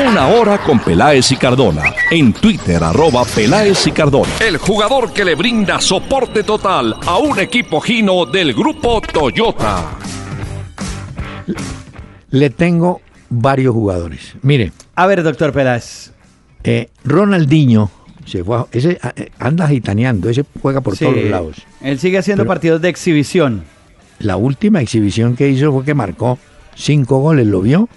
Una 0.07 0.27
hora 0.27 0.57
con 0.59 0.79
Peláez 0.79 1.31
y 1.31 1.35
Cardona. 1.37 1.93
En 2.11 2.33
Twitter, 2.33 2.83
arroba 2.83 3.23
Peláez 3.23 3.87
y 3.87 3.91
Cardona. 3.91 4.29
El 4.39 4.57
jugador 4.57 5.13
que 5.13 5.25
le 5.25 5.35
brinda 5.35 5.79
soporte 5.79 6.43
total 6.43 6.95
a 7.05 7.17
un 7.17 7.39
equipo 7.39 7.79
Gino 7.79 8.25
del 8.25 8.53
grupo 8.53 9.01
Toyota. 9.01 9.83
Le 12.35 12.49
tengo 12.49 13.01
varios 13.29 13.73
jugadores. 13.73 14.35
Mire, 14.41 14.73
A 14.95 15.07
ver, 15.07 15.23
doctor 15.23 15.53
Peláez. 15.53 16.11
eh, 16.65 16.89
Ronaldinho 17.05 17.89
se 18.25 18.43
fue 18.43 18.57
a- 18.57 18.65
ese 18.73 18.99
eh, 19.15 19.29
anda 19.39 19.67
gitaneando, 19.69 20.29
ese 20.29 20.43
juega 20.61 20.81
por 20.81 20.97
Sí, 20.97 21.05
todos 21.05 21.17
los 21.17 21.29
lados. 21.29 21.55
Él 21.81 21.97
sigue 21.97 22.17
haciendo 22.17 22.43
Pero- 22.43 22.49
partidos 22.49 22.81
de 22.81 22.89
exhibición. 22.89 23.63
La 24.19 24.35
última 24.35 24.81
exhibición 24.81 25.35
que 25.37 25.47
hizo 25.49 25.71
fue 25.71 25.85
que 25.85 25.93
marcó 25.93 26.37
cinco 26.75 27.19
goles, 27.19 27.47
¿lo 27.47 27.61
vio? 27.61 27.87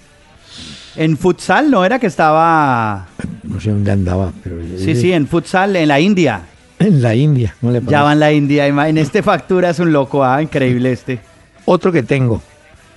En 0.96 1.16
futsal, 1.16 1.70
¿no 1.70 1.84
era 1.84 1.98
que 1.98 2.06
estaba...? 2.06 3.06
No 3.42 3.60
sé 3.60 3.70
dónde 3.70 3.90
andaba, 3.90 4.32
pero 4.44 4.56
Sí, 4.78 4.94
sí, 4.94 5.12
en 5.12 5.26
futsal, 5.26 5.74
en 5.74 5.88
la 5.88 5.98
India. 6.00 6.42
en 6.78 7.02
la 7.02 7.14
India, 7.16 7.56
¿no 7.60 7.72
le 7.72 7.80
Ya 7.88 8.02
va 8.04 8.12
en 8.12 8.20
la 8.20 8.32
India. 8.32 8.66
En 8.68 8.98
este 8.98 9.22
factura 9.24 9.70
es 9.70 9.78
un 9.80 9.92
loco, 9.92 10.22
ah, 10.24 10.40
increíble 10.42 10.92
este. 10.92 11.18
Otro 11.64 11.90
que 11.90 12.02
tengo, 12.04 12.40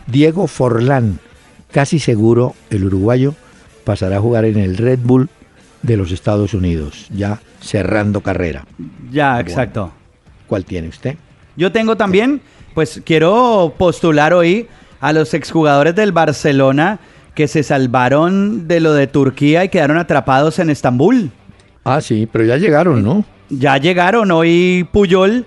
Diego 0.08 0.48
Forlán, 0.48 1.20
casi 1.72 2.00
seguro 2.00 2.56
el 2.70 2.86
uruguayo 2.86 3.36
pasará 3.84 4.18
a 4.18 4.22
jugar 4.22 4.46
en 4.46 4.58
el 4.58 4.78
Red 4.78 5.00
Bull 5.04 5.30
de 5.82 5.98
los 5.98 6.12
Estados 6.12 6.54
Unidos, 6.54 7.08
ya 7.10 7.40
cerrando 7.62 8.22
carrera. 8.22 8.66
Ya, 9.12 9.40
exacto. 9.40 9.92
¿Cuál 10.48 10.66
tiene 10.66 10.90
usted? 10.90 11.16
Yo 11.56 11.72
tengo 11.72 11.98
también, 11.98 12.42
pues 12.74 13.02
quiero 13.04 13.74
postular 13.78 14.34
hoy 14.34 14.68
a 15.00 15.14
los 15.14 15.34
exjugadores 15.34 15.96
del 15.96 16.12
Barcelona 16.12 17.00
que 17.34 17.48
se 17.48 17.64
salvaron 17.64 18.68
de 18.68 18.80
lo 18.80 18.94
de 18.94 19.08
Turquía 19.08 19.64
y 19.64 19.70
quedaron 19.70 19.98
atrapados 19.98 20.60
en 20.60 20.70
Estambul. 20.70 21.32
Ah, 21.84 22.02
sí, 22.02 22.28
pero 22.32 22.46
ya 22.46 22.58
llegaron, 22.58 23.02
¿no? 23.02 23.26
Ya 23.50 23.78
llegaron, 23.78 24.32
hoy 24.32 24.88
Puyol 24.92 25.46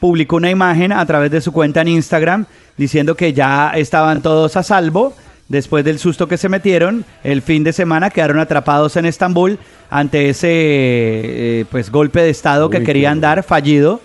publicó 0.00 0.36
una 0.36 0.50
imagen 0.50 0.92
a 0.92 1.04
través 1.06 1.30
de 1.30 1.40
su 1.40 1.52
cuenta 1.52 1.82
en 1.82 1.88
Instagram 1.88 2.46
diciendo 2.76 3.14
que 3.14 3.32
ya 3.32 3.70
estaban 3.76 4.22
todos 4.22 4.56
a 4.56 4.62
salvo 4.62 5.14
después 5.48 5.84
del 5.84 5.98
susto 5.98 6.28
que 6.28 6.36
se 6.36 6.48
metieron. 6.48 7.04
El 7.22 7.42
fin 7.42 7.64
de 7.64 7.72
semana 7.72 8.10
quedaron 8.10 8.38
atrapados 8.38 8.96
en 8.96 9.06
Estambul 9.06 9.58
ante 9.90 10.28
ese 10.28 10.48
eh, 10.50 11.64
pues 11.70 11.90
golpe 11.90 12.20
de 12.20 12.30
estado 12.30 12.70
que 12.70 12.82
querían 12.82 13.20
dar 13.20 13.42
fallido, 13.42 14.00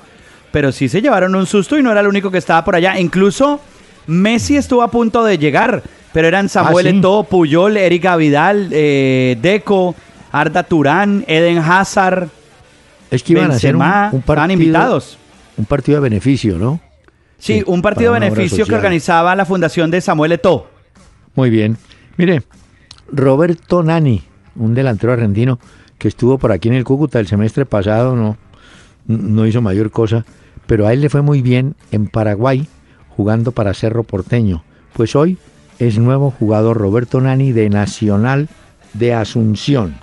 pero 0.52 0.72
sí 0.72 0.90
se 0.90 1.02
llevaron 1.02 1.36
un 1.36 1.46
susto 1.46 1.78
y 1.78 1.84
no 1.84 1.92
era 1.92 2.02
el 2.02 2.08
único 2.08 2.32
que 2.32 2.38
estaba 2.38 2.64
por 2.64 2.76
allá. 2.76 3.00
Incluso 3.00 3.60
Messi 4.08 4.58
estuvo 4.58 4.84
a 4.84 4.90
punto 4.90 5.24
de 5.24 5.38
llegar, 5.38 5.84
pero 6.14 6.28
eran 6.28 6.50
Samuel 6.50 6.90
¿sí? 6.90 6.98
Eto'o, 6.98 7.24
Puyol, 7.24 7.78
Erika 7.78 8.16
Vidal, 8.16 8.70
eh, 8.72 9.38
Deco, 9.42 9.96
Arda 10.32 10.64
Turán, 10.64 11.24
Eden 11.28 11.58
Hazard. 11.58 12.30
Es 13.10 13.24
que 13.24 13.34
iban 13.34 13.52
a 13.52 13.56
hacer 13.56 13.76
un, 13.76 13.82
Benzema, 13.82 14.10
un 14.12 14.20
estaban 14.20 14.48
partido, 14.48 14.54
invitados. 14.54 15.18
un 15.58 15.66
partido 15.66 15.98
de 15.98 16.10
beneficio, 16.10 16.58
¿no? 16.58 16.80
Sí, 17.38 17.56
Sí, 17.56 17.64
un 17.66 17.82
partido 17.82 18.14
de 18.14 18.20
beneficio 18.20 18.68
que 18.68 18.76
organizaba 18.76 19.36
la 19.36 19.46
fundación 19.46 19.90
de 19.90 20.00
Samuel 20.00 20.34
Eto'o. 20.34 20.71
Muy 21.36 21.50
bien. 21.50 21.78
Mire, 22.18 22.44
Roberto 23.12 23.84
Nani, 23.84 24.24
un 24.56 24.74
delantero 24.74 25.14
argentino 25.14 25.60
que 25.98 26.08
estuvo 26.08 26.38
por 26.38 26.52
aquí 26.52 26.68
en 26.68 26.76
el 26.76 26.84
Cúcuta 26.84 27.20
el 27.20 27.28
semestre 27.28 27.66
pasado, 27.66 28.16
no, 28.16 28.38
no 29.08 29.46
hizo 29.46 29.62
mayor 29.62 29.92
cosa, 29.92 30.26
pero 30.66 30.88
a 30.88 30.94
él 30.94 31.02
le 31.02 31.10
fue 31.10 31.22
muy 31.22 31.42
bien 31.42 31.76
en 31.92 32.08
Paraguay 32.08 32.68
jugando 33.16 33.52
para 33.52 33.74
Cerro 33.74 34.04
Porteño. 34.04 34.64
Pues 34.94 35.16
hoy 35.16 35.38
es 35.80 35.98
nuevo 35.98 36.32
jugador 36.32 36.78
Roberto 36.78 37.22
Nani 37.22 37.52
de 37.52 37.70
Nacional 37.70 38.50
de 38.94 39.14
Asunción. 39.14 39.96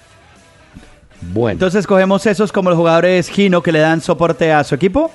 Bueno, 1.33 1.53
Entonces 1.55 1.87
cogemos 1.87 2.27
esos 2.27 2.53
como 2.53 2.71
los 2.71 2.79
jugadores 2.79 3.29
Gino 3.29 3.63
que 3.63 3.73
le 3.73 3.81
dan 3.81 4.01
soporte 4.01 4.53
a 4.53 4.63
su 4.65 4.75
equipo. 4.75 5.11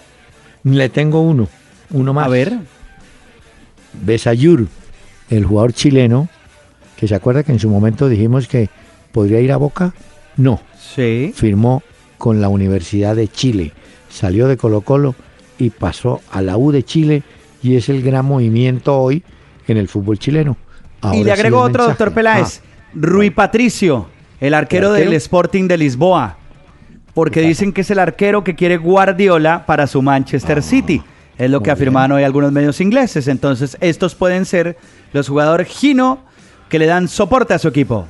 le 0.64 0.90
tengo 0.90 1.22
uno, 1.22 1.48
uno 1.92 2.14
más. 2.14 2.26
A 2.26 2.30
ver. 2.30 2.54
Besayur, 3.94 4.68
el 5.38 5.46
jugador 5.46 5.74
chileno, 5.74 6.30
que 6.98 7.08
se 7.08 7.16
acuerda 7.16 7.44
que 7.44 7.52
en 7.52 7.60
su 7.60 7.70
momento 7.70 8.08
dijimos 8.10 8.48
que 8.48 8.70
podría 9.12 9.40
ir 9.40 9.52
a 9.52 9.58
Boca, 9.58 9.94
No, 10.36 10.60
Sí. 10.96 11.32
firmó 11.36 11.84
con 12.18 12.42
la 12.42 12.50
Universidad 12.50 13.16
de 13.16 13.28
Chile. 13.28 13.72
Salió 14.10 14.48
de 14.48 14.58
Colo 14.58 14.82
Colo 14.82 15.14
y 15.60 15.70
pasó 15.70 16.22
a 16.32 16.42
la 16.42 16.58
U 16.58 16.72
de 16.72 16.84
Chile 16.84 17.22
y 17.62 17.76
es 17.76 17.88
el 17.90 18.02
gran 18.02 18.26
movimiento 18.26 18.98
hoy 19.00 19.24
en 19.68 19.78
el 19.78 19.88
fútbol 19.88 20.18
chileno. 20.18 20.58
y 21.04 21.06
Ahora 21.06 21.18
le 21.20 21.24
sí 21.26 21.30
agrego 21.32 21.58
otro, 21.60 21.84
mensaje. 21.84 21.88
doctor 21.90 22.14
Peláez. 22.14 22.62
Rui 22.96 23.30
Patricio, 23.30 24.08
el 24.40 24.54
arquero, 24.54 24.88
¿El 24.88 24.94
arquero? 24.94 25.12
del 25.12 25.14
Sporting 25.18 25.68
de 25.68 25.78
Lisboa. 25.78 26.38
Porque 27.14 27.42
dicen 27.42 27.72
que 27.74 27.82
es 27.82 27.92
el 27.92 28.00
arquero 28.00 28.44
que 28.44 28.56
quiere 28.56 28.78
Guardiola 28.78 29.66
para 29.68 29.86
su 29.86 30.02
Manchester 30.02 30.64
City. 30.64 31.04
Es 31.38 31.50
lo 31.52 31.62
que 31.62 31.70
Ah, 31.70 31.74
muy 31.76 31.82
afirmaban 31.82 32.12
hoy 32.14 32.24
algunos 32.24 32.52
medios 32.52 32.82
ingleses. 32.82 33.28
Entonces, 33.28 33.78
estos 33.82 34.16
pueden 34.16 34.46
ser 34.46 34.78
los 35.14 35.30
jugadores 35.30 35.68
Gino 35.68 36.20
que 36.70 36.80
le 36.80 36.88
dan 36.88 37.08
soporte 37.08 37.54
a 37.54 37.60
su 37.60 37.68
equipo. 37.68 38.08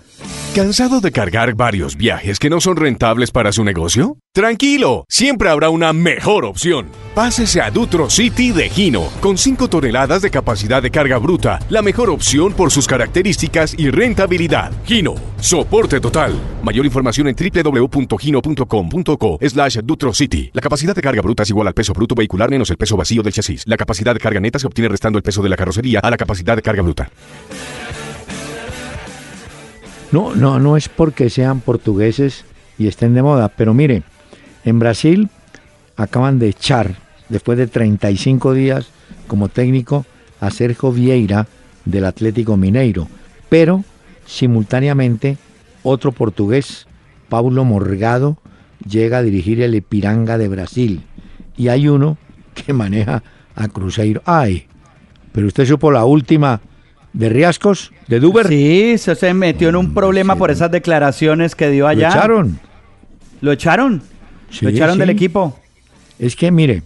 ¿Cansado 0.55 1.01
de 1.01 1.11
cargar 1.11 1.55
varios 1.55 1.97
viajes 1.97 2.38
que 2.38 2.51
no 2.51 2.61
son 2.61 2.78
rentables 2.78 3.32
para 3.32 3.51
su 3.51 3.63
negocio? 3.63 4.19
Tranquilo, 4.34 5.03
siempre 5.09 5.49
habrá 5.49 5.71
una 5.71 5.93
mejor 5.93 6.45
opción. 6.45 6.89
Pásese 7.15 7.59
a 7.59 7.71
Dutro 7.71 8.11
City 8.11 8.51
de 8.51 8.69
Gino, 8.69 9.09
con 9.19 9.39
5 9.39 9.67
toneladas 9.67 10.21
de 10.21 10.30
capacidad 10.30 10.84
de 10.84 10.91
carga 10.91 11.17
bruta, 11.17 11.57
la 11.69 11.82
mejor 11.82 12.11
opción 12.11 12.53
por 12.53 12.71
sus 12.71 12.88
características 12.88 13.74
y 13.76 13.89
rentabilidad. 13.89 14.71
Gino, 14.86 15.15
soporte 15.39 15.99
total. 15.99 16.39
Mayor 16.61 16.86
información 16.86 17.30
en 17.30 17.36
www.gino.com.co 17.36 19.39
slash 19.41 19.80
Dutro 19.84 20.13
City. 20.13 20.51
La 20.53 20.61
capacidad 20.61 20.95
de 20.95 21.01
carga 21.01 21.24
bruta 21.24 21.41
es 21.41 21.49
igual 21.49 21.67
al 21.67 21.74
peso 21.74 21.93
bruto 21.93 22.13
vehicular 22.13 22.51
menos 22.51 22.69
el 22.69 22.78
peso 22.78 22.95
vacío 22.95 23.24
del 23.24 23.34
chasis. 23.34 23.63
La 23.65 23.78
capacidad 23.78 24.13
de 24.13 24.19
carga 24.19 24.39
neta 24.39 24.59
se 24.59 24.67
obtiene 24.67 24.89
restando 24.89 25.17
el 25.17 25.24
peso 25.24 25.41
de 25.41 25.49
la 25.49 25.57
carrocería 25.57 25.99
a 25.99 26.11
la 26.11 26.17
capacidad 26.17 26.55
de 26.55 26.61
carga 26.61 26.84
bruta. 26.84 27.09
No, 30.14 30.36
no, 30.36 30.59
no 30.59 30.78
es 30.78 30.89
porque 30.89 31.32
sean 31.32 31.59
portugueses 31.59 32.45
y 32.78 32.86
estén 32.86 33.16
de 33.16 33.24
moda, 33.24 33.49
pero 33.49 33.74
mire, 33.74 34.03
en 34.64 34.78
Brasil 34.78 35.28
acaban 35.95 36.38
de 36.38 36.49
echar, 36.49 36.97
después 37.30 37.57
de 37.57 37.66
35 37.66 38.53
días 38.53 38.89
como 39.26 39.49
técnico, 39.49 40.05
a 40.39 40.51
Sergio 40.51 40.91
Vieira 40.91 41.47
del 41.86 42.05
Atlético 42.05 42.57
Mineiro, 42.57 43.07
pero 43.49 43.84
simultáneamente 44.28 45.39
otro 45.82 46.11
portugués, 46.11 46.86
Paulo 47.28 47.66
Morgado, 47.66 48.38
llega 48.88 49.18
a 49.18 49.24
dirigir 49.24 49.64
el 49.64 49.74
Ipiranga 49.74 50.38
de 50.38 50.47
Brasil 50.47 51.01
y 51.57 51.70
hay 51.70 51.88
uno 51.88 52.20
que 52.53 52.72
maneja 52.72 53.24
a 53.55 53.68
Cruzeiro. 53.68 54.22
Ay, 54.26 54.68
pero 55.32 55.47
usted 55.47 55.66
supo 55.66 55.89
la 55.89 56.05
última 56.05 56.61
de 57.14 57.30
Riascos, 57.30 57.91
de 58.07 58.20
Duber. 58.20 58.47
Sí, 58.47 58.97
se, 58.97 59.34
metió 59.34 59.70
en 59.70 59.76
un 59.76 59.93
problema 59.93 60.36
por 60.36 60.51
esas 60.51 60.72
declaraciones 60.72 61.55
que 61.55 61.70
dio 61.70 61.84
¿Lo 61.84 61.89
allá. 61.89 62.09
echaron? 62.09 62.59
¿Lo 63.41 63.51
echaron? 63.51 64.01
Sí, 64.49 64.66
¿Lo 64.66 64.72
echaron 64.72 64.95
sí. 64.95 64.99
del 64.99 65.09
equipo? 65.09 65.59
Es 66.20 66.36
que 66.36 66.51
mire, 66.51 66.84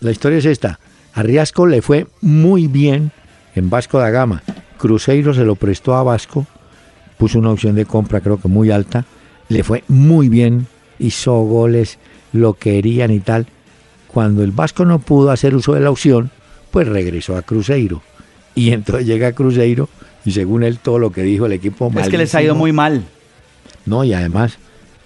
la 0.00 0.10
historia 0.10 0.38
es 0.38 0.44
esta. 0.44 0.78
A 1.14 1.22
Riasco 1.22 1.66
le 1.66 1.82
fue 1.82 2.06
muy 2.20 2.66
bien 2.66 3.12
en 3.54 3.70
Vasco 3.70 3.98
da 3.98 4.10
Gama. 4.10 4.42
Cruzeiro 4.78 5.34
se 5.34 5.44
lo 5.44 5.56
prestó 5.56 5.94
a 5.94 6.02
Vasco, 6.02 6.46
puso 7.18 7.38
una 7.38 7.50
opción 7.50 7.74
de 7.74 7.86
compra 7.86 8.20
creo 8.20 8.40
que 8.40 8.48
muy 8.48 8.70
alta, 8.70 9.04
le 9.48 9.62
fue 9.62 9.84
muy 9.88 10.28
bien, 10.28 10.66
hizo 10.98 11.34
goles, 11.42 11.98
lo 12.32 12.54
querían 12.54 13.10
y 13.10 13.20
tal. 13.20 13.46
Cuando 14.08 14.42
el 14.42 14.50
Vasco 14.50 14.84
no 14.84 14.98
pudo 14.98 15.30
hacer 15.30 15.54
uso 15.54 15.74
de 15.74 15.80
la 15.80 15.90
opción, 15.90 16.30
pues 16.70 16.88
regresó 16.88 17.36
a 17.36 17.42
Cruzeiro. 17.42 18.02
Y 18.54 18.72
entonces 18.72 19.06
llega 19.06 19.32
Cruzeiro 19.32 19.88
y 20.24 20.32
según 20.32 20.62
él 20.62 20.78
todo 20.78 20.98
lo 20.98 21.10
que 21.10 21.22
dijo 21.22 21.46
el 21.46 21.52
equipo 21.52 21.90
Es 21.98 22.08
que 22.08 22.18
les 22.18 22.34
ha 22.34 22.42
ido 22.42 22.54
muy 22.54 22.72
mal. 22.72 23.02
No, 23.86 24.04
y 24.04 24.12
además, 24.12 24.58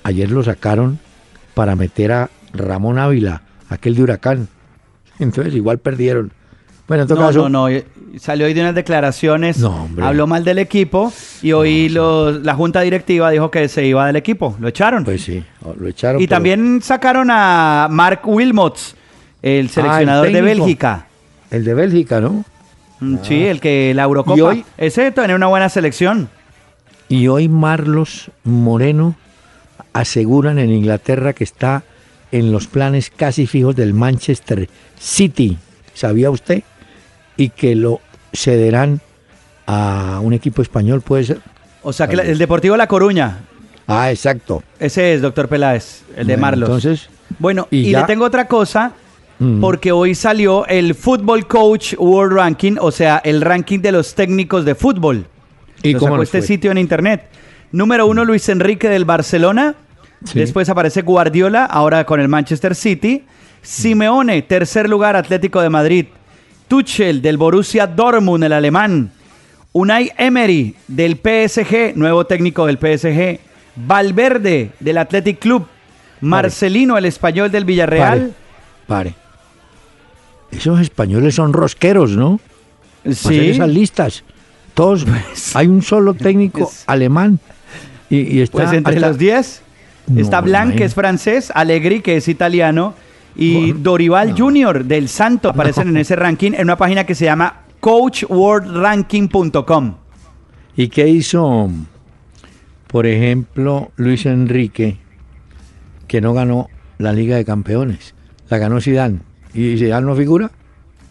ayer 0.03 0.31
lo 0.31 0.43
sacaron 0.43 0.99
para 1.55 1.77
meter 1.77 2.13
a 2.13 2.31
Ramón 2.53 2.99
Ávila, 2.99 3.43
aquel 3.71 3.95
de 3.95 4.03
Huracán. 4.03 4.49
Entonces, 5.19 5.55
igual 5.55 5.79
perdieron. 5.79 6.33
Bueno, 6.89 7.03
en 7.03 7.09
todo 7.09 7.21
No, 7.21 7.27
caso, 7.27 7.39
no, 7.49 7.49
no. 7.49 7.69
eh, 7.69 7.85
Salió 8.19 8.47
hoy 8.47 8.55
de 8.55 8.61
unas 8.63 8.75
declaraciones, 8.75 9.59
No, 9.59 9.85
hombre. 9.85 10.05
habló 10.05 10.27
mal 10.27 10.43
del 10.43 10.59
equipo 10.59 11.13
y 11.43 11.53
hoy 11.53 11.91
los- 11.91 12.41
la 12.43 12.55
junta 12.55 12.81
directiva 12.81 13.31
dijo 13.31 13.51
que 13.51 13.69
se 13.69 13.85
iba 13.85 14.07
del 14.07 14.17
equipo. 14.17 14.57
Lo 14.59 14.69
echaron. 14.69 15.05
pues 15.05 15.23
sí, 15.23 15.43
lo 15.79 15.87
echaron. 15.89 16.23
y 16.23 16.27
pero- 16.27 16.37
también 16.37 16.81
sacaron 16.83 17.29
a 17.31 17.89
Mark 17.91 18.21
Wilmots, 18.25 18.95
el 19.43 19.69
seleccionador 19.69 20.31
de 20.33 20.39
Ah. 20.39 20.43
Bélgica. 20.43 21.07
El 21.51 21.65
de 21.65 21.75
Bélgica, 21.75 22.21
¿no? 22.23 22.45
Mm, 23.01 23.17
Sí, 23.23 23.47
el 23.47 23.61
que 23.61 23.93
la 23.95 24.05
Eurocopa. 24.05 24.39
¿Y 24.39 24.41
hoy? 24.41 24.65
Ese 24.79 25.11
tiene 25.13 25.35
una 25.35 25.47
buena 25.47 25.69
selección. 25.69 26.29
Y 27.09 27.29
hoy 27.29 27.49
Marlos 27.49 28.31
Moreno 28.45 29.15
aseguran 29.93 30.59
en 30.59 30.71
Inglaterra 30.71 31.33
que 31.33 31.45
está 31.45 31.83
en 32.33 32.53
los 32.53 32.67
planes 32.67 33.11
casi 33.15 33.47
fijos 33.47 33.77
del 33.77 33.95
Manchester 33.95 34.69
City. 34.99 35.59
¿Sabía 35.95 36.31
usted? 36.31 36.63
Y 37.37 37.51
que 37.51 37.75
lo 37.77 38.01
cederán 38.33 39.01
a 39.67 40.21
un 40.23 40.33
equipo 40.33 40.63
español, 40.63 41.01
puede 41.01 41.25
ser. 41.25 41.41
O 41.83 41.93
sea, 41.93 42.09
que 42.09 42.17
el 42.17 42.39
Deportivo 42.39 42.77
La 42.77 42.87
Coruña. 42.87 43.39
Ah, 43.87 44.11
exacto. 44.11 44.63
Ese 44.81 45.15
es, 45.15 45.23
doctor 45.23 45.49
Peláez, 45.49 46.03
el 46.17 46.27
de 46.27 46.35
Bueno, 46.35 46.41
Marlos. 46.41 46.69
Entonces, 46.69 47.09
Bueno, 47.39 47.69
Y 47.71 47.79
y, 47.79 47.93
le 47.93 48.03
tengo 48.05 48.25
otra 48.25 48.47
cosa, 48.49 48.93
Mm. 49.39 49.61
porque 49.61 49.93
hoy 49.93 50.15
salió 50.15 50.67
el 50.67 50.95
Football 50.95 51.47
Coach 51.47 51.95
World 51.99 52.37
Ranking, 52.37 52.77
o 52.81 52.91
sea, 52.91 53.21
el 53.23 53.43
ranking 53.43 53.81
de 53.81 53.93
los 53.93 54.15
técnicos 54.15 54.65
de 54.65 54.75
fútbol. 54.75 55.27
¿y 55.83 55.93
Lo 55.93 55.99
cómo 55.99 56.23
este 56.23 56.41
sitio 56.41 56.71
en 56.71 56.79
internet. 56.79 57.29
Número 57.71 58.07
uno, 58.07 58.25
Luis 58.25 58.49
Enrique 58.49 58.89
del 58.89 59.05
Barcelona. 59.05 59.75
Sí. 60.25 60.39
Después 60.39 60.69
aparece 60.71 61.03
Guardiola, 61.03 61.67
ahora 61.67 62.05
con 62.07 62.21
el 62.21 62.29
Manchester 62.29 62.75
City. 62.75 63.25
Simeone, 63.61 64.41
tercer 64.43 64.89
lugar, 64.89 65.17
Atlético 65.17 65.61
de 65.61 65.69
Madrid. 65.69 66.07
Tuchel 66.69 67.21
del 67.21 67.37
Borussia 67.37 67.87
Dortmund, 67.87 68.45
el 68.45 68.53
alemán. 68.53 69.13
Unai 69.73 70.11
Emery 70.17 70.75
del 70.89 71.17
PSG, 71.17 71.95
nuevo 71.97 72.25
técnico 72.25 72.65
del 72.67 72.79
PSG. 72.79 73.39
Valverde 73.77 74.71
del 74.81 74.99
Athletic 74.99 75.39
Club. 75.39 75.67
Marcelino, 76.23 76.97
el 76.97 77.05
español 77.05 77.51
del 77.51 77.67
Villarreal. 77.67 78.35
Pare. 78.87 79.26
Esos 80.57 80.81
españoles 80.81 81.35
son 81.35 81.53
rosqueros, 81.53 82.13
¿no? 82.13 82.41
Sí. 83.11 83.51
esas 83.51 83.69
listas. 83.69 84.25
Todos. 84.75 85.07
hay 85.55 85.67
un 85.69 85.83
solo 85.83 86.15
técnico 86.15 86.61
pues- 86.61 86.85
alemán. 86.87 87.39
Y, 88.11 88.37
y 88.37 88.41
está. 88.41 88.59
Pues 88.59 88.73
entre 88.73 88.95
hasta- 88.97 89.09
los 89.09 89.19
10 89.19 89.63
No, 90.09 90.21
está 90.21 90.41
Blanc, 90.41 90.75
que 90.77 90.85
es 90.85 90.95
francés, 90.95 91.51
Allegri, 91.55 92.01
que 92.01 92.17
es 92.17 92.29
italiano, 92.29 92.95
y 93.35 93.73
Dorival 93.73 94.35
Junior 94.39 94.85
del 94.85 95.09
Santo 95.09 95.51
aparecen 95.51 95.89
en 95.89 95.97
ese 95.99 96.17
ranking 96.17 96.53
en 96.55 96.63
una 96.63 96.77
página 96.77 97.05
que 97.05 97.15
se 97.15 97.25
llama 97.27 97.63
coachworldranking.com. 97.81 99.95
¿Y 100.77 100.89
qué 100.89 101.09
hizo, 101.09 101.71
por 102.87 103.07
ejemplo, 103.07 103.91
Luis 103.97 104.27
Enrique, 104.27 104.99
que 106.07 106.21
no 106.21 106.35
ganó 106.35 106.69
la 106.99 107.13
Liga 107.13 107.37
de 107.37 107.45
Campeones? 107.45 108.15
La 108.49 108.59
ganó 108.59 108.81
Zidane. 108.81 109.19
¿Y 109.57 109.77
Zidane 109.79 110.07
no 110.07 110.15
figura? 110.15 110.51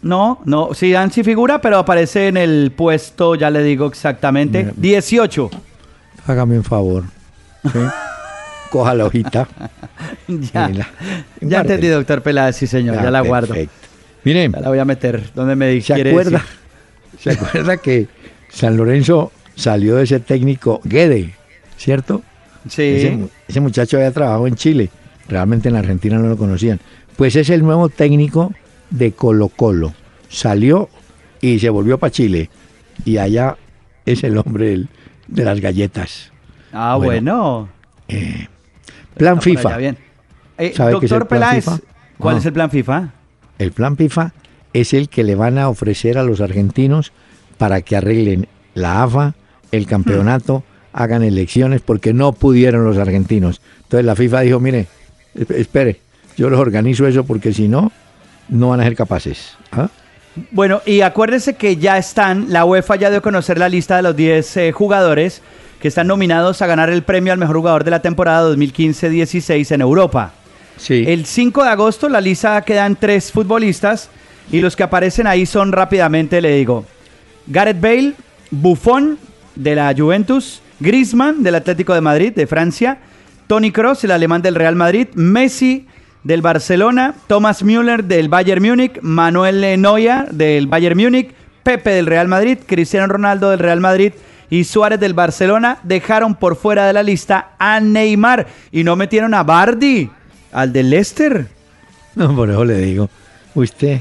No, 0.02 0.40
no, 0.44 0.70
Zidane 0.74 1.10
sí 1.12 1.24
figura, 1.24 1.60
pero 1.60 1.78
aparece 1.78 2.28
en 2.28 2.36
el 2.36 2.70
puesto, 2.74 3.34
ya 3.34 3.50
le 3.50 3.62
digo 3.62 3.86
exactamente, 3.86 4.60
Mira. 4.60 4.74
18. 4.76 5.50
Hágame 6.26 6.58
un 6.58 6.64
favor. 6.64 7.04
¿sí? 7.64 7.78
Coja 8.70 8.94
la 8.94 9.06
hojita. 9.06 9.48
ya, 10.28 10.68
la- 10.68 10.88
ya 11.40 11.60
entendí, 11.60 11.88
doctor 11.88 12.22
Peláez, 12.22 12.56
sí 12.56 12.66
señor, 12.66 12.96
ya, 12.96 13.08
Ah, 13.08 13.10
la 13.10 13.20
guardo. 13.22 13.48
perfecto. 13.48 13.74
Mire, 14.24 14.48
Ya 14.50 14.60
la 14.60 14.68
voy 14.68 14.78
a 14.78 14.84
meter 14.84 15.22
donde 15.34 15.54
me 15.56 15.80
¿Se 15.80 15.94
quiere 15.94 16.10
acuerda? 16.10 16.30
decir. 16.38 16.46
¿Se 17.20 17.30
acuerda 17.30 17.76
que 17.78 18.08
San 18.50 18.76
Lorenzo 18.76 19.32
salió 19.54 19.96
de 19.96 20.04
ese 20.04 20.20
técnico 20.20 20.80
Guede, 20.84 21.34
¿cierto? 21.76 22.22
Ese, 22.66 23.00
Sí, 23.00 23.10
mu- 23.16 23.28
ese 23.48 23.60
muchacho 23.60 23.96
había 23.96 24.10
trabajado 24.12 24.46
en 24.46 24.56
Chile. 24.56 24.90
Realmente 25.28 25.68
en 25.68 25.76
Argentina 25.76 26.18
no 26.18 26.28
lo 26.28 26.36
conocían. 26.36 26.78
Pues 27.16 27.36
es 27.36 27.50
el 27.50 27.62
nuevo 27.62 27.88
técnico 27.88 28.52
de 28.90 29.12
Colo 29.12 29.48
Colo. 29.48 29.94
Salió 30.28 30.88
y 31.40 31.58
se 31.58 31.70
volvió 31.70 31.98
para 31.98 32.10
Chile. 32.10 32.50
Y 33.04 33.18
allá 33.18 33.56
es 34.04 34.22
el 34.24 34.36
hombre 34.38 34.84
de 35.28 35.44
las 35.44 35.60
galletas. 35.60 36.32
ah, 36.72 36.96
Bueno, 36.96 37.68
bueno. 38.08 38.38
Plan 39.16 39.40
FIFA. 39.40 39.76
bien. 39.78 39.96
Eh, 40.58 40.72
¿Sabe 40.74 40.98
qué 41.00 41.06
es 41.06 41.12
el 41.12 41.18
doctor 41.18 41.28
Peláez, 41.28 41.64
FIFA? 41.64 41.78
¿cuál 42.18 42.36
es 42.38 42.46
el 42.46 42.52
plan 42.52 42.70
FIFA? 42.70 43.10
El 43.58 43.72
plan 43.72 43.96
FIFA 43.96 44.32
es 44.72 44.94
el 44.94 45.08
que 45.08 45.24
le 45.24 45.34
van 45.34 45.58
a 45.58 45.68
ofrecer 45.68 46.18
a 46.18 46.22
los 46.22 46.40
argentinos 46.40 47.12
para 47.58 47.80
que 47.82 47.96
arreglen 47.96 48.46
la 48.74 49.02
AFA, 49.02 49.34
el 49.72 49.86
campeonato, 49.86 50.62
hagan 50.92 51.22
elecciones, 51.22 51.80
porque 51.82 52.12
no 52.14 52.32
pudieron 52.32 52.84
los 52.84 52.96
argentinos. 52.98 53.60
Entonces 53.84 54.04
la 54.04 54.14
FIFA 54.16 54.40
dijo, 54.42 54.60
mire, 54.60 54.86
esp- 55.34 55.54
espere, 55.56 56.00
yo 56.36 56.50
los 56.50 56.60
organizo 56.60 57.06
eso 57.06 57.24
porque 57.24 57.52
si 57.52 57.68
no, 57.68 57.92
no 58.48 58.70
van 58.70 58.80
a 58.80 58.84
ser 58.84 58.96
capaces. 58.96 59.56
¿Ah? 59.72 59.88
Bueno, 60.50 60.82
y 60.84 61.00
acuérdese 61.00 61.54
que 61.54 61.76
ya 61.76 61.96
están, 61.96 62.46
la 62.50 62.64
UEFA 62.64 62.96
ya 62.96 63.10
dio 63.10 63.18
a 63.18 63.22
conocer 63.22 63.58
la 63.58 63.68
lista 63.68 63.96
de 63.96 64.02
los 64.02 64.14
10 64.14 64.56
eh, 64.58 64.72
jugadores 64.72 65.40
que 65.80 65.88
están 65.88 66.06
nominados 66.06 66.60
a 66.60 66.66
ganar 66.66 66.90
el 66.90 67.02
premio 67.02 67.32
al 67.32 67.38
mejor 67.38 67.56
jugador 67.56 67.84
de 67.84 67.90
la 67.90 68.02
temporada 68.02 68.50
2015-16 68.54 69.72
en 69.72 69.80
Europa. 69.80 70.32
Sí. 70.76 71.04
El 71.06 71.24
5 71.24 71.62
de 71.62 71.70
agosto 71.70 72.08
la 72.08 72.20
lista 72.20 72.60
quedan 72.62 72.96
tres 72.96 73.32
futbolistas 73.32 74.10
y 74.52 74.60
los 74.60 74.76
que 74.76 74.82
aparecen 74.82 75.26
ahí 75.26 75.46
son 75.46 75.72
rápidamente, 75.72 76.40
le 76.42 76.56
digo, 76.56 76.84
Gareth 77.46 77.80
Bale, 77.80 78.12
Buffon 78.50 79.18
de 79.54 79.74
la 79.74 79.94
Juventus, 79.96 80.60
Griezmann 80.80 81.42
del 81.42 81.54
Atlético 81.54 81.94
de 81.94 82.02
Madrid 82.02 82.32
de 82.34 82.46
Francia, 82.46 82.98
Tony 83.46 83.72
Kroos, 83.72 84.04
el 84.04 84.10
alemán 84.10 84.42
del 84.42 84.54
Real 84.54 84.76
Madrid, 84.76 85.08
Messi 85.14 85.86
del 86.26 86.42
Barcelona, 86.42 87.14
Thomas 87.28 87.62
Müller 87.62 88.04
del 88.04 88.28
Bayern 88.28 88.62
Múnich, 88.62 89.00
Manuel 89.00 89.60
Neuer 89.80 90.28
del 90.32 90.66
Bayern 90.66 90.98
Múnich, 90.98 91.30
Pepe 91.62 91.90
del 91.90 92.06
Real 92.06 92.26
Madrid, 92.28 92.58
Cristiano 92.66 93.06
Ronaldo 93.06 93.50
del 93.50 93.60
Real 93.60 93.80
Madrid 93.80 94.12
y 94.50 94.64
Suárez 94.64 94.98
del 95.00 95.14
Barcelona 95.14 95.78
dejaron 95.82 96.34
por 96.34 96.56
fuera 96.56 96.86
de 96.86 96.92
la 96.92 97.02
lista 97.02 97.50
a 97.58 97.80
Neymar 97.80 98.46
y 98.72 98.82
no 98.84 98.96
metieron 98.96 99.34
a 99.34 99.42
Bardi, 99.42 100.10
al 100.52 100.72
del 100.72 100.90
Leicester. 100.90 101.46
No, 102.14 102.34
por 102.34 102.50
eso 102.50 102.64
le 102.64 102.78
digo, 102.78 103.08
usted 103.54 104.00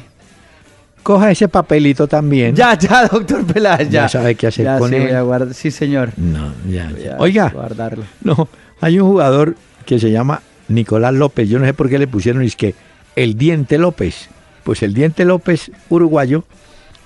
coja 1.04 1.30
ese 1.32 1.48
papelito 1.48 2.08
también. 2.08 2.56
Ya, 2.56 2.76
ya, 2.78 3.06
doctor 3.12 3.46
Peláez, 3.46 3.90
ya. 3.90 4.04
Ya 4.04 4.10
sabe 4.10 4.36
qué 4.36 4.48
hacer 4.48 4.66
Ya, 4.66 4.80
con 4.80 4.90
sí, 4.90 4.96
él. 4.96 5.04
voy 5.04 5.12
a 5.12 5.22
guardar- 5.22 5.54
Sí, 5.54 5.70
señor. 5.72 6.10
No, 6.18 6.54
ya, 6.68 6.90
Voy 6.92 7.04
ya. 7.04 7.16
Oiga, 7.20 7.50
guardarlo. 7.50 8.04
no, 8.24 8.48
hay 8.82 9.00
un 9.00 9.08
jugador 9.10 9.56
que 9.86 10.00
se 10.00 10.10
llama 10.12 10.42
Nicolás 10.68 11.14
López. 11.14 11.50
Yo 11.50 11.60
no 11.60 11.66
sé 11.66 11.74
por 11.74 11.90
qué 11.90 12.00
le 12.00 12.08
pusieron, 12.08 12.42
es 12.42 12.56
que 12.56 12.76
el 13.16 13.38
Diente 13.38 13.78
López. 13.78 14.30
Pues 14.64 14.82
el 14.84 14.94
Diente 14.94 15.26
López, 15.26 15.72
uruguayo, 15.90 16.44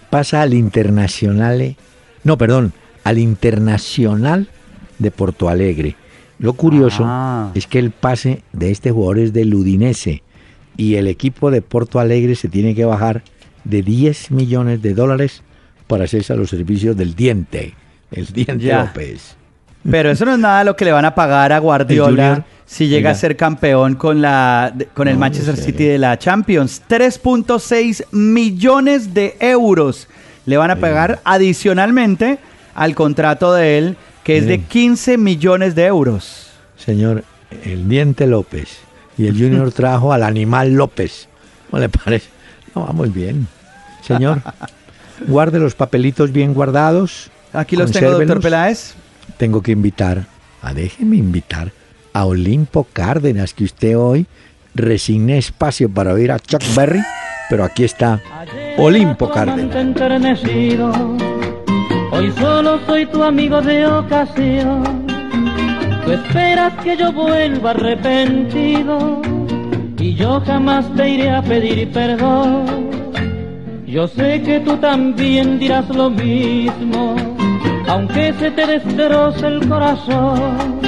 pasa 0.10 0.42
al 0.42 0.54
Internacional, 0.54 1.76
no, 2.24 2.38
perdón, 2.38 2.74
al 3.04 3.18
Internacional 3.18 4.48
de 4.98 5.12
Porto 5.12 5.50
Alegre. 5.50 5.96
Lo 6.40 6.54
curioso 6.54 7.04
Ah. 7.06 7.52
es 7.54 7.68
que 7.68 7.80
el 7.80 7.92
pase 7.92 8.44
de 8.54 8.72
este 8.72 8.92
jugador 8.92 9.20
es 9.20 9.34
del 9.34 9.54
Udinese 9.54 10.24
y 10.78 10.96
el 10.96 11.08
equipo 11.08 11.52
de 11.52 11.62
Porto 11.62 12.00
Alegre 12.00 12.36
se 12.36 12.48
tiene 12.48 12.74
que 12.76 12.86
bajar 12.86 13.24
de 13.66 13.82
10 13.84 14.32
millones 14.32 14.82
de 14.82 14.94
dólares 14.94 15.44
para 15.88 16.06
hacerse 16.06 16.32
a 16.32 16.38
los 16.38 16.50
servicios 16.50 16.96
del 16.96 17.14
Diente, 17.16 17.74
el 18.12 18.28
Diente 18.28 18.64
Ya. 18.64 18.86
López. 18.86 19.36
Pero 19.90 20.12
eso 20.12 20.26
no 20.26 20.34
es 20.34 20.40
nada 20.40 20.64
lo 20.64 20.76
que 20.76 20.86
le 20.86 20.92
van 20.92 21.06
a 21.06 21.16
pagar 21.16 21.54
a 21.54 21.60
Guardiola 21.60 22.46
si 22.66 22.88
llega 22.88 23.12
a 23.12 23.16
ser 23.16 23.36
campeón 23.36 23.96
con 23.96 24.22
la 24.22 24.74
con 24.94 25.08
el 25.08 25.16
No, 25.16 25.22
Manchester 25.22 25.58
City 25.58 25.86
de 25.86 25.98
la 25.98 26.18
Champions. 26.20 26.82
3.6 26.88 28.06
millones 28.12 29.14
de 29.14 29.38
euros 29.40 30.08
le 30.46 30.58
van 30.58 30.72
a 30.72 30.76
pagar 30.76 31.20
adicionalmente 31.24 32.40
al 32.76 32.96
contrato 32.96 33.54
de 33.54 33.78
él, 33.78 33.98
que 34.24 34.38
es 34.38 34.46
de 34.46 34.58
Miren. 34.58 34.68
15 34.68 35.18
millones 35.18 35.76
de 35.76 35.86
euros. 35.86 36.52
Señor, 36.78 37.24
el 37.64 37.90
Diente 37.90 38.28
López 38.28 38.80
y 39.18 39.28
el 39.28 39.34
Junior 39.34 39.72
trajo 39.72 40.14
al 40.14 40.24
Animal 40.24 40.74
López. 40.74 41.28
¿Cómo 41.70 41.82
le 41.82 41.90
parece? 41.90 42.30
No, 42.76 42.86
va 42.86 42.94
muy 42.94 43.10
bien. 43.10 43.48
Señor, 44.02 44.42
guarde 45.28 45.60
los 45.60 45.76
papelitos 45.76 46.32
bien 46.32 46.54
guardados. 46.54 47.32
Aquí 47.52 47.76
los 47.76 47.92
tengo, 47.92 48.12
doctor. 48.12 48.42
Peláez. 48.42 48.94
Tengo 49.40 49.62
que 49.62 49.72
invitar, 49.72 50.26
a 50.62 50.74
déjeme 50.74 51.16
invitar 51.16 51.72
a 52.12 52.26
Olimpo 52.26 52.86
Cárdenas, 52.92 53.54
que 53.54 53.64
usted 53.64 53.98
hoy 53.98 54.26
resigné 54.76 55.38
espacio 55.38 55.90
para 55.90 56.14
oír 56.14 56.34
a 56.34 56.40
Chuck 56.40 56.62
Berry, 56.76 57.00
pero 57.50 57.64
aquí 57.64 57.86
está 57.86 58.22
Olimpo 58.78 59.32
Cárdenas. 59.32 60.42
Hoy 62.12 62.34
solo 62.38 62.82
soy 62.86 63.06
tu 63.06 63.24
amigo 63.24 63.62
de 63.62 63.88
ocasión. 63.88 65.08
Tú 66.04 66.12
esperas 66.12 66.74
que 66.84 66.98
yo 66.98 67.14
vuelva 67.14 67.72
arrepentido 67.72 69.22
y 69.98 70.16
yo 70.16 70.42
jamás 70.42 70.86
te 70.98 71.12
iré 71.12 71.30
a 71.30 71.42
pedir 71.42 71.90
perdón. 71.94 72.90
Yo 73.88 74.06
sé 74.06 74.42
que 74.42 74.60
tú 74.60 74.76
también 74.76 75.60
dirás 75.60 75.88
lo 75.88 76.10
mismo, 76.10 77.16
aunque 77.90 78.34
se 78.34 78.52
te 78.52 78.68
destroce 78.68 79.48
el 79.48 79.68
corazón. 79.68 80.80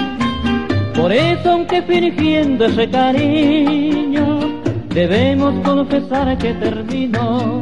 Por 0.95 1.12
eso, 1.12 1.52
aunque 1.52 1.82
fingiendo 1.82 2.66
ese 2.66 2.88
cariño, 2.89 4.62
debemos 4.93 5.56
confesar 5.66 6.38
que 6.38 6.54
terminó. 6.54 7.60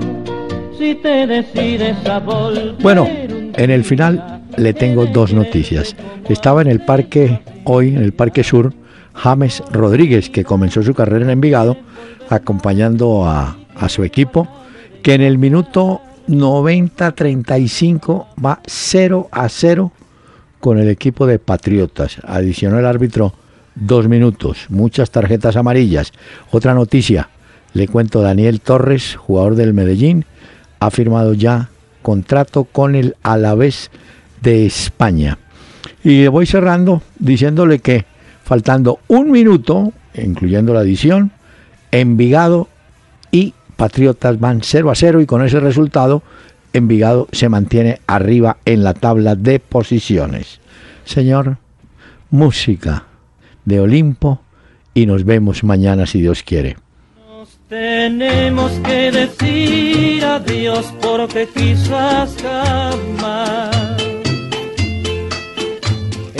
Si 0.78 0.96
te 0.96 1.26
decides 1.26 2.06
a 2.06 2.20
volver. 2.20 2.76
Bueno, 2.82 3.08
en 3.08 3.70
el 3.72 3.84
final 3.86 4.42
le 4.58 4.74
tengo 4.74 5.06
dos 5.06 5.34
noticias. 5.34 5.96
Estaba 6.28 6.62
en 6.62 6.68
el 6.68 6.82
parque, 6.82 7.40
hoy 7.64 7.90
en 7.90 8.04
el 8.04 8.12
Parque 8.12 8.44
Sur, 8.44 8.74
James 9.14 9.64
Rodríguez, 9.72 10.30
que 10.30 10.44
comenzó 10.44 10.84
su 10.84 10.94
carrera 10.94 11.24
en 11.24 11.32
Envigado, 11.32 11.78
acompañando 12.30 13.26
a, 13.26 13.58
a 13.76 13.90
su 13.90 14.04
equipo, 14.04 14.48
que 15.02 15.14
en 15.14 15.22
el 15.22 15.38
minuto 15.38 16.02
90-35 16.30 18.28
va 18.44 18.62
0 18.66 19.28
a 19.32 19.50
0 19.50 19.92
con 20.60 20.78
el 20.78 20.88
equipo 20.90 21.26
de 21.26 21.40
Patriotas. 21.40 22.18
Adicionó 22.24 22.78
el 22.80 22.86
árbitro 22.86 23.34
dos 23.76 24.08
minutos, 24.08 24.68
muchas 24.70 25.10
tarjetas 25.10 25.56
amarillas. 25.56 26.14
Otra 26.52 26.74
noticia, 26.74 27.30
le 27.74 27.88
cuento, 27.88 28.22
Daniel 28.22 28.62
Torres, 28.62 29.16
jugador 29.16 29.56
del 29.56 29.74
Medellín, 29.74 30.26
ha 30.80 30.92
firmado 30.92 31.34
ya 31.34 31.70
contrato 32.02 32.66
con 32.66 32.96
el 32.96 33.16
Alavés 33.24 33.90
de 34.42 34.66
España. 34.66 35.38
Y 36.04 36.28
voy 36.28 36.46
cerrando 36.46 37.02
diciéndole 37.18 37.80
que 37.80 38.06
faltando 38.44 39.00
un 39.08 39.32
minuto, 39.32 39.94
incluyendo 40.14 40.74
la 40.74 40.82
adición, 40.82 41.32
Envigado 41.92 42.68
y 43.32 43.56
Patriotas 43.80 44.38
van 44.42 44.60
0 44.62 44.92
a 44.92 44.96
0 44.96 45.22
y 45.22 45.26
con 45.26 45.42
ese 45.42 45.62
resultado 45.62 46.22
Envigado 46.74 47.30
se 47.32 47.48
mantiene 47.48 48.02
arriba 48.08 48.58
en 48.66 48.84
la 48.84 48.94
tabla 48.94 49.36
de 49.36 49.60
posiciones. 49.60 50.60
Señor, 51.06 51.58
música 52.30 53.06
de 53.64 53.80
Olimpo 53.80 54.42
y 54.94 55.06
nos 55.06 55.24
vemos 55.24 55.64
mañana 55.64 56.06
si 56.06 56.20
Dios 56.20 56.44
quiere. 56.44 56.76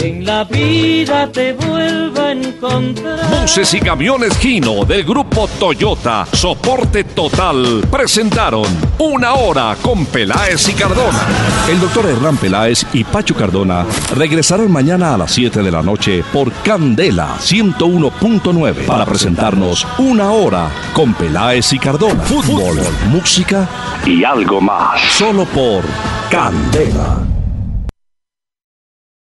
En 0.02 0.24
la 0.24 0.44
vida 0.44 1.30
te 1.30 1.52
vuelva 1.52 2.26
a 2.26 2.32
encontrar. 2.32 3.18
Buses 3.40 3.74
y 3.74 3.80
camiones 3.80 4.36
Gino 4.38 4.84
del 4.84 5.04
grupo 5.04 5.48
Toyota, 5.58 6.26
soporte 6.32 7.04
total, 7.04 7.84
presentaron 7.90 8.64
Una 8.98 9.34
Hora 9.34 9.76
con 9.80 10.06
Peláez 10.06 10.68
y 10.68 10.72
Cardona. 10.72 11.20
El 11.68 11.80
doctor 11.80 12.06
Hernán 12.06 12.36
Peláez 12.36 12.86
y 12.92 13.04
Pacho 13.04 13.34
Cardona 13.34 13.84
regresarán 14.14 14.70
mañana 14.70 15.14
a 15.14 15.18
las 15.18 15.32
7 15.32 15.62
de 15.62 15.70
la 15.70 15.82
noche 15.82 16.24
por 16.32 16.52
Candela 16.62 17.36
101.9 17.38 18.86
para 18.86 19.04
presentarnos 19.04 19.86
Una 19.98 20.30
Hora 20.30 20.70
con 20.92 21.14
Peláez 21.14 21.72
y 21.72 21.78
Cardona. 21.78 22.22
Fútbol, 22.22 22.78
música 23.10 23.68
y 24.06 24.24
algo 24.24 24.60
más. 24.60 25.00
Solo 25.12 25.44
por 25.46 25.82
Candela. 26.30 27.39